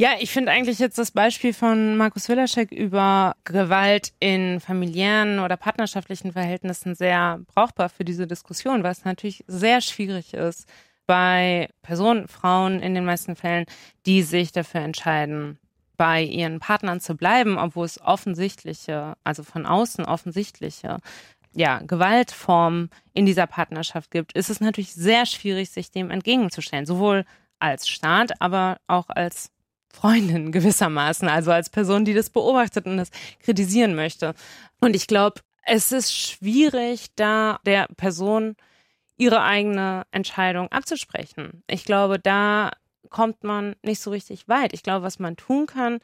Ja, 0.00 0.10
ich 0.20 0.30
finde 0.30 0.52
eigentlich 0.52 0.78
jetzt 0.78 0.96
das 0.96 1.10
Beispiel 1.10 1.52
von 1.52 1.96
Markus 1.96 2.28
Willaschek 2.28 2.70
über 2.70 3.34
Gewalt 3.42 4.12
in 4.20 4.60
familiären 4.60 5.40
oder 5.40 5.56
partnerschaftlichen 5.56 6.32
Verhältnissen 6.32 6.94
sehr 6.94 7.40
brauchbar 7.52 7.88
für 7.88 8.04
diese 8.04 8.28
Diskussion, 8.28 8.84
es 8.84 9.04
natürlich 9.04 9.44
sehr 9.48 9.80
schwierig 9.80 10.34
ist 10.34 10.68
bei 11.08 11.68
Personen, 11.82 12.28
Frauen 12.28 12.80
in 12.80 12.94
den 12.94 13.04
meisten 13.04 13.34
Fällen, 13.34 13.64
die 14.06 14.22
sich 14.22 14.52
dafür 14.52 14.82
entscheiden, 14.82 15.58
bei 15.96 16.22
ihren 16.22 16.60
Partnern 16.60 17.00
zu 17.00 17.16
bleiben, 17.16 17.58
obwohl 17.58 17.86
es 17.86 18.00
offensichtliche, 18.00 19.16
also 19.24 19.42
von 19.42 19.66
außen 19.66 20.04
offensichtliche 20.04 20.98
ja, 21.54 21.80
Gewaltform 21.80 22.90
in 23.14 23.26
dieser 23.26 23.46
Partnerschaft 23.46 24.10
gibt, 24.10 24.32
ist 24.32 24.50
es 24.50 24.60
natürlich 24.60 24.94
sehr 24.94 25.26
schwierig, 25.26 25.70
sich 25.70 25.90
dem 25.90 26.10
entgegenzustellen. 26.10 26.86
Sowohl 26.86 27.24
als 27.58 27.88
Staat, 27.88 28.40
aber 28.40 28.78
auch 28.86 29.08
als 29.08 29.50
Freundin 29.90 30.52
gewissermaßen, 30.52 31.28
also 31.28 31.50
als 31.50 31.70
Person, 31.70 32.04
die 32.04 32.14
das 32.14 32.30
beobachtet 32.30 32.86
und 32.86 32.96
das 32.96 33.10
kritisieren 33.40 33.94
möchte. 33.94 34.34
Und 34.80 34.94
ich 34.94 35.06
glaube, 35.06 35.40
es 35.64 35.92
ist 35.92 36.14
schwierig, 36.14 37.08
da 37.16 37.60
der 37.66 37.88
Person 37.96 38.56
ihre 39.16 39.42
eigene 39.42 40.06
Entscheidung 40.12 40.70
abzusprechen. 40.70 41.62
Ich 41.66 41.84
glaube, 41.84 42.18
da 42.18 42.70
kommt 43.10 43.42
man 43.42 43.74
nicht 43.82 44.00
so 44.00 44.10
richtig 44.10 44.48
weit. 44.48 44.72
Ich 44.72 44.82
glaube, 44.82 45.04
was 45.04 45.18
man 45.18 45.36
tun 45.36 45.66
kann, 45.66 45.98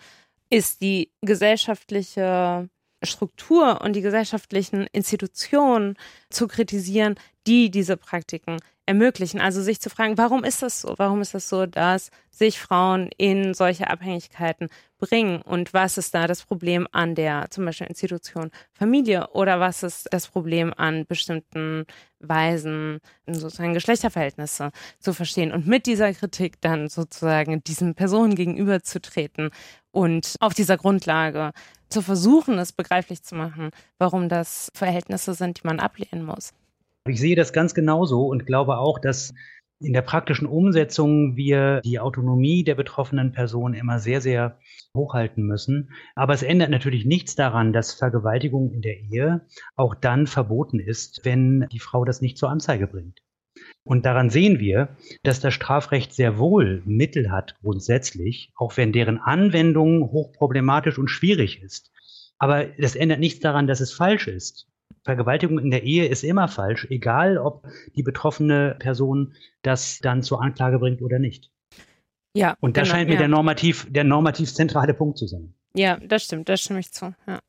ist 0.51 0.83
die 0.83 1.11
gesellschaftliche 1.23 2.69
Struktur 3.07 3.81
und 3.81 3.95
die 3.95 4.03
gesellschaftlichen 4.03 4.87
Institutionen 4.93 5.97
zu 6.31 6.49
kritisieren, 6.49 7.17
die 7.47 7.71
diese 7.71 7.97
Praktiken 7.97 8.59
ermöglichen. 8.87 9.41
Also 9.41 9.63
sich 9.63 9.81
zu 9.81 9.91
fragen, 9.91 10.19
warum 10.19 10.45
ist 10.45 10.63
das 10.63 10.81
so? 10.81 10.95
Warum 10.99 11.21
ist 11.21 11.35
das 11.35 11.49
so, 11.49 11.67
dass 11.67 12.11
sich 12.31 12.61
Frauen 12.61 13.09
in 13.17 13.55
solche 13.55 13.89
Abhängigkeiten 13.89 14.69
bringen? 14.99 15.41
Und 15.43 15.73
was 15.73 15.99
ist 15.99 16.15
da 16.15 16.27
das 16.27 16.45
Problem 16.45 16.87
an 16.93 17.15
der 17.15 17.51
zum 17.51 17.65
Beispiel 17.65 17.87
Institution 17.87 18.51
Familie? 18.73 19.29
Oder 19.29 19.61
was 19.61 19.83
ist 19.83 20.09
das 20.11 20.29
Problem 20.29 20.73
an 20.77 21.07
bestimmten 21.07 21.87
Weisen, 22.21 23.01
sozusagen 23.27 23.75
Geschlechterverhältnisse 23.75 24.71
zu 24.99 25.13
verstehen? 25.13 25.53
Und 25.53 25.67
mit 25.67 25.87
dieser 25.87 26.13
Kritik 26.13 26.61
dann 26.61 26.89
sozusagen 26.89 27.63
diesen 27.65 27.95
Personen 27.95 28.35
gegenüberzutreten 28.35 29.51
und 29.93 30.37
auf 30.41 30.55
dieser 30.55 30.77
Grundlage 30.77 31.53
zu 31.89 32.03
versuchen, 32.03 32.59
es 32.59 32.73
begreiflich 32.73 33.23
zu 33.23 33.35
machen, 33.35 33.71
warum 33.99 34.29
das 34.29 34.71
Verhältnisse 34.75 35.35
sind, 35.35 35.63
die 35.63 35.67
man 35.67 35.81
ablehnen 35.81 36.25
muss. 36.25 36.53
Ich 37.07 37.21
sehe 37.21 37.37
das 37.37 37.53
ganz 37.53 37.75
genauso 37.75 38.27
und 38.27 38.47
glaube 38.47 38.79
auch, 38.79 38.99
dass 38.99 39.35
in 39.79 39.93
der 39.93 40.01
praktischen 40.01 40.47
Umsetzung 40.47 41.37
wir 41.37 41.83
die 41.83 42.01
Autonomie 42.01 42.65
der 42.65 42.77
betroffenen 42.77 43.33
Person 43.33 43.75
immer 43.75 43.99
sehr, 43.99 44.23
sehr 44.23 44.59
hochhalten 44.97 45.45
müssen. 45.45 45.91
Aber 46.15 46.33
es 46.33 46.43
ändert 46.43 46.71
natürlich 46.71 47.05
nichts 47.05 47.35
daran, 47.35 47.75
dass 47.75 47.93
Vergewaltigung 47.93 48.73
in 48.73 48.81
der 48.81 48.99
Ehe 48.99 49.47
auch 49.77 49.95
dann 49.95 50.27
verboten 50.27 50.81
ist, 50.81 51.21
wenn 51.25 51.67
die 51.71 51.79
Frau 51.79 52.07
das 52.07 52.23
nicht 52.23 52.39
zur 52.39 52.49
Anzeige 52.49 52.87
bringt. 52.87 53.21
Und 53.83 54.07
daran 54.07 54.31
sehen 54.31 54.59
wir, 54.59 54.97
dass 55.23 55.41
das 55.41 55.53
Strafrecht 55.53 56.15
sehr 56.15 56.39
wohl 56.39 56.83
Mittel 56.87 57.31
hat, 57.31 57.57
grundsätzlich, 57.61 58.51
auch 58.57 58.79
wenn 58.79 58.93
deren 58.93 59.19
Anwendung 59.19 60.11
hochproblematisch 60.11 60.99
und 60.99 61.09
schwierig 61.09 61.63
ist. 61.63 61.93
Aber 62.39 62.65
das 62.65 62.97
ändert 62.97 63.21
nichts 63.21 63.41
daran, 63.41 63.67
dass 63.67 63.81
es 63.81 63.93
falsch 63.93 64.27
ist. 64.27 64.69
Vergewaltigung 65.05 65.59
in 65.59 65.71
der 65.71 65.83
Ehe 65.83 66.07
ist 66.07 66.25
immer 66.25 66.49
falsch, 66.49 66.87
egal 66.91 67.39
ob 67.39 67.67
die 67.95 68.03
betroffene 68.03 68.77
Person 68.79 69.35
das 69.63 69.99
dann 70.01 70.23
zur 70.23 70.43
Anklage 70.43 70.79
bringt 70.79 71.03
oder 71.03 71.19
nicht. 71.19 71.51
Ja. 72.35 72.57
Und 72.61 72.77
das 72.77 72.89
genau, 72.89 72.97
scheint 72.97 73.09
mir 73.09 73.15
ja. 73.15 73.21
der 73.21 73.29
normativ, 73.29 73.87
der 73.91 74.05
normativ 74.05 74.53
zentrale 74.53 74.95
Punkt 74.95 75.19
zu 75.19 75.27
sein. 75.27 75.55
Ja, 75.75 75.99
das 75.99 76.25
stimmt, 76.25 76.49
das 76.49 76.63
stimme 76.63 76.81
ich 76.81 76.91
zu. 76.93 77.15
Ja. 77.27 77.41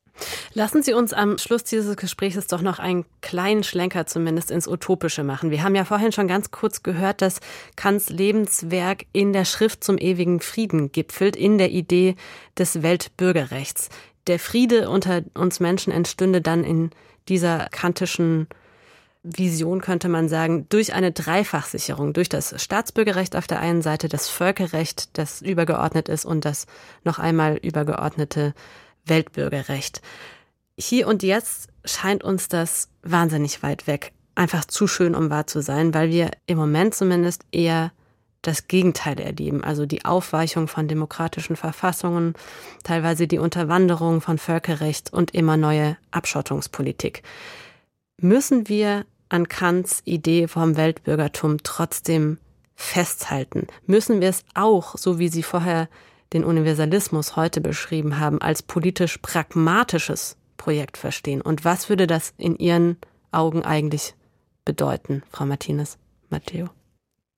Lassen 0.54 0.84
Sie 0.84 0.94
uns 0.94 1.12
am 1.12 1.38
Schluss 1.38 1.64
dieses 1.64 1.98
Gesprächs 1.98 2.48
doch 2.48 2.62
noch 2.62 2.80
einen 2.80 3.06
kleinen 3.22 3.64
Schlenker 3.64 4.06
zumindest 4.06 4.52
ins 4.52 4.68
Utopische 4.68 5.24
machen. 5.24 5.52
Wir 5.52 5.64
haben 5.64 5.76
ja 5.76 5.84
vorhin 5.84 6.14
schon 6.14 6.28
ganz 6.28 6.52
kurz 6.52 6.84
gehört, 6.84 7.22
dass 7.22 7.42
Kants 7.76 8.10
Lebenswerk 8.10 9.06
in 9.12 9.34
der 9.34 9.46
Schrift 9.46 9.84
zum 9.84 9.98
ewigen 9.98 10.40
Frieden 10.40 10.92
gipfelt, 10.92 11.36
in 11.36 11.58
der 11.58 11.72
Idee 11.72 12.16
des 12.58 12.82
Weltbürgerrechts. 12.82 13.90
Der 14.28 14.40
Friede 14.40 14.90
unter 14.90 15.24
uns 15.34 15.60
Menschen 15.60 15.92
entstünde 15.92 16.42
dann 16.42 16.64
in 16.64 16.92
dieser 17.28 17.68
kantischen 17.70 18.48
Vision 19.26 19.82
könnte 19.82 20.08
man 20.08 20.30
sagen, 20.30 20.68
durch 20.70 20.94
eine 20.94 21.12
Dreifachsicherung, 21.12 22.14
durch 22.14 22.30
das 22.30 22.62
Staatsbürgerrecht 22.62 23.36
auf 23.36 23.48
der 23.48 23.60
einen 23.60 23.82
Seite, 23.82 24.08
das 24.08 24.30
Völkerrecht, 24.30 25.18
das 25.18 25.42
übergeordnet 25.42 26.10
ist 26.10 26.26
und 26.26 26.46
das 26.46 26.68
noch 27.04 27.18
einmal 27.18 27.58
übergeordnete 27.58 28.54
Weltbürgerrecht. 29.06 30.02
Hier 30.78 31.08
und 31.08 31.24
jetzt 31.24 31.70
scheint 31.86 32.24
uns 32.24 32.50
das 32.50 32.90
wahnsinnig 33.02 33.64
weit 33.64 33.88
weg, 33.88 34.14
einfach 34.36 34.66
zu 34.66 34.88
schön, 34.88 35.16
um 35.16 35.32
wahr 35.32 35.48
zu 35.48 35.62
sein, 35.62 35.94
weil 35.94 36.12
wir 36.12 36.30
im 36.46 36.58
Moment 36.58 36.94
zumindest 36.94 37.46
eher 37.52 37.92
das 38.48 38.68
Gegenteil 38.68 39.20
erleben, 39.20 39.64
also 39.64 39.86
die 39.86 40.06
Aufweichung 40.06 40.68
von 40.68 40.88
demokratischen 40.88 41.56
Verfassungen, 41.56 42.34
teilweise 42.84 43.28
die 43.28 43.40
Unterwanderung 43.40 44.22
von 44.22 44.38
Völkerrecht 44.38 45.12
und 45.12 45.34
immer 45.34 45.58
neue 45.58 45.98
Abschottungspolitik. 46.12 47.24
Müssen 48.20 48.70
wir 48.70 49.06
an 49.30 49.50
Kants 49.50 50.02
Idee 50.06 50.48
vom 50.48 50.78
Weltbürgertum 50.78 51.64
trotzdem 51.64 52.38
festhalten? 52.76 53.68
Müssen 53.86 54.22
wir 54.22 54.30
es 54.30 54.46
auch, 54.54 54.98
so 54.98 55.20
wie 55.20 55.30
Sie 55.30 55.44
vorher 55.44 55.90
den 56.34 56.44
Universalismus 56.44 57.36
heute 57.36 57.62
beschrieben 57.62 58.20
haben, 58.20 58.42
als 58.42 58.62
politisch 58.62 59.18
pragmatisches 59.18 60.38
Projekt 60.58 60.98
verstehen? 60.98 61.42
Und 61.42 61.66
was 61.66 61.90
würde 61.90 62.08
das 62.08 62.34
in 62.38 62.56
Ihren 62.58 62.98
Augen 63.32 63.64
eigentlich 63.64 64.14
bedeuten, 64.64 65.24
Frau 65.32 65.46
Martinez, 65.46 65.98
Matteo? 66.30 66.70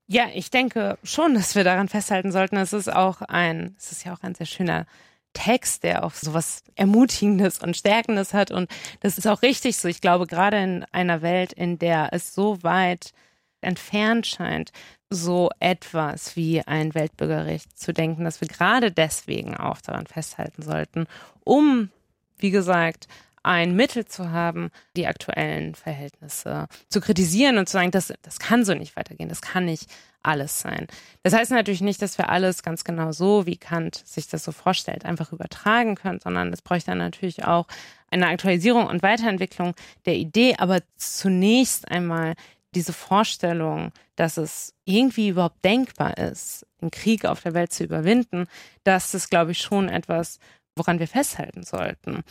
Ja, 0.10 0.28
ich 0.34 0.50
denke 0.50 0.98
schon, 1.04 1.34
dass 1.34 1.56
wir 1.56 1.66
daran 1.66 1.90
festhalten 1.90 2.32
sollten. 2.32 2.56
Es 2.56 2.72
ist 2.72 2.92
auch 2.92 3.22
ein, 3.22 3.76
es 3.78 3.92
ist 3.92 4.06
ja 4.06 4.14
auch 4.14 4.24
ein 4.24 4.36
sehr 4.36 4.46
schöner 4.46 4.86
Text, 5.34 5.84
der 5.84 6.06
auch 6.06 6.14
sowas 6.14 6.64
Ermutigendes 6.76 7.60
und 7.60 7.76
Stärkendes 7.76 8.34
hat. 8.34 8.50
Und 8.52 8.72
das 9.02 9.18
ist 9.18 9.28
auch 9.28 9.42
richtig 9.42 9.78
so. 9.78 9.90
Ich 9.90 10.00
glaube, 10.00 10.26
gerade 10.26 10.58
in 10.64 10.86
einer 10.94 11.22
Welt, 11.22 11.52
in 11.52 11.78
der 11.78 12.10
es 12.14 12.34
so 12.34 12.64
weit 12.64 13.12
entfernt 13.60 14.26
scheint, 14.28 14.72
so 15.10 15.50
etwas 15.60 16.36
wie 16.36 16.62
ein 16.62 16.96
Weltbürgerrecht 16.96 17.78
zu 17.78 17.94
denken, 17.94 18.24
dass 18.24 18.40
wir 18.40 18.48
gerade 18.48 18.92
deswegen 18.92 19.58
auch 19.58 19.82
daran 19.82 20.08
festhalten 20.08 20.62
sollten, 20.62 21.08
um, 21.44 21.92
wie 22.38 22.52
gesagt, 22.52 23.08
ein 23.44 23.76
Mittel 23.76 24.06
zu 24.06 24.32
haben, 24.32 24.70
die 24.96 25.08
aktuellen 25.08 25.76
Verhältnisse 25.76 26.68
zu 26.90 27.02
kritisieren 27.02 27.58
und 27.58 27.68
zu 27.68 27.74
sagen, 27.74 27.92
das, 27.92 28.14
das 28.22 28.40
kann 28.40 28.66
so 28.66 28.74
nicht 28.74 28.96
weitergehen, 28.96 29.30
das 29.30 29.42
kann 29.42 29.66
nicht 29.66 29.90
alles 30.24 30.60
sein. 30.60 30.88
Das 31.24 31.34
heißt 31.34 31.52
natürlich 31.52 31.82
nicht, 31.82 32.02
dass 32.02 32.18
wir 32.18 32.30
alles 32.30 32.64
ganz 32.64 32.84
genau 32.84 33.12
so, 33.12 33.46
wie 33.46 33.58
Kant 33.58 34.04
sich 34.06 34.28
das 34.28 34.44
so 34.44 34.52
vorstellt, 34.52 35.06
einfach 35.06 35.32
übertragen 35.32 35.96
können, 35.96 36.20
sondern 36.20 36.52
es 36.52 36.62
bräuchte 36.62 36.92
dann 36.92 36.98
natürlich 36.98 37.46
auch 37.46 37.68
eine 38.12 38.28
Aktualisierung 38.28 38.88
und 38.88 39.04
Weiterentwicklung 39.04 39.74
der 40.06 40.16
Idee, 40.16 40.56
aber 40.58 40.80
zunächst 40.98 41.90
einmal 41.90 42.36
diese 42.76 42.94
Vorstellung, 42.94 43.92
dass 44.16 44.38
es 44.38 44.74
irgendwie 44.86 45.30
überhaupt 45.30 45.64
denkbar 45.64 46.18
ist, 46.18 46.66
den 46.82 46.92
Krieg 46.92 47.26
auf 47.26 47.42
der 47.42 47.54
Welt 47.54 47.74
zu 47.74 47.84
überwinden, 47.84 48.48
das 48.84 49.14
ist, 49.14 49.30
glaube 49.30 49.52
ich, 49.52 49.60
schon 49.60 49.90
etwas, 49.90 50.40
woran 50.76 51.00
wir 51.00 51.08
festhalten 51.08 51.64
sollten. 51.64 52.24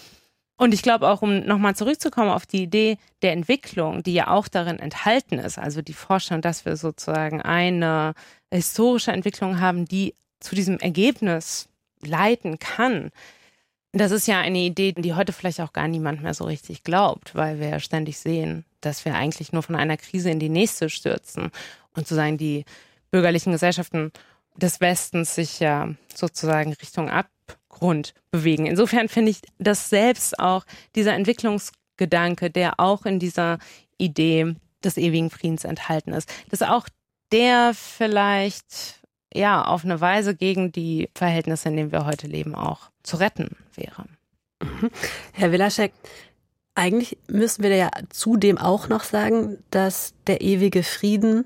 Und 0.59 0.73
ich 0.73 0.83
glaube 0.83 1.09
auch, 1.09 1.21
um 1.21 1.41
nochmal 1.41 1.77
zurückzukommen 1.77 2.31
auf 2.31 2.47
die 2.47 2.63
Idee 2.63 2.97
der 3.23 3.33
Entwicklung, 3.33 4.03
die 4.03 4.15
ja 4.15 4.29
auch 4.29 4.49
darin 4.49 4.79
enthalten 4.79 5.39
ist, 5.39 5.59
also 5.59 5.83
die 5.83 5.93
Vorstellung, 5.93 6.41
dass 6.41 6.65
wir 6.65 6.77
sozusagen 6.77 7.43
eine 7.43 8.15
historische 8.53 9.13
Entwicklung 9.13 9.61
haben, 9.61 9.85
die 9.85 10.15
zu 10.41 10.55
diesem 10.55 10.79
Ergebnis 10.79 11.69
leiten 12.01 12.59
kann. 12.59 13.11
Das 13.93 14.13
ist 14.13 14.27
ja 14.27 14.41
eine 14.41 14.59
Idee, 14.59 14.93
die 14.93 15.15
heute 15.15 15.33
vielleicht 15.33 15.61
auch 15.61 15.73
gar 15.73 15.89
niemand 15.89 16.23
mehr 16.23 16.35
so 16.35 16.45
richtig 16.45 16.85
glaubt, 16.85 17.35
weil 17.35 17.61
wir 17.61 17.69
ja 17.69 17.81
ständig 17.81 18.19
sehen, 18.19 18.65
dass 18.81 19.05
wir 19.05 19.15
eigentlich 19.15 19.53
nur 19.53 19.63
von 19.63 19.75
einer 19.75 19.97
Krise 19.97 20.31
in 20.31 20.39
die 20.39 20.49
nächste 20.49 20.89
stürzen 20.89 21.45
und 21.95 22.07
sozusagen 22.07 22.39
die 22.39 22.65
bürgerlichen 23.11 23.53
Gesellschaften 23.53 24.13
des 24.57 24.81
Westens 24.81 25.35
sich 25.35 25.61
ja 25.61 25.89
sozusagen 26.15 26.73
Richtung 26.75 27.11
ab 27.11 27.27
Grund 27.77 28.15
bewegen. 28.31 28.67
Insofern 28.67 29.09
finde 29.09 29.33
ich, 29.33 29.41
dass 29.59 29.91
selbst 29.91 30.39
auch 30.39 30.65
dieser 30.95 31.13
Entwicklungsgedanke, 31.13 32.51
der 32.51 32.81
auch 32.81 33.05
in 33.05 33.19
dieser 33.19 33.59
Idee 33.99 34.55
des 34.83 34.97
ewigen 34.97 35.31
Friedens 35.31 35.65
enthalten 35.65 36.13
ist, 36.13 36.33
dass 36.51 36.63
auch 36.63 36.89
der 37.33 37.73
vielleicht 37.75 39.03
ja 39.35 39.63
auf 39.63 39.85
eine 39.85 40.01
Weise 40.01 40.35
gegen 40.35 40.73
die 40.73 41.11
Verhältnisse, 41.15 41.69
in 41.69 41.77
denen 41.77 41.93
wir 41.93 42.07
heute 42.07 42.27
leben, 42.27 42.55
auch 42.55 42.91
zu 43.03 43.17
retten 43.17 43.57
wäre. 43.75 44.07
Mhm. 44.63 44.91
Herr 45.33 45.53
Wilaschek, 45.53 45.93
eigentlich 46.75 47.19
müssen 47.29 47.63
wir 47.63 47.75
ja 47.75 47.91
zudem 48.09 48.57
auch 48.57 48.89
noch 48.89 49.05
sagen, 49.05 49.59
dass 49.71 50.15
der 50.27 50.41
ewige 50.41 50.83
Frieden 50.83 51.45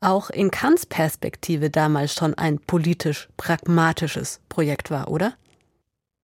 auch 0.00 0.30
in 0.30 0.50
Kants 0.50 0.86
Perspektive 0.86 1.68
damals 1.68 2.14
schon 2.14 2.34
ein 2.34 2.58
politisch 2.60 3.28
pragmatisches 3.36 4.40
Projekt 4.48 4.90
war, 4.90 5.08
oder? 5.08 5.34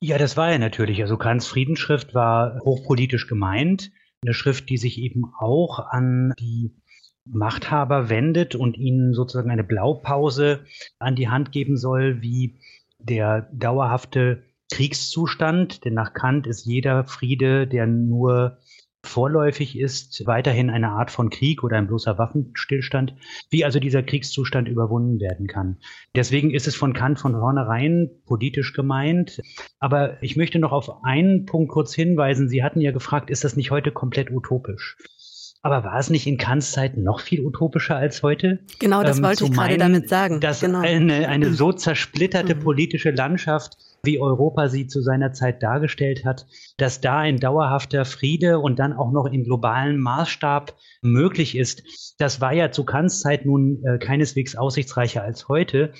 Ja, 0.04 0.18
das 0.18 0.36
war 0.36 0.50
er 0.50 0.58
natürlich. 0.58 1.00
Also 1.00 1.16
Kants 1.16 1.46
Friedensschrift 1.46 2.12
war 2.12 2.58
hochpolitisch 2.64 3.28
gemeint. 3.28 3.92
Eine 4.24 4.34
Schrift, 4.34 4.68
die 4.68 4.76
sich 4.76 4.98
eben 4.98 5.26
auch 5.38 5.78
an 5.78 6.34
die 6.40 6.74
Machthaber 7.24 8.08
wendet 8.08 8.56
und 8.56 8.76
ihnen 8.76 9.14
sozusagen 9.14 9.52
eine 9.52 9.62
Blaupause 9.62 10.64
an 10.98 11.14
die 11.14 11.28
Hand 11.28 11.52
geben 11.52 11.76
soll, 11.76 12.20
wie 12.20 12.58
der 12.98 13.48
dauerhafte 13.52 14.42
Kriegszustand, 14.72 15.84
denn 15.84 15.94
nach 15.94 16.14
Kant 16.14 16.48
ist 16.48 16.66
jeder 16.66 17.04
Friede, 17.04 17.68
der 17.68 17.86
nur 17.86 18.58
vorläufig 19.04 19.78
ist, 19.78 20.26
weiterhin 20.26 20.70
eine 20.70 20.90
Art 20.90 21.10
von 21.10 21.30
Krieg 21.30 21.64
oder 21.64 21.76
ein 21.76 21.86
bloßer 21.86 22.18
Waffenstillstand, 22.18 23.14
wie 23.50 23.64
also 23.64 23.80
dieser 23.80 24.02
Kriegszustand 24.02 24.68
überwunden 24.68 25.20
werden 25.20 25.46
kann. 25.46 25.78
Deswegen 26.14 26.50
ist 26.50 26.66
es 26.66 26.74
von 26.74 26.92
Kant 26.92 27.18
von 27.18 27.32
vornherein 27.32 28.10
politisch 28.26 28.72
gemeint. 28.72 29.40
Aber 29.78 30.22
ich 30.22 30.36
möchte 30.36 30.58
noch 30.58 30.72
auf 30.72 31.04
einen 31.04 31.46
Punkt 31.46 31.72
kurz 31.72 31.94
hinweisen. 31.94 32.48
Sie 32.48 32.62
hatten 32.62 32.80
ja 32.80 32.92
gefragt, 32.92 33.30
ist 33.30 33.44
das 33.44 33.56
nicht 33.56 33.70
heute 33.70 33.90
komplett 33.90 34.30
utopisch? 34.30 34.96
Aber 35.64 35.84
war 35.84 35.98
es 35.98 36.10
nicht 36.10 36.26
in 36.26 36.38
Kants 36.38 36.72
Zeit 36.72 36.96
noch 36.96 37.20
viel 37.20 37.40
utopischer 37.40 37.96
als 37.96 38.24
heute? 38.24 38.58
Genau, 38.80 39.04
das 39.04 39.18
ähm, 39.18 39.24
wollte 39.24 39.44
ich 39.44 39.52
gerade 39.52 39.78
damit 39.78 40.08
sagen. 40.08 40.40
Dass 40.40 40.60
genau. 40.60 40.80
eine, 40.80 41.28
eine 41.28 41.52
so 41.52 41.72
zersplitterte 41.72 42.56
mhm. 42.56 42.60
politische 42.60 43.12
Landschaft 43.12 43.76
wie 44.04 44.20
Europa 44.20 44.68
sie 44.68 44.88
zu 44.88 45.00
seiner 45.00 45.32
Zeit 45.32 45.62
dargestellt 45.62 46.24
hat, 46.24 46.46
dass 46.76 47.00
da 47.00 47.18
ein 47.18 47.38
dauerhafter 47.38 48.04
Friede 48.04 48.58
und 48.58 48.78
dann 48.78 48.92
auch 48.92 49.12
noch 49.12 49.26
in 49.26 49.44
globalem 49.44 50.00
Maßstab 50.00 50.76
möglich 51.02 51.56
ist. 51.56 51.82
Das 52.18 52.40
war 52.40 52.52
ja 52.52 52.72
zu 52.72 52.84
Kants 52.84 53.20
Zeit 53.20 53.46
nun 53.46 53.82
äh, 53.84 53.98
keineswegs 53.98 54.56
aussichtsreicher 54.56 55.22
als 55.22 55.48
heute. 55.48 55.92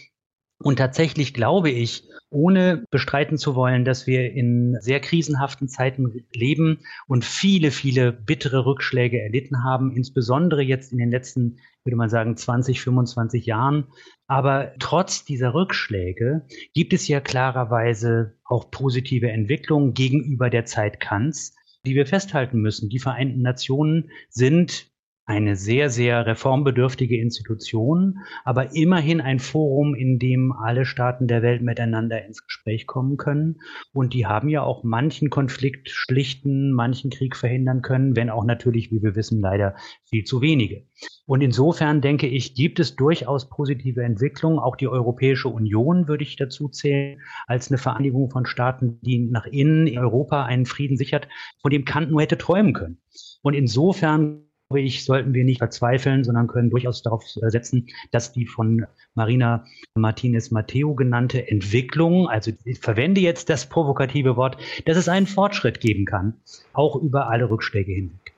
Und 0.59 0.77
tatsächlich 0.77 1.35
glaube 1.35 1.71
ich, 1.71 2.09
ohne 2.31 2.85
bestreiten 2.91 3.37
zu 3.37 3.55
wollen, 3.55 3.85
dass 3.85 4.07
wir 4.07 4.33
in 4.33 4.77
sehr 4.81 5.01
krisenhaften 5.01 5.69
Zeiten 5.69 6.25
leben 6.33 6.79
und 7.07 7.25
viele, 7.25 7.71
viele 7.71 8.13
bittere 8.13 8.65
Rückschläge 8.65 9.21
erlitten 9.21 9.65
haben, 9.65 9.93
insbesondere 9.95 10.63
jetzt 10.63 10.93
in 10.93 10.99
den 10.99 11.11
letzten, 11.11 11.59
würde 11.85 11.97
man 11.97 12.09
sagen, 12.09 12.37
20, 12.37 12.81
25 12.81 13.45
Jahren. 13.45 13.89
Aber 14.33 14.73
trotz 14.79 15.27
dieser 15.27 15.53
Rückschläge 15.53 16.47
gibt 16.73 16.95
es 16.95 17.07
ja 17.07 17.21
klarerweise 17.21 18.33
auch 18.47 18.71
positive 18.71 19.31
Entwicklungen 19.31 19.93
gegenüber 19.93 20.49
der 20.49 20.65
Zeit 20.65 21.01
Kants, 21.01 21.55
die 21.85 21.95
wir 21.95 22.07
festhalten 22.07 22.59
müssen. 22.59 22.89
Die 22.89 22.99
Vereinten 22.99 23.43
Nationen 23.43 24.11
sind 24.31 24.87
eine 25.25 25.55
sehr, 25.55 25.89
sehr 25.89 26.27
reformbedürftige 26.27 27.21
Institution, 27.21 28.19
aber 28.45 28.75
immerhin 28.75 29.21
ein 29.21 29.39
Forum, 29.39 29.95
in 29.95 30.19
dem 30.19 30.53
alle 30.53 30.85
Staaten 30.85 31.29
der 31.29 31.43
Welt 31.43 31.63
miteinander 31.63 32.25
ins 32.25 32.45
Gespräch 32.45 32.87
kommen 32.87 33.17
können. 33.17 33.61
Und 33.93 34.15
die 34.15 34.27
haben 34.27 34.49
ja 34.49 34.63
auch 34.63 34.83
manchen 34.83 35.31
Konflikt 35.31 35.91
schlichten, 35.91 36.73
manchen 36.73 37.11
Krieg 37.11 37.37
verhindern 37.37 37.83
können, 37.83 38.17
wenn 38.17 38.31
auch 38.31 38.45
natürlich, 38.45 38.91
wie 38.91 39.01
wir 39.03 39.15
wissen, 39.15 39.41
leider 39.41 39.77
viel 40.11 40.25
zu 40.25 40.41
wenige. 40.41 40.87
Und 41.25 41.41
insofern 41.41 42.01
denke 42.01 42.27
ich, 42.27 42.55
gibt 42.57 42.81
es 42.81 42.97
durchaus 42.97 43.49
positive 43.49 44.03
Entwicklungen. 44.03 44.59
Auch 44.59 44.75
die 44.75 44.89
Europäische 44.89 45.49
Union 45.49 46.09
würde 46.09 46.25
ich 46.25 46.35
dazu 46.35 46.69
zählen, 46.69 47.21
als 47.47 47.71
eine 47.71 47.79
Vereinigung 47.79 48.29
von 48.31 48.45
Staaten, 48.45 48.99
die 49.03 49.21
nach 49.31 49.47
innen 49.47 49.87
in 49.87 49.99
Europa 49.99 50.45
einen 50.45 50.67
Frieden 50.67 50.97
sichert, 50.97 51.29
von 51.61 51.71
dem 51.71 51.85
Kant 51.85 52.11
nur 52.11 52.23
hätte 52.23 52.39
träumen 52.39 52.73
können. 52.73 53.01
Und 53.43 53.55
insofern 53.55 54.49
ich, 54.81 55.05
sollten 55.05 55.35
wir 55.35 55.45
nicht 55.45 55.59
verzweifeln, 55.59 56.25
sondern 56.25 56.47
können 56.47 56.71
durchaus 56.71 57.03
darauf 57.03 57.25
setzen, 57.27 57.89
dass 58.11 58.33
die 58.33 58.47
von 58.47 58.87
Marina 59.15 59.65
Martinez 59.95 60.51
Matteo 60.51 60.95
genannte 60.95 61.49
Entwicklung, 61.49 62.29
also 62.29 62.53
ich 62.65 62.79
verwende 62.79 63.21
jetzt 63.21 63.51
das 63.51 63.67
provokative 63.67 64.37
Wort, 64.37 64.57
dass 64.87 64.97
es 64.97 65.09
einen 65.09 65.27
Fortschritt 65.27 65.81
geben 65.81 66.05
kann, 66.05 66.35
auch 66.73 66.97
über 66.97 67.29
alle 67.29 67.51
Rückschläge 67.51 67.93
hinweg. 67.93 68.33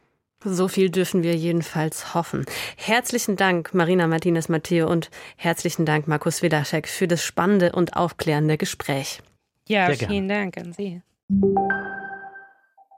So 0.47 0.69
viel 0.69 0.91
dürfen 0.91 1.23
wir 1.23 1.35
jedenfalls 1.35 2.15
hoffen. 2.15 2.45
Herzlichen 2.77 3.37
Dank, 3.37 3.73
Marina 3.73 4.07
Martinez 4.07 4.51
Matteo, 4.51 4.91
und 4.91 5.11
herzlichen 5.37 5.87
Dank, 5.87 6.07
Markus 6.07 6.43
Widaschek, 6.43 6.87
für 6.87 7.09
das 7.09 7.25
spannende 7.25 7.73
und 7.73 7.97
aufklärende 7.97 8.59
Gespräch. 8.59 9.21
Ja, 9.67 9.91
vielen 9.93 10.29
Dank 10.29 10.59
an 10.59 10.75
Sie. 10.75 11.01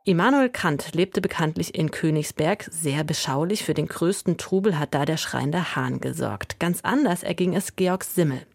Immanuel 0.09 0.51
Kant 0.51 0.95
lebte 0.95 1.21
bekanntlich 1.21 1.75
in 1.75 1.91
Königsberg. 1.91 2.69
Sehr 2.71 3.03
beschaulich. 3.03 3.65
Für 3.65 3.75
den 3.75 3.89
größten 3.89 4.37
Trubel 4.37 4.79
hat 4.79 4.95
da 4.95 5.05
der 5.05 5.17
schreiende 5.17 5.75
Hahn 5.75 6.01
gesorgt. 6.01 6.61
Ganz 6.61 6.79
anders 6.83 7.25
erging 7.25 7.57
es 7.57 7.75
Georg 7.75 8.05
Simmel. 8.05 8.47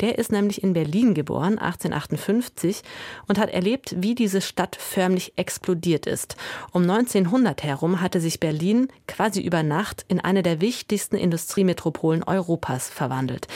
Der 0.00 0.16
ist 0.16 0.32
nämlich 0.32 0.62
in 0.62 0.72
Berlin 0.72 1.12
geboren, 1.12 1.58
1858, 1.58 2.80
und 3.28 3.38
hat 3.38 3.50
erlebt, 3.50 3.96
wie 3.98 4.14
diese 4.14 4.40
Stadt 4.40 4.76
förmlich 4.80 5.34
explodiert 5.36 6.06
ist. 6.06 6.36
Um 6.72 6.88
1900 6.88 7.62
herum 7.62 8.00
hatte 8.00 8.18
sich 8.18 8.40
Berlin 8.40 8.88
quasi 9.06 9.42
über 9.42 9.62
Nacht 9.62 10.06
in 10.08 10.20
eine 10.20 10.42
der 10.42 10.62
wichtigsten 10.62 11.16
Industriemetropolen 11.16 12.22
Europas 12.22 12.88
verwandelt. 12.88 13.46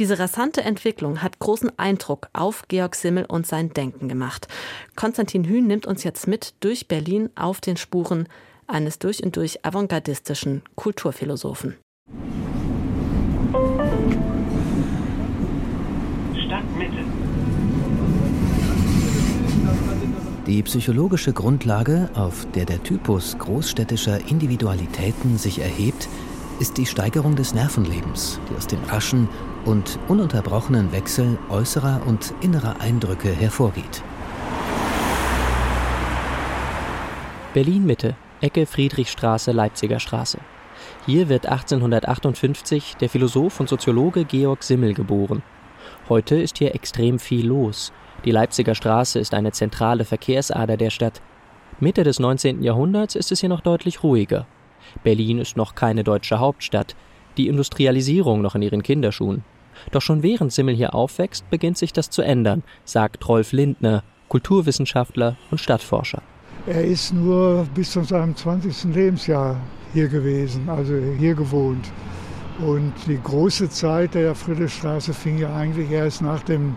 Diese 0.00 0.18
rasante 0.18 0.62
Entwicklung 0.62 1.22
hat 1.22 1.38
großen 1.38 1.78
Eindruck 1.78 2.30
auf 2.32 2.64
Georg 2.66 2.96
Simmel 2.96 3.26
und 3.26 3.46
sein 3.46 3.72
Denken 3.72 4.08
gemacht. 4.08 4.48
Konstantin 4.96 5.44
Hühn 5.44 5.68
nimmt 5.68 5.86
uns 5.86 6.02
jetzt 6.02 6.26
mit 6.26 6.54
durch 6.58 6.88
Berlin 6.88 6.95
Berlin 6.96 7.28
auf 7.34 7.60
den 7.60 7.76
Spuren 7.76 8.26
eines 8.66 8.98
durch 8.98 9.22
und 9.22 9.36
durch 9.36 9.66
avantgardistischen 9.66 10.62
Kulturphilosophen. 10.76 11.76
Stadtmitte. 16.46 17.04
Die 20.46 20.62
psychologische 20.62 21.34
Grundlage, 21.34 22.08
auf 22.14 22.46
der 22.54 22.64
der 22.64 22.82
Typus 22.82 23.36
großstädtischer 23.36 24.30
Individualitäten 24.30 25.36
sich 25.36 25.58
erhebt, 25.58 26.08
ist 26.60 26.78
die 26.78 26.86
Steigerung 26.86 27.36
des 27.36 27.52
Nervenlebens, 27.52 28.40
die 28.48 28.56
aus 28.56 28.66
dem 28.66 28.82
raschen 28.84 29.28
und 29.66 29.98
ununterbrochenen 30.08 30.92
Wechsel 30.92 31.36
äußerer 31.50 32.00
und 32.06 32.32
innerer 32.40 32.80
Eindrücke 32.80 33.28
hervorgeht. 33.28 34.02
Berlin 37.56 37.86
Mitte, 37.86 38.16
Ecke 38.42 38.66
Friedrichstraße, 38.66 39.50
Leipziger 39.50 39.98
Straße. 39.98 40.36
Hier 41.06 41.30
wird 41.30 41.46
1858 41.46 42.96
der 43.00 43.08
Philosoph 43.08 43.60
und 43.60 43.70
Soziologe 43.70 44.26
Georg 44.26 44.62
Simmel 44.62 44.92
geboren. 44.92 45.42
Heute 46.10 46.36
ist 46.36 46.58
hier 46.58 46.74
extrem 46.74 47.18
viel 47.18 47.46
los. 47.46 47.94
Die 48.26 48.30
Leipziger 48.30 48.74
Straße 48.74 49.18
ist 49.18 49.32
eine 49.32 49.52
zentrale 49.52 50.04
Verkehrsader 50.04 50.76
der 50.76 50.90
Stadt. 50.90 51.22
Mitte 51.80 52.04
des 52.04 52.18
19. 52.18 52.62
Jahrhunderts 52.62 53.14
ist 53.14 53.32
es 53.32 53.40
hier 53.40 53.48
noch 53.48 53.62
deutlich 53.62 54.02
ruhiger. 54.02 54.46
Berlin 55.02 55.38
ist 55.38 55.56
noch 55.56 55.74
keine 55.74 56.04
deutsche 56.04 56.38
Hauptstadt, 56.38 56.94
die 57.38 57.48
Industrialisierung 57.48 58.42
noch 58.42 58.54
in 58.54 58.60
ihren 58.60 58.82
Kinderschuhen. 58.82 59.44
Doch 59.92 60.02
schon 60.02 60.22
während 60.22 60.52
Simmel 60.52 60.74
hier 60.74 60.94
aufwächst, 60.94 61.48
beginnt 61.48 61.78
sich 61.78 61.94
das 61.94 62.10
zu 62.10 62.20
ändern, 62.20 62.64
sagt 62.84 63.26
Rolf 63.26 63.52
Lindner, 63.52 64.04
Kulturwissenschaftler 64.28 65.38
und 65.50 65.58
Stadtforscher. 65.58 66.20
Er 66.66 66.82
ist 66.82 67.14
nur 67.14 67.64
bis 67.76 67.92
zu 67.92 68.02
seinem 68.02 68.34
20. 68.34 68.92
Lebensjahr 68.92 69.56
hier 69.92 70.08
gewesen, 70.08 70.68
also 70.68 70.94
hier 71.16 71.36
gewohnt. 71.36 71.92
Und 72.58 72.92
die 73.06 73.20
große 73.22 73.70
Zeit 73.70 74.14
der 74.14 74.34
Friedrichstraße 74.34 75.14
fing 75.14 75.38
ja 75.38 75.54
eigentlich 75.54 75.92
erst 75.92 76.22
nach 76.22 76.42
dem 76.42 76.74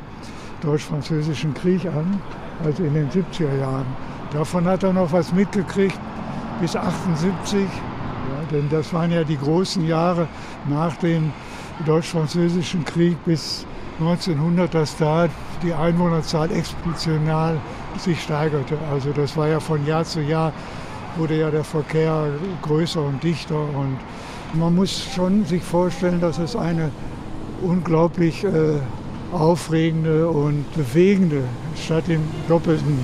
Deutsch-Französischen 0.61 1.55
Krieg 1.55 1.87
an, 1.87 2.21
also 2.63 2.83
in 2.83 2.93
den 2.93 3.09
70er 3.09 3.59
Jahren. 3.59 3.87
Davon 4.31 4.65
hat 4.65 4.83
er 4.83 4.93
noch 4.93 5.11
was 5.11 5.33
mitgekriegt 5.33 5.99
bis 6.61 6.75
78, 6.75 7.61
ja, 7.61 7.67
denn 8.51 8.69
das 8.69 8.93
waren 8.93 9.11
ja 9.11 9.23
die 9.23 9.37
großen 9.37 9.87
Jahre 9.87 10.27
nach 10.69 10.95
dem 10.97 11.33
Deutsch-Französischen 11.87 12.85
Krieg 12.85 13.17
bis 13.25 13.65
1900, 13.99 14.73
dass 14.73 14.97
da 14.97 15.27
die 15.61 15.73
Einwohnerzahl 15.73 16.51
exponentiell 16.51 17.19
sich 17.97 18.21
steigerte. 18.21 18.77
Also 18.91 19.11
das 19.11 19.35
war 19.35 19.47
ja 19.47 19.59
von 19.59 19.85
Jahr 19.85 20.05
zu 20.05 20.21
Jahr 20.21 20.53
wurde 21.17 21.39
ja 21.39 21.51
der 21.51 21.63
Verkehr 21.63 22.27
größer 22.61 23.01
und 23.01 23.21
dichter 23.23 23.59
und 23.59 23.97
man 24.53 24.75
muss 24.75 25.09
schon 25.13 25.45
sich 25.45 25.61
vorstellen, 25.61 26.21
dass 26.21 26.37
es 26.37 26.55
eine 26.55 26.91
unglaublich 27.61 28.43
äh, 28.43 28.79
aufregende 29.31 30.27
und 30.29 30.65
bewegende 30.75 31.43
Stadt 31.75 32.07
im 32.09 32.23
doppelten 32.47 32.97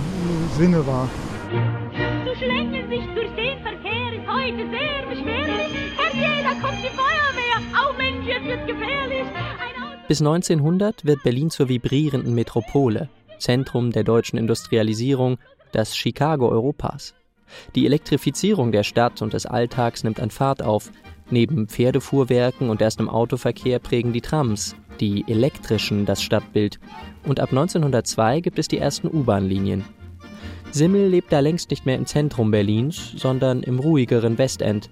Sinne 0.57 0.85
war. 0.87 1.09
Zu 2.25 2.37
schlängeln 2.37 2.89
sich 2.89 3.05
durch 3.13 3.29
den 3.35 3.61
Verkehr 3.61 4.13
ist 4.13 4.27
heute 4.27 4.69
sehr 4.69 5.05
beschwerlich. 5.09 5.75
Herr 5.97 6.15
jeder 6.15 6.55
kommt 6.61 6.79
die 6.83 6.89
Feuerwehr. 6.89 7.57
Au 7.73 7.93
Mensch, 7.97 8.25
jetzt 8.25 8.45
wird 8.45 8.67
gefährlich. 8.67 9.14
Bis 10.07 10.21
1900 10.21 11.05
wird 11.05 11.23
Berlin 11.23 11.49
zur 11.49 11.67
vibrierenden 11.67 12.35
Metropole, 12.35 13.09
Zentrum 13.39 13.91
der 13.91 14.03
deutschen 14.03 14.37
Industrialisierung, 14.37 15.39
das 15.71 15.97
Chicago 15.97 16.47
Europas. 16.47 17.15
Die 17.73 17.87
Elektrifizierung 17.87 18.71
der 18.71 18.83
Stadt 18.83 19.23
und 19.23 19.33
des 19.33 19.47
Alltags 19.47 20.03
nimmt 20.03 20.19
an 20.19 20.29
Fahrt 20.29 20.61
auf. 20.61 20.91
Neben 21.31 21.67
Pferdefuhrwerken 21.67 22.69
und 22.69 22.83
erstem 22.83 23.09
Autoverkehr 23.09 23.79
prägen 23.79 24.13
die 24.13 24.21
Trams, 24.21 24.75
die 24.99 25.25
elektrischen, 25.27 26.05
das 26.05 26.21
Stadtbild. 26.21 26.79
Und 27.23 27.39
ab 27.39 27.49
1902 27.49 28.41
gibt 28.41 28.59
es 28.59 28.67
die 28.67 28.77
ersten 28.77 29.07
U-Bahn-Linien. 29.07 29.85
Simmel 30.69 31.07
lebt 31.07 31.33
da 31.33 31.39
längst 31.39 31.71
nicht 31.71 31.87
mehr 31.87 31.95
im 31.95 32.05
Zentrum 32.05 32.51
Berlins, 32.51 33.13
sondern 33.17 33.63
im 33.63 33.79
ruhigeren 33.79 34.37
Westend. 34.37 34.91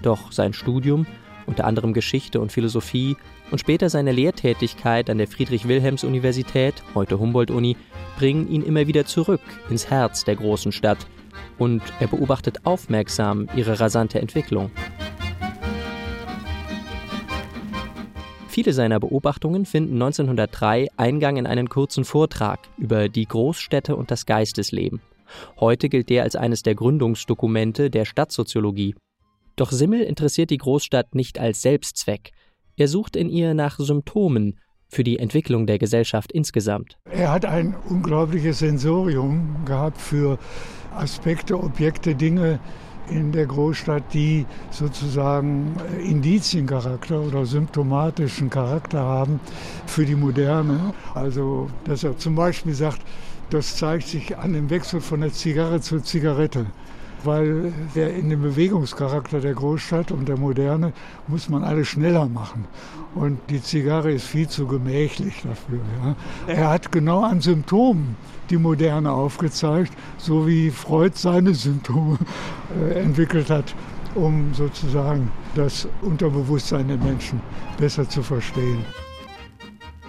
Doch 0.00 0.32
sein 0.32 0.54
Studium 0.54 1.06
unter 1.46 1.66
anderem 1.66 1.92
Geschichte 1.92 2.40
und 2.40 2.52
Philosophie, 2.52 3.16
und 3.50 3.58
später 3.58 3.90
seine 3.90 4.12
Lehrtätigkeit 4.12 5.10
an 5.10 5.18
der 5.18 5.28
Friedrich-Wilhelms-Universität, 5.28 6.74
heute 6.94 7.18
Humboldt-Uni, 7.18 7.76
bringen 8.18 8.48
ihn 8.48 8.62
immer 8.62 8.86
wieder 8.86 9.06
zurück 9.06 9.40
ins 9.70 9.90
Herz 9.90 10.24
der 10.24 10.36
großen 10.36 10.72
Stadt, 10.72 11.06
und 11.58 11.82
er 12.00 12.08
beobachtet 12.08 12.64
aufmerksam 12.64 13.48
ihre 13.54 13.78
rasante 13.80 14.20
Entwicklung. 14.20 14.70
Viele 18.48 18.72
seiner 18.72 19.00
Beobachtungen 19.00 19.66
finden 19.66 19.94
1903 19.94 20.86
Eingang 20.96 21.38
in 21.38 21.46
einen 21.46 21.68
kurzen 21.68 22.04
Vortrag 22.04 22.60
über 22.78 23.08
die 23.08 23.26
Großstädte 23.26 23.96
und 23.96 24.12
das 24.12 24.26
Geistesleben. 24.26 25.00
Heute 25.58 25.88
gilt 25.88 26.08
der 26.08 26.22
als 26.22 26.36
eines 26.36 26.62
der 26.62 26.76
Gründungsdokumente 26.76 27.90
der 27.90 28.04
Stadtsoziologie. 28.04 28.94
Doch 29.56 29.72
Simmel 29.72 30.02
interessiert 30.02 30.50
die 30.50 30.58
Großstadt 30.58 31.16
nicht 31.16 31.40
als 31.40 31.62
Selbstzweck. 31.62 32.30
Er 32.76 32.88
sucht 32.88 33.14
in 33.14 33.28
ihr 33.28 33.54
nach 33.54 33.78
Symptomen 33.78 34.58
für 34.88 35.04
die 35.04 35.18
Entwicklung 35.18 35.66
der 35.66 35.78
Gesellschaft 35.78 36.32
insgesamt. 36.32 36.98
Er 37.10 37.30
hat 37.30 37.44
ein 37.44 37.76
unglaubliches 37.88 38.58
Sensorium 38.58 39.64
gehabt 39.64 40.00
für 40.00 40.38
Aspekte, 40.96 41.56
Objekte, 41.58 42.14
Dinge 42.14 42.58
in 43.08 43.32
der 43.32 43.46
Großstadt, 43.46 44.02
die 44.12 44.46
sozusagen 44.70 45.76
Indiziencharakter 46.04 47.20
oder 47.20 47.44
symptomatischen 47.46 48.50
Charakter 48.50 49.00
haben 49.00 49.40
für 49.86 50.06
die 50.06 50.16
Moderne. 50.16 50.94
Also, 51.14 51.68
dass 51.84 52.02
er 52.02 52.16
zum 52.16 52.34
Beispiel 52.34 52.74
sagt, 52.74 53.02
das 53.50 53.76
zeigt 53.76 54.08
sich 54.08 54.36
an 54.36 54.52
dem 54.52 54.70
Wechsel 54.70 55.00
von 55.00 55.20
der 55.20 55.32
Zigarre 55.32 55.80
zur 55.80 56.02
Zigarette 56.02 56.66
weil 57.24 57.72
der 57.94 58.14
in 58.14 58.30
dem 58.30 58.42
Bewegungscharakter 58.42 59.40
der 59.40 59.54
Großstadt 59.54 60.12
und 60.12 60.28
der 60.28 60.36
Moderne 60.36 60.92
muss 61.26 61.48
man 61.48 61.64
alles 61.64 61.88
schneller 61.88 62.26
machen. 62.26 62.66
Und 63.14 63.38
die 63.50 63.62
Zigarre 63.62 64.12
ist 64.12 64.26
viel 64.26 64.48
zu 64.48 64.66
gemächlich 64.66 65.42
dafür. 65.42 65.80
Ja. 66.02 66.16
Er 66.46 66.70
hat 66.70 66.90
genau 66.92 67.22
an 67.22 67.40
Symptomen 67.40 68.16
die 68.50 68.58
Moderne 68.58 69.12
aufgezeigt, 69.12 69.92
so 70.18 70.46
wie 70.46 70.70
Freud 70.70 71.12
seine 71.14 71.54
Symptome 71.54 72.18
äh, 72.80 73.00
entwickelt 73.00 73.50
hat. 73.50 73.74
um 74.14 74.54
sozusagen 74.54 75.30
das 75.54 75.88
Unterbewusstsein 76.02 76.88
der 76.88 76.98
Menschen 76.98 77.40
besser 77.78 78.08
zu 78.08 78.22
verstehen. 78.22 78.84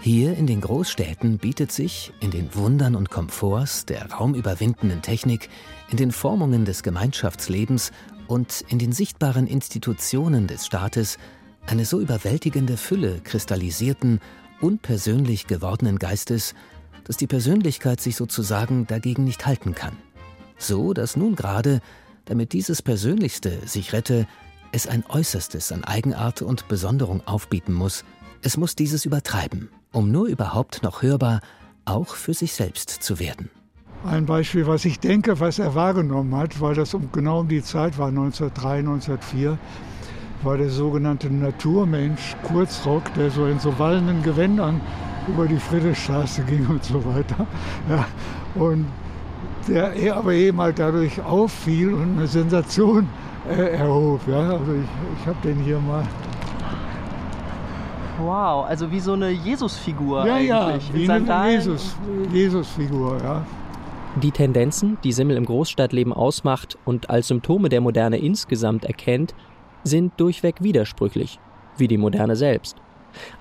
Hier 0.02 0.38
in 0.38 0.46
den 0.46 0.62
Großstädten 0.62 1.40
bietet 1.40 1.72
sich 1.72 2.14
in 2.20 2.30
den 2.30 2.54
Wundern 2.54 2.96
und 2.96 3.10
Komforts 3.10 3.86
der 3.86 4.12
raumüberwindenden 4.12 5.02
Technik, 5.02 5.50
in 5.90 5.98
den 5.98 6.12
Formungen 6.12 6.66
des 6.66 6.84
Gemeinschaftslebens 6.84 7.92
und 8.28 8.64
in 8.70 8.80
den 8.80 8.92
sichtbaren 8.92 9.48
Institutionen 9.48 10.48
des 10.48 10.66
Staates 10.66 11.18
eine 11.68 11.86
so 11.86 12.00
überwältigende 12.00 12.78
Fülle 12.78 13.22
kristallisierten, 13.24 14.20
unpersönlich 14.62 15.48
gewordenen 15.48 16.00
Geistes, 16.00 16.54
dass 17.04 17.18
die 17.18 17.28
Persönlichkeit 17.28 18.02
sich 18.02 18.16
sozusagen 18.16 18.88
dagegen 18.88 19.24
nicht 19.24 19.46
halten 19.46 19.76
kann. 19.76 19.96
So, 20.58 20.94
dass 20.94 21.16
nun 21.16 21.36
gerade, 21.36 21.82
damit 22.26 22.54
dieses 22.54 22.82
Persönlichste 22.82 23.60
sich 23.66 23.94
rette, 23.94 24.28
es 24.72 24.88
ein 24.88 25.04
Äußerstes 25.08 25.72
an 25.72 25.84
Eigenart 25.84 26.42
und 26.42 26.68
Besonderung 26.68 27.26
aufbieten 27.28 27.74
muss, 27.74 28.04
es 28.42 28.58
muss 28.58 28.76
dieses 28.76 29.06
übertreiben, 29.06 29.70
um 29.92 30.12
nur 30.12 30.28
überhaupt 30.28 30.84
noch 30.84 31.02
hörbar 31.02 31.42
auch 31.86 32.16
für 32.16 32.34
sich 32.34 32.54
selbst 32.54 32.90
zu 32.90 33.20
werden. 33.20 33.50
Ein 34.10 34.28
Beispiel, 34.28 34.68
was 34.68 34.86
ich 34.86 35.00
denke, 35.00 35.40
was 35.40 35.58
er 35.58 35.74
wahrgenommen 35.74 36.36
hat, 36.36 36.62
weil 36.62 36.76
das 36.76 36.94
um, 36.94 37.10
genau 37.12 37.40
um 37.40 37.48
die 37.48 37.64
Zeit 37.64 37.98
war, 37.98 38.10
1903, 38.10 38.80
1904, 38.80 39.58
war 40.44 40.58
der 40.58 40.70
sogenannte 40.70 41.34
Naturmensch 41.34 42.36
Kurzrock, 42.44 43.12
der 43.16 43.32
so 43.32 43.48
in 43.48 43.60
so 43.60 43.78
wallenden 43.80 44.22
Gewändern 44.22 44.80
über 45.28 45.48
die 45.48 45.58
Friedrichstraße 45.58 46.44
ging 46.44 46.68
und 46.68 46.84
so 46.84 47.04
weiter. 47.04 47.48
Ja, 47.90 48.06
und 48.54 48.86
der 49.68 50.16
aber 50.16 50.34
eben 50.34 50.62
halt 50.62 50.78
dadurch 50.78 51.20
auffiel 51.24 51.94
und 51.94 52.18
eine 52.18 52.28
Sensation 52.28 53.08
äh, 53.50 53.78
erhob. 53.78 54.22
Ja. 54.28 54.52
Also 54.52 54.74
ich, 54.74 55.20
ich 55.20 55.28
habe 55.28 55.38
den 55.44 55.58
hier 55.64 55.80
mal 55.80 56.04
Wow, 58.20 58.66
also 58.66 58.90
wie 58.90 59.00
so 59.00 59.14
eine 59.14 59.30
Jesusfigur 59.30 60.26
ja, 60.26 60.36
eigentlich. 60.36 60.90
Ja, 60.90 60.96
wie 60.96 61.10
eine 61.10 61.52
Jesus, 61.52 61.96
Jesusfigur, 62.32 63.18
ja. 63.22 63.44
Die 64.22 64.32
Tendenzen, 64.32 64.98
die 65.04 65.12
Simmel 65.12 65.36
im 65.36 65.46
Großstadtleben 65.46 66.14
ausmacht 66.14 66.78
und 66.86 67.10
als 67.10 67.28
Symptome 67.28 67.68
der 67.68 67.82
Moderne 67.82 68.18
insgesamt 68.18 68.86
erkennt, 68.86 69.36
sind 69.84 70.14
durchweg 70.18 70.64
widersprüchlich, 70.64 71.38
wie 71.78 71.90
die 71.90 71.98
Moderne 71.98 72.38
selbst. 72.38 72.78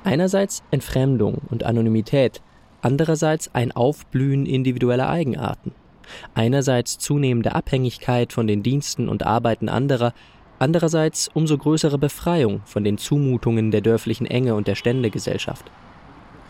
Einerseits 0.03 0.65
Entfremdung 0.73 1.43
und 1.49 1.63
Anonymität, 1.63 2.43
andererseits 2.83 3.55
ein 3.55 3.71
Aufblühen 3.71 4.47
individueller 4.47 5.09
Eigenarten. 5.09 5.73
Einerseits 6.35 6.99
zunehmende 6.99 7.55
Abhängigkeit 7.55 8.33
von 8.33 8.49
den 8.49 8.65
Diensten 8.65 9.09
und 9.09 9.25
Arbeiten 9.25 9.69
anderer, 9.69 10.13
andererseits 10.59 11.31
umso 11.33 11.57
größere 11.57 11.99
Befreiung 11.99 12.63
von 12.65 12.83
den 12.83 12.99
Zumutungen 12.99 13.71
der 13.71 13.81
dörflichen 13.81 14.27
Enge 14.27 14.57
und 14.57 14.67
der 14.67 14.75
Ständegesellschaft. 14.75 15.71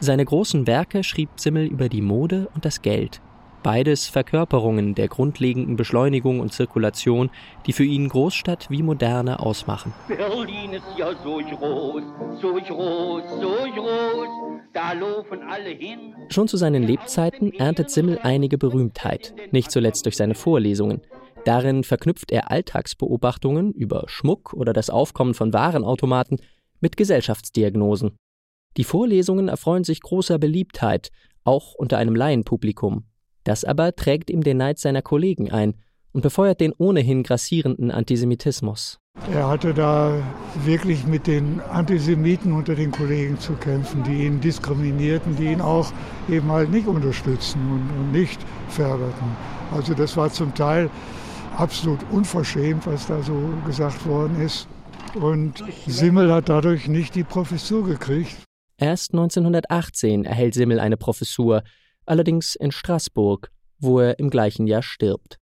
Seine 0.00 0.24
großen 0.24 0.66
Werke 0.66 1.04
schrieb 1.04 1.28
Simmel 1.36 1.66
über 1.66 1.90
die 1.90 2.02
Mode 2.02 2.48
und 2.54 2.64
das 2.64 2.80
Geld, 2.80 3.20
beides 3.64 4.06
Verkörperungen 4.06 4.94
der 4.94 5.08
grundlegenden 5.08 5.74
Beschleunigung 5.74 6.38
und 6.38 6.52
Zirkulation, 6.52 7.30
die 7.66 7.72
für 7.72 7.82
ihn 7.82 8.08
Großstadt 8.08 8.70
wie 8.70 8.82
Moderne 8.82 9.40
ausmachen. 9.40 9.92
Berlin 10.06 10.74
ist 10.74 10.84
ja 10.96 11.10
so 11.24 11.38
groß, 11.38 12.02
so 12.40 12.52
groß, 12.52 13.22
so 13.40 13.56
groß, 13.74 14.28
da 14.72 14.92
laufen 14.92 15.40
alle 15.48 15.70
hin. 15.70 16.14
Schon 16.28 16.46
zu 16.46 16.56
seinen 16.56 16.84
Lebzeiten 16.84 17.52
erntet 17.54 17.90
Simmel 17.90 18.20
einige 18.22 18.58
Berühmtheit, 18.58 19.34
nicht 19.50 19.72
zuletzt 19.72 20.04
durch 20.04 20.16
seine 20.16 20.34
Vorlesungen. 20.34 21.00
Darin 21.44 21.84
verknüpft 21.84 22.32
er 22.32 22.50
Alltagsbeobachtungen 22.50 23.72
über 23.72 24.04
Schmuck 24.06 24.52
oder 24.52 24.72
das 24.72 24.90
Aufkommen 24.90 25.34
von 25.34 25.52
Warenautomaten 25.52 26.38
mit 26.80 26.96
Gesellschaftsdiagnosen. 26.96 28.12
Die 28.76 28.84
Vorlesungen 28.84 29.48
erfreuen 29.48 29.84
sich 29.84 30.02
großer 30.02 30.38
Beliebtheit, 30.38 31.10
auch 31.44 31.74
unter 31.74 31.96
einem 31.96 32.14
Laienpublikum. 32.14 33.04
Das 33.44 33.64
aber 33.64 33.94
trägt 33.94 34.30
ihm 34.30 34.42
den 34.42 34.56
Neid 34.56 34.78
seiner 34.78 35.02
Kollegen 35.02 35.50
ein 35.52 35.74
und 36.12 36.22
befeuert 36.22 36.60
den 36.60 36.72
ohnehin 36.76 37.22
grassierenden 37.22 37.90
Antisemitismus. 37.90 38.98
Er 39.32 39.48
hatte 39.48 39.72
da 39.72 40.20
wirklich 40.64 41.06
mit 41.06 41.26
den 41.26 41.60
Antisemiten 41.60 42.52
unter 42.52 42.74
den 42.74 42.90
Kollegen 42.90 43.38
zu 43.38 43.52
kämpfen, 43.54 44.02
die 44.02 44.24
ihn 44.26 44.40
diskriminierten, 44.40 45.36
die 45.36 45.46
ihn 45.46 45.60
auch 45.60 45.92
eben 46.28 46.50
halt 46.50 46.70
nicht 46.70 46.88
unterstützen 46.88 47.60
und, 47.70 47.96
und 47.96 48.12
nicht 48.12 48.40
förderten. 48.68 49.36
Also 49.72 49.94
das 49.94 50.16
war 50.16 50.30
zum 50.30 50.52
Teil 50.54 50.90
absolut 51.56 52.00
unverschämt, 52.10 52.86
was 52.86 53.06
da 53.06 53.22
so 53.22 53.36
gesagt 53.66 54.04
worden 54.06 54.40
ist. 54.40 54.66
Und 55.14 55.62
Simmel 55.86 56.32
hat 56.32 56.48
dadurch 56.48 56.88
nicht 56.88 57.14
die 57.14 57.22
Professur 57.22 57.84
gekriegt. 57.84 58.36
Erst 58.78 59.12
1918 59.12 60.24
erhält 60.24 60.54
Simmel 60.54 60.80
eine 60.80 60.96
Professur, 60.96 61.62
allerdings 62.06 62.54
in 62.54 62.72
Straßburg, 62.72 63.50
wo 63.78 64.00
er 64.00 64.18
im 64.18 64.30
gleichen 64.30 64.66
Jahr 64.66 64.82
stirbt. 64.82 65.38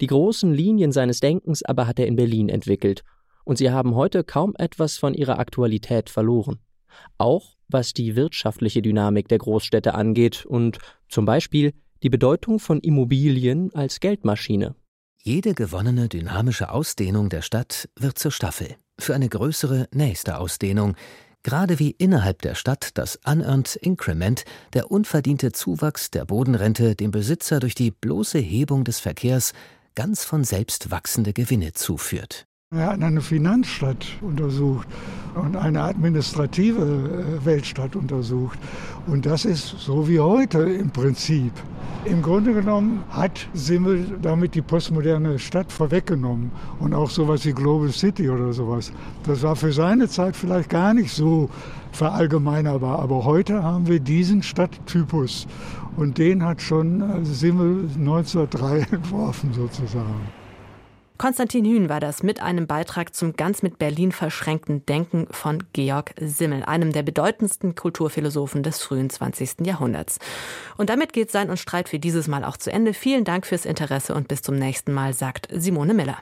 Die 0.00 0.06
großen 0.06 0.52
Linien 0.52 0.92
seines 0.92 1.20
Denkens 1.20 1.62
aber 1.62 1.86
hat 1.86 1.98
er 1.98 2.06
in 2.06 2.16
Berlin 2.16 2.48
entwickelt, 2.48 3.02
und 3.44 3.56
sie 3.56 3.70
haben 3.70 3.94
heute 3.94 4.22
kaum 4.22 4.54
etwas 4.58 4.98
von 4.98 5.14
ihrer 5.14 5.38
Aktualität 5.38 6.10
verloren. 6.10 6.60
Auch 7.18 7.56
was 7.68 7.92
die 7.92 8.16
wirtschaftliche 8.16 8.82
Dynamik 8.82 9.28
der 9.28 9.38
Großstädte 9.38 9.94
angeht 9.94 10.44
und 10.46 10.78
zum 11.08 11.24
Beispiel 11.24 11.72
die 12.02 12.10
Bedeutung 12.10 12.58
von 12.58 12.80
Immobilien 12.80 13.72
als 13.74 14.00
Geldmaschine. 14.00 14.74
Jede 15.22 15.54
gewonnene 15.54 16.08
dynamische 16.08 16.70
Ausdehnung 16.70 17.28
der 17.28 17.42
Stadt 17.42 17.88
wird 17.98 18.18
zur 18.18 18.30
Staffel 18.30 18.76
für 18.98 19.14
eine 19.14 19.28
größere 19.28 19.88
nächste 19.92 20.38
Ausdehnung, 20.38 20.96
gerade 21.42 21.78
wie 21.78 21.90
innerhalb 21.90 22.42
der 22.42 22.54
Stadt 22.54 22.90
das 22.94 23.18
Unearned 23.24 23.76
Increment, 23.76 24.44
der 24.72 24.90
unverdiente 24.90 25.52
Zuwachs 25.52 26.10
der 26.10 26.24
Bodenrente 26.24 26.94
dem 26.94 27.10
Besitzer 27.10 27.60
durch 27.60 27.74
die 27.74 27.90
bloße 27.90 28.38
Hebung 28.38 28.84
des 28.84 29.00
Verkehrs 29.00 29.52
ganz 29.94 30.24
von 30.24 30.44
selbst 30.44 30.90
wachsende 30.90 31.32
Gewinne 31.32 31.72
zuführt. 31.72 32.46
Er 32.72 32.86
hat 32.86 33.02
eine 33.02 33.20
Finanzstadt 33.20 34.06
untersucht 34.20 34.86
und 35.34 35.56
eine 35.56 35.82
administrative 35.82 36.80
äh, 36.80 37.44
Weltstadt 37.44 37.96
untersucht. 37.96 38.60
Und 39.08 39.26
das 39.26 39.44
ist 39.44 39.70
so 39.80 40.08
wie 40.08 40.20
heute 40.20 40.60
im 40.60 40.88
Prinzip. 40.92 41.50
Im 42.04 42.22
Grunde 42.22 42.54
genommen 42.54 43.02
hat 43.10 43.48
Simmel 43.54 44.16
damit 44.22 44.54
die 44.54 44.62
postmoderne 44.62 45.40
Stadt 45.40 45.72
vorweggenommen 45.72 46.52
und 46.78 46.94
auch 46.94 47.10
sowas 47.10 47.44
wie 47.44 47.54
Global 47.54 47.90
City 47.90 48.30
oder 48.30 48.52
sowas. 48.52 48.92
Das 49.24 49.42
war 49.42 49.56
für 49.56 49.72
seine 49.72 50.08
Zeit 50.08 50.36
vielleicht 50.36 50.70
gar 50.70 50.94
nicht 50.94 51.12
so 51.12 51.50
verallgemeinerbar, 51.90 53.00
aber 53.00 53.24
heute 53.24 53.64
haben 53.64 53.88
wir 53.88 53.98
diesen 53.98 54.44
Stadttypus 54.44 55.48
und 55.96 56.18
den 56.18 56.44
hat 56.44 56.62
schon 56.62 57.00
äh, 57.00 57.24
Simmel 57.24 57.88
1903 57.98 58.78
entworfen 58.92 59.52
sozusagen. 59.54 60.39
Konstantin 61.20 61.66
Hühn 61.66 61.90
war 61.90 62.00
das 62.00 62.22
mit 62.22 62.40
einem 62.40 62.66
Beitrag 62.66 63.14
zum 63.14 63.34
ganz 63.34 63.62
mit 63.62 63.78
Berlin 63.78 64.10
verschränkten 64.10 64.86
Denken 64.86 65.26
von 65.30 65.62
Georg 65.74 66.14
Simmel, 66.18 66.62
einem 66.62 66.94
der 66.94 67.02
bedeutendsten 67.02 67.74
Kulturphilosophen 67.74 68.62
des 68.62 68.82
frühen 68.82 69.10
20. 69.10 69.66
Jahrhunderts. 69.66 70.18
Und 70.78 70.88
damit 70.88 71.12
geht 71.12 71.30
Sein 71.30 71.50
und 71.50 71.58
Streit 71.58 71.90
für 71.90 71.98
dieses 71.98 72.26
Mal 72.26 72.42
auch 72.42 72.56
zu 72.56 72.72
Ende. 72.72 72.94
Vielen 72.94 73.24
Dank 73.24 73.44
fürs 73.44 73.66
Interesse 73.66 74.14
und 74.14 74.28
bis 74.28 74.40
zum 74.40 74.54
nächsten 74.54 74.94
Mal, 74.94 75.12
sagt 75.12 75.48
Simone 75.52 75.92
Miller. 75.92 76.16